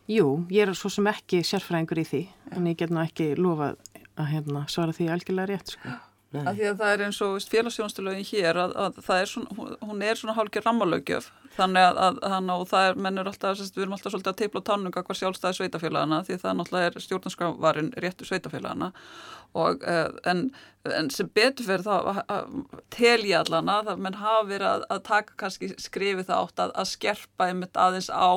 Jú, 0.09 0.47
ég 0.49 0.65
er 0.65 0.73
svo 0.73 0.89
sem 0.89 1.05
ekki 1.11 1.43
sérfræðingur 1.45 1.99
í 2.01 2.05
því 2.09 2.21
en 2.57 2.69
ég 2.71 2.79
get 2.81 2.93
nú 2.93 3.03
ekki 3.03 3.35
lofað 3.37 3.77
að 4.17 4.31
hérna, 4.33 4.63
svara 4.73 4.95
því 4.97 5.09
algjörlega 5.13 5.51
rétt 5.51 5.75
sko. 5.75 5.97
Af 6.35 6.57
því 6.59 6.65
að 6.69 6.79
það 6.81 6.91
er 6.95 7.03
eins 7.07 7.21
og 7.25 7.37
félagsjónstulögin 7.53 8.27
hér 8.33 8.59
að, 8.65 8.73
að 8.85 8.99
er 9.23 9.27
svona, 9.31 9.49
hún- 9.57 9.77
er 10.03 10.15
svona 10.21 10.35
hálkir 10.37 10.63
rammalögjöf 10.67 11.31
þannig 11.57 11.87
að, 11.89 12.01
að, 12.05 12.21
að, 12.29 12.51
að 12.55 12.65
það 12.73 12.89
er, 12.89 13.01
menn 13.07 13.19
er 13.23 13.31
alltaf, 13.31 13.63
við 13.63 13.83
erum 13.85 13.97
alltaf 13.97 14.15
svolítið 14.15 14.33
að 14.33 14.41
teipla 14.43 14.63
á 14.63 14.69
tannunga 14.69 15.05
hvað 15.07 15.21
sjálfstæði 15.21 15.59
sveitafélagana 15.59 16.23
því 16.27 16.39
það 16.43 16.59
náttúrulega 16.59 16.91
er 16.91 17.05
stjórnarskrávarin 17.07 17.93
réttu 18.05 18.29
sveitafélagana 18.29 18.93
og 19.57 19.85
eh, 19.89 20.09
en, 20.29 20.51
en 20.85 21.09
sem 21.13 21.29
betur 21.35 21.67
fyrir 21.67 21.85
þá 21.87 22.27
tel 22.93 23.23
ég 23.27 23.39
allan 23.41 23.71
að 23.73 23.95
menn 23.97 24.19
hafa 24.21 24.45
verið 24.49 24.69
að, 24.69 24.85
að 24.93 25.01
taka 25.09 25.39
kannski 25.41 25.71
skrifi 25.81 26.27
það 26.29 26.43
átt 26.43 26.63
að, 26.65 26.75
að 26.83 26.91
skerpa 26.93 27.49
einmitt 27.49 27.81
aðeins 27.81 28.11
á 28.13 28.33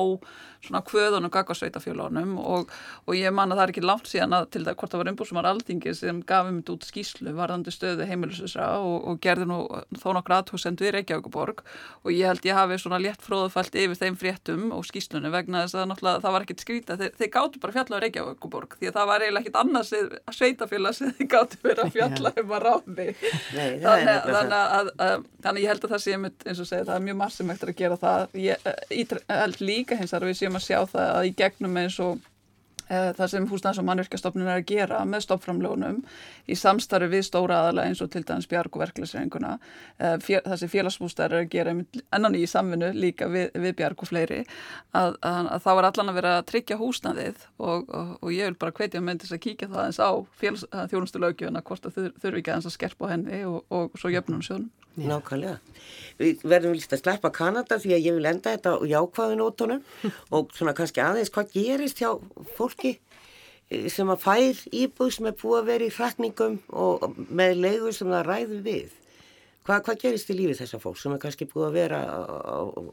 svona 0.62 0.82
kvöðunum 0.86 1.32
gaggarsveitafélagunum 1.34 2.36
og, 2.38 2.72
og 3.06 3.18
ég 3.18 3.34
man 3.34 3.52
að 3.52 3.58
það 3.58 3.64
er 3.64 3.72
ekki 3.74 3.84
langt 3.84 4.08
síðan 4.08 4.36
að 4.36 4.48
til 4.54 4.62
það 4.64 4.76
hvort 4.78 4.94
það 4.94 5.02
var 5.02 5.10
umbúrsumar 5.12 5.48
aldingi 5.50 5.94
sem 5.98 6.22
gaf 6.26 6.48
um 6.48 6.60
þetta 6.60 6.76
út 6.76 6.88
skýslu 6.88 7.34
varðandi 7.36 7.74
stöðu 7.74 8.06
heimilisusra 8.08 8.68
og, 8.78 8.96
og 9.10 9.20
gerði 9.24 9.48
nú 9.50 9.58
þó 9.98 10.08
nokkur 10.16 10.38
aðhúsend 10.38 10.82
við 10.82 10.94
Reykjavíkuborg 10.96 11.64
og 12.02 12.12
ég 12.14 12.30
held 12.30 12.46
ég 12.46 12.58
hafi 12.58 12.78
svona 12.80 13.01
létt 13.02 13.24
fróðufælt 13.26 13.76
yfir 13.82 13.98
þeim 14.00 14.16
fréttum 14.20 14.64
og 14.76 14.86
skýslunni 14.88 15.32
vegna 15.32 15.64
þess 15.64 15.78
að 15.78 15.94
það 16.02 16.34
var 16.36 16.46
ekkit 16.46 16.64
skrýta, 16.64 16.96
þeir, 17.00 17.12
þeir 17.18 17.30
gáttu 17.36 17.62
bara 17.62 17.76
fjalla 17.76 18.00
á 18.00 18.02
Reykjavíkuborg 18.04 18.76
því 18.78 18.90
að 18.90 18.98
það 18.98 19.10
var 19.12 19.26
eiginlega 19.26 19.42
ekkit 19.42 19.60
annars 19.62 19.92
sveitafélag 20.38 20.98
sem 20.98 21.14
þið 21.18 21.30
gáttu 21.34 21.60
verið 21.66 21.84
að 21.84 21.94
fjalla 21.98 22.34
um 22.42 22.56
að 22.56 22.66
ráði. 22.66 23.08
Þannig, 23.52 24.12
þannig 24.32 24.58
að, 24.58 24.92
að 25.06 25.24
þannig 25.46 25.66
ég 25.66 25.72
held 25.72 25.86
að 25.86 25.94
það 25.94 26.04
sé 26.06 26.18
eins 26.18 26.64
og 26.64 26.68
segja 26.72 26.88
það 26.88 26.96
er 26.98 27.06
mjög 27.08 27.20
margum 27.22 27.54
eftir 27.54 27.72
að 27.72 27.80
gera. 27.82 28.02
Það 28.02 28.36
ég 28.42 28.68
held 29.42 29.62
líka 29.62 29.98
hins 30.00 30.14
að 30.16 30.28
við 30.30 30.38
séum 30.42 30.58
að 30.58 30.68
sjá 30.68 30.78
það 30.92 31.08
að 31.12 31.28
í 31.28 31.34
gegnum 31.42 31.82
eins 31.82 31.98
og 32.02 32.20
Eh, 32.22 32.31
það 32.92 33.32
sem 33.32 33.48
húsnæðs- 33.48 33.80
og 33.80 33.86
mannverkastofnun 33.88 34.48
er 34.48 34.60
að 34.60 34.66
gera 34.72 35.02
með 35.08 35.24
stoppframlónum 35.26 36.02
í 36.46 36.56
samstarfi 36.58 37.08
við 37.12 37.24
stóra 37.28 37.62
aðala 37.62 37.86
eins 37.88 38.02
og 38.04 38.10
til 38.12 38.24
dæmis 38.28 38.48
bjarg 38.50 38.76
og 38.76 38.84
verklæsreinguna 38.84 39.54
eh, 39.98 40.16
sem 40.56 40.72
félagsbústæðar 40.72 41.38
er 41.38 41.46
að 41.46 41.52
gera 41.54 41.76
ennan 42.12 42.38
í 42.38 42.44
samvinnu 42.50 42.92
líka 42.96 43.30
við, 43.32 43.50
við 43.54 43.76
bjarg 43.80 44.04
og 44.04 44.10
fleiri 44.10 44.42
að, 44.92 45.16
að, 45.20 45.50
að 45.56 45.64
þá 45.66 45.70
er 45.74 45.88
allan 45.90 46.12
að 46.12 46.20
vera 46.20 46.36
að 46.38 46.46
tryggja 46.52 46.80
húsnæðið 46.80 47.48
og, 47.58 47.88
og, 47.88 48.12
og 48.20 48.34
ég 48.34 48.50
vil 48.50 48.60
bara 48.60 48.76
hvetja 48.76 49.02
þess 49.02 49.36
að 49.36 49.42
kíkja 49.46 49.72
það 49.72 49.88
eins 49.88 50.00
á 50.02 50.10
þjónustulögjuna 50.92 51.64
hvort 51.66 51.88
það 51.88 52.12
þurfi 52.22 52.42
ekki 52.42 52.54
að 52.56 52.70
skerpa 52.72 53.08
á 53.08 53.12
henni 53.12 53.42
og, 53.48 53.62
og 53.72 53.98
svo 53.98 54.12
jöfnum 54.12 54.42
sjónum. 54.44 54.70
Nákvæmlega. 54.92 55.56
Við 56.18 56.42
verðum 56.44 56.74
líst 56.76 56.92
að 56.92 57.00
sleppa 57.00 57.30
Kanada 57.32 57.78
því 57.80 57.94
að 57.96 58.06
ég 58.06 58.16
vil 58.18 58.28
enda 58.28 58.52
þetta 58.52 58.74
á 58.76 58.84
jákvæðunótonum 58.90 59.80
og 60.36 60.52
svona 60.52 60.74
kannski 60.76 61.00
aðeins 61.00 61.32
hvað 61.32 61.54
gerist 61.54 62.02
hjá 62.02 62.10
fólki 62.82 62.98
eh, 63.70 63.88
sem 63.88 64.10
að 64.10 64.22
fær 64.22 64.64
íbúð 64.72 65.12
sem 65.14 65.26
er 65.30 65.36
búið 65.38 65.60
að 65.60 65.70
vera 65.70 65.86
í 65.86 65.94
hrakningum 65.96 66.58
og 66.70 67.06
með 67.30 67.62
leiður 67.62 67.96
sem 67.96 68.10
það 68.10 68.26
ræður 68.28 68.66
við. 68.66 68.98
Hva, 69.62 69.78
hvað 69.78 70.00
gerist 70.02 70.30
í 70.30 70.34
lífi 70.34 70.58
þessar 70.58 70.82
fólk 70.82 70.98
sem 70.98 71.12
er 71.14 71.22
kannski 71.22 71.46
búið 71.46 71.68
að 71.68 71.76
vera 71.78 72.00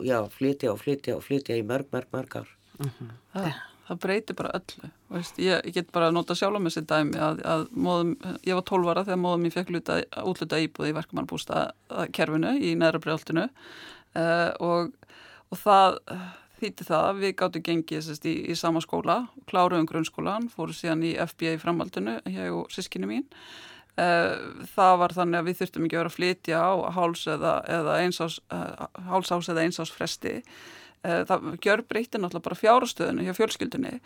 já, 0.05 0.19
flytja 0.29 0.71
og 0.73 0.79
flytja 0.83 1.17
og 1.17 1.25
flytja 1.25 1.57
í 1.57 1.65
mörg, 1.65 1.89
mörg, 1.91 2.07
mörg 2.13 2.35
ár? 2.43 2.55
Mm 2.79 2.89
-hmm. 2.89 3.09
Það 3.33 3.53
það 3.89 3.99
breytir 4.03 4.35
bara 4.37 4.53
öllu 4.53 4.89
Veist, 5.09 5.39
ég, 5.41 5.65
ég 5.65 5.73
get 5.73 5.91
bara 5.91 6.09
að 6.09 6.13
nota 6.13 6.35
sjálf 6.37 6.57
á 6.57 6.61
mig 6.61 6.73
sér 6.75 6.85
dæmi 6.85 7.17
að, 7.17 7.39
að 7.41 7.63
móðum, 7.73 8.11
ég 8.45 8.53
var 8.53 8.65
12 8.69 8.91
ára 8.91 9.05
þegar 9.07 9.21
móðum 9.23 9.45
ég 9.47 9.55
fekk 9.55 9.71
luta, 9.73 9.95
útluta 10.21 10.59
íbúði 10.61 10.91
í 10.91 10.97
verkamannbústa 10.99 11.71
kerfinu 12.13 12.53
í 12.61 12.75
næra 12.77 13.01
brjáltinu 13.01 13.47
uh, 13.47 14.21
eh, 14.21 14.51
og, 14.61 14.93
og 15.49 15.57
það 15.57 15.97
þýtti 16.61 16.87
það 16.87 17.07
að 17.07 17.23
við 17.23 17.33
gáttum 17.41 17.65
gengið 17.65 18.05
sest, 18.05 18.27
í, 18.29 18.35
í 18.51 18.57
sama 18.59 18.83
skóla, 18.83 19.17
kláruðum 19.49 19.89
grunnskólan 19.89 20.49
fóru 20.53 20.75
síðan 20.75 21.05
í 21.07 21.15
FBI 21.17 21.57
í 21.57 21.61
framhaldinu 21.61 22.19
ég 22.29 22.55
og 22.55 22.69
sískinni 22.73 23.09
mín. 23.09 23.27
Uh, 23.99 24.63
það 24.75 24.97
var 25.01 25.13
þannig 25.17 25.41
að 25.41 25.47
við 25.49 25.57
þurftum 25.59 25.85
ekki 25.85 25.97
að 25.97 25.99
vera 25.99 26.11
að 26.11 26.17
flytja 26.17 26.59
á 26.63 26.71
háls 26.95 27.23
eða, 27.27 27.55
eða 27.67 27.95
einsás, 28.05 28.37
uh, 28.53 28.85
hálsás 29.09 29.49
eða 29.51 29.65
einsás 29.65 29.91
fresti 29.91 30.37
Eh, 30.99 31.21
það 31.23 31.53
gjör 31.63 31.81
breytir 31.87 32.19
náttúrulega 32.19 32.43
bara 32.43 32.59
fjárastöðinu 32.59 33.23
hjá 33.23 33.35
fjölskyldunni. 33.37 33.99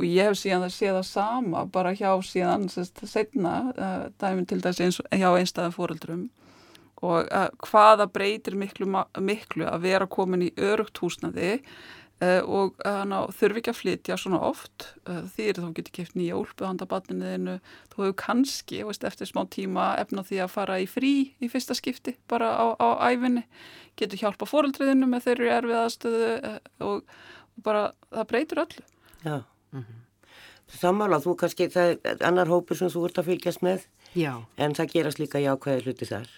Og 0.00 0.06
ég 0.08 0.26
hef 0.26 0.38
síðan 0.40 0.64
það 0.64 0.72
séð 0.74 0.96
það 0.96 1.06
sama 1.06 1.62
bara 1.70 1.92
hjá 1.94 2.10
síðan 2.26 2.66
sest, 2.72 2.98
setna 3.06 3.54
dæmin 4.18 4.48
til 4.50 4.58
þess 4.64 4.82
eins, 4.82 4.98
hjá 5.14 5.28
einstæðan 5.30 5.76
fóreldrum 5.76 6.24
og 7.00 7.30
hvaða 7.64 8.04
breytir 8.12 8.58
miklu, 8.60 8.90
miklu 9.22 9.64
að 9.64 9.86
vera 9.86 10.08
komin 10.10 10.42
í 10.44 10.50
örugt 10.58 10.98
húsnaði 11.00 11.60
og 12.20 12.76
uh, 12.84 13.30
þurfi 13.32 13.62
ekki 13.62 13.72
að 13.72 13.78
flytja 13.78 14.16
svona 14.20 14.40
oft. 14.44 14.90
Því 15.06 15.46
að 15.50 15.60
þú 15.62 15.70
getur 15.78 15.96
kæft 15.96 16.16
nýja 16.18 16.36
úlpu 16.36 16.66
handa 16.68 16.88
batniðinu, 16.88 17.58
þú 17.92 18.02
hefur 18.02 18.16
kannski 18.24 18.82
veist, 18.84 19.06
eftir 19.08 19.30
smá 19.30 19.46
tíma 19.48 19.94
efna 20.02 20.24
því 20.26 20.42
að 20.44 20.52
fara 20.52 20.80
í 20.82 20.88
frí 20.90 21.14
í 21.40 21.48
fyrsta 21.52 21.76
skipti 21.78 22.16
bara 22.28 22.52
á, 22.60 22.66
á 22.76 22.88
æfinni, 23.08 23.46
getur 23.96 24.20
hjálpa 24.20 24.48
fóröldriðinu 24.48 25.08
með 25.08 25.30
þeirri 25.30 25.54
erfið 25.56 25.80
aðstöðu 25.80 26.30
og, 26.84 27.00
og 27.56 27.64
bara 27.64 27.88
það 28.10 28.30
breytur 28.34 28.64
öllu. 28.66 28.86
Já 29.24 29.36
mm 29.72 29.80
-hmm. 29.80 30.00
Samála, 30.70 31.18
þú 31.18 31.34
kannski, 31.36 31.66
það 31.68 31.98
er 32.04 32.22
annar 32.26 32.50
hópur 32.50 32.78
sem 32.78 32.88
þú 32.88 33.04
ert 33.08 33.18
að 33.18 33.30
fylgjast 33.30 33.62
með 33.62 33.86
Já. 34.14 34.44
en 34.56 34.74
það 34.74 34.92
gerast 34.92 35.18
líka 35.18 35.42
jákvæði 35.42 35.82
hluti 35.82 36.06
þar. 36.06 36.28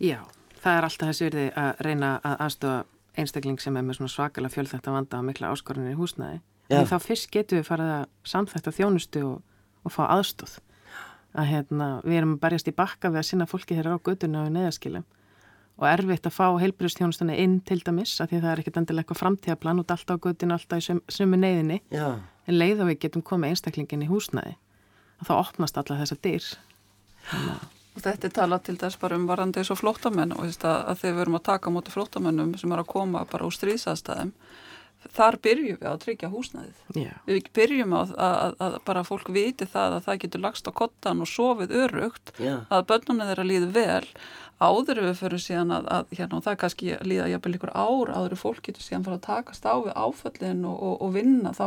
Já, 0.00 0.18
það 0.60 0.76
er 0.76 0.86
alltaf 0.88 1.08
þessi 1.08 1.24
verði 1.24 1.46
að 1.56 1.80
reyna 1.86 2.10
að 2.24 2.36
aðstöða 2.46 2.84
einstakling 3.18 3.60
sem 3.60 3.76
er 3.76 3.86
með 3.86 4.00
svona 4.00 4.12
svakalega 4.12 4.54
fjölþægt 4.56 4.88
að 4.88 4.98
vanda 4.98 5.20
á 5.20 5.26
mikla 5.26 5.52
áskorunni 5.52 5.94
í 5.94 5.98
húsnæði 5.98 6.40
en 6.72 6.88
þá 6.88 6.98
fyrst 7.04 7.32
getur 7.32 7.60
við 7.60 7.68
farið 7.68 7.94
að 7.98 8.04
samþætta 8.32 8.74
þjónustu 8.78 9.24
og, 9.28 9.40
og 9.84 9.92
fá 9.92 10.04
aðstóð 10.06 10.58
að 11.32 11.48
hérna, 11.48 11.88
við 12.04 12.20
erum 12.20 12.36
að 12.36 12.42
barjast 12.44 12.68
í 12.68 12.76
bakka 12.76 13.10
við 13.12 13.22
að 13.22 13.28
sinna 13.30 13.48
fólki 13.48 13.76
hér 13.76 13.92
á 13.92 13.96
göduna 14.04 14.46
og 14.46 14.54
neðaskilum 14.54 15.04
og 15.80 15.86
erfitt 15.88 16.28
að 16.28 16.36
fá 16.36 16.46
heilbyrjastjónustunni 16.60 17.36
inn 17.42 17.58
til 17.66 17.80
dæmis 17.84 18.14
að 18.20 18.32
því 18.32 18.40
það 18.42 18.50
er 18.52 18.62
ekkert 18.62 18.80
endilega 18.80 19.04
eitthvað 19.04 19.20
framtíðaplan 19.22 19.82
út 19.82 19.94
alltaf 19.94 20.20
á 20.20 20.24
göduna, 20.26 20.58
alltaf 20.58 20.82
í 20.82 20.98
sömu 21.16 21.40
neyðinni. 21.40 21.78
En 22.46 22.58
leið 22.58 22.84
og 22.84 22.90
við 22.90 22.98
getum 23.06 23.24
komið 23.26 23.54
einstaklingin 23.54 24.04
í 24.04 24.10
húsnæði. 24.10 24.54
Að 25.22 25.30
þá 25.30 25.34
opnast 25.38 25.80
alla 25.80 25.98
þessa 26.02 26.18
dyr. 26.22 26.48
Þannig 27.30 27.54
að 27.56 27.81
Og 27.92 28.00
þetta 28.00 28.28
er 28.28 28.34
talað 28.38 28.66
til 28.68 28.78
þess 28.80 29.00
bara 29.00 29.18
um 29.20 29.28
varandi 29.28 29.60
eins 29.60 29.70
og 29.72 29.80
flótamenn 29.82 30.32
og 30.32 30.46
að, 30.48 30.64
að 30.64 31.00
þegar 31.02 31.16
við 31.16 31.24
erum 31.26 31.38
að 31.38 31.48
taka 31.48 31.72
mútið 31.72 31.96
flótamennum 31.98 32.54
sem 32.60 32.72
er 32.72 32.80
að 32.80 32.92
koma 32.94 33.24
bara 33.28 33.48
úr 33.48 33.56
stríðsastæðum 33.56 34.32
þar 35.10 35.38
byrjum 35.42 35.78
við 35.80 35.88
að 35.90 35.98
tryggja 36.04 36.30
húsnæðið. 36.30 36.82
Yeah. 36.94 37.18
Við 37.26 37.48
byrjum 37.56 37.94
á 37.96 38.00
að, 38.02 38.56
að 38.62 38.76
bara 38.86 39.02
fólk 39.06 39.32
viti 39.34 39.66
það 39.66 39.96
að 39.96 40.06
það 40.06 40.20
getur 40.24 40.44
lagst 40.44 40.70
á 40.70 40.72
kottan 40.78 41.24
og 41.24 41.30
sofið 41.30 41.74
örugt 41.82 42.32
yeah. 42.38 42.62
að 42.70 42.86
börnunni 42.92 43.26
þeirra 43.30 43.48
líði 43.48 43.70
vel 43.74 44.06
áður 44.62 45.02
við 45.06 45.18
fyrir 45.18 45.42
síðan 45.42 45.74
að, 45.74 45.88
að 45.96 46.14
hérna, 46.18 46.40
það 46.44 46.52
er 46.52 46.60
kannski 46.62 46.92
líða 47.06 47.30
jafnvel 47.32 47.56
ykkur 47.58 47.74
ár 47.74 48.12
áður 48.14 48.38
fólk 48.40 48.62
getur 48.66 48.84
síðan 48.84 49.06
fara 49.06 49.18
að 49.18 49.26
takast 49.26 49.66
á 49.66 49.74
við 49.82 49.92
áföllin 49.98 50.64
og, 50.68 50.78
og, 50.78 50.94
og 51.02 51.12
vinna 51.16 51.52
þá 51.56 51.66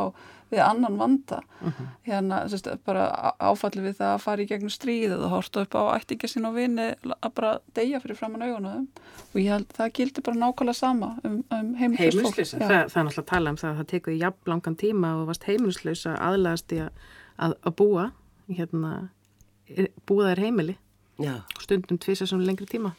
við 0.53 0.61
annan 0.61 0.97
vanda 0.99 1.39
uh 1.41 1.67
mhm. 1.67 1.73
-huh. 1.77 1.87
hérna 2.05 2.39
sérst, 2.49 2.69
bara 2.85 3.33
áfalli 3.39 3.81
við 3.81 3.97
það 3.99 4.13
að 4.13 4.21
fara 4.21 4.41
í 4.41 4.47
gegnum 4.47 4.69
stríð 4.69 5.15
eða 5.17 5.31
horta 5.33 5.61
upp 5.61 5.75
á 5.75 5.81
ættinga 5.97 6.27
sín 6.29 6.47
og 6.47 6.55
vini 6.55 6.93
að 7.21 7.31
bara 7.35 7.59
deyja 7.75 7.99
fyrir 7.99 8.15
framann 8.15 8.45
augunum 8.45 8.87
og 9.33 9.41
ég 9.41 9.51
held 9.51 9.73
það 9.73 9.93
gildi 9.93 10.21
bara 10.21 10.37
nákvæmlega 10.37 10.73
sama 10.73 11.17
um, 11.23 11.43
um 11.51 11.75
heimilislösa 11.75 12.57
það, 12.57 12.69
það 12.69 12.99
er 12.99 13.05
náttúrulega 13.05 13.21
að 13.21 13.33
tala 13.33 13.49
um 13.49 13.57
það 13.57 13.69
að 13.71 13.77
það 13.77 13.91
tekur 13.93 14.13
jafn 14.13 14.51
langan 14.51 14.75
tíma 14.75 15.15
og 15.15 15.27
varst 15.27 15.43
heimilislösa 15.43 16.15
aðlæðast 16.15 16.71
í 16.71 16.79
að, 16.85 17.53
að 17.65 17.75
búa 17.75 18.11
hérna, 18.47 19.09
búa 20.05 20.31
þær 20.31 20.39
heimili 20.45 20.77
Já. 21.18 21.41
stundum 21.61 21.97
tvisa 21.97 22.28
sem 22.28 22.41
lengri 22.43 22.68
tíma. 22.70 22.93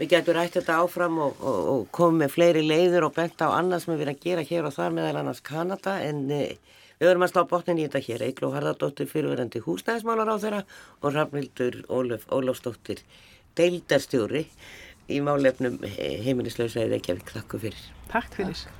Við 0.00 0.14
getum 0.14 0.36
rætt 0.36 0.56
þetta 0.56 0.78
áfram 0.80 1.18
og, 1.20 1.40
og, 1.44 1.58
og 1.72 1.88
komið 1.92 2.22
með 2.22 2.34
fleiri 2.34 2.62
leiður 2.64 3.08
og 3.10 3.16
bent 3.18 3.42
á 3.44 3.52
annað 3.52 3.84
sem 3.84 3.94
við 3.94 4.04
erum 4.06 4.16
að 4.16 4.24
gera 4.24 4.44
hér 4.48 4.68
og 4.68 4.76
þar 4.76 4.96
meðal 4.96 5.20
annars 5.20 5.42
Kanada 5.44 5.96
en 6.00 6.22
e, 6.32 6.40
við 7.00 7.10
verum 7.10 7.26
að 7.26 7.32
slá 7.34 7.42
botnin 7.50 7.82
í 7.82 7.86
þetta 7.86 8.04
hér. 8.06 8.26
Eigló 8.30 8.52
Harðardóttir 8.54 9.10
fyrirverandi 9.10 9.64
húsnæðismálar 9.66 10.32
á 10.32 10.36
þeirra 10.40 10.64
og 11.02 11.16
Rafnildur 11.18 11.80
Ólaf, 11.92 12.28
Ólafsdóttir 12.32 13.04
deildarstjóri 13.60 14.46
í 15.10 15.22
málefnum 15.26 15.80
heimilislausa 15.84 16.86
eða 16.86 17.00
ekki 17.00 17.16
að 17.16 17.20
við 17.20 17.32
klakku 17.34 17.64
fyrir. 17.66 17.88
Takk 18.08 18.38
fyrir 18.38 18.79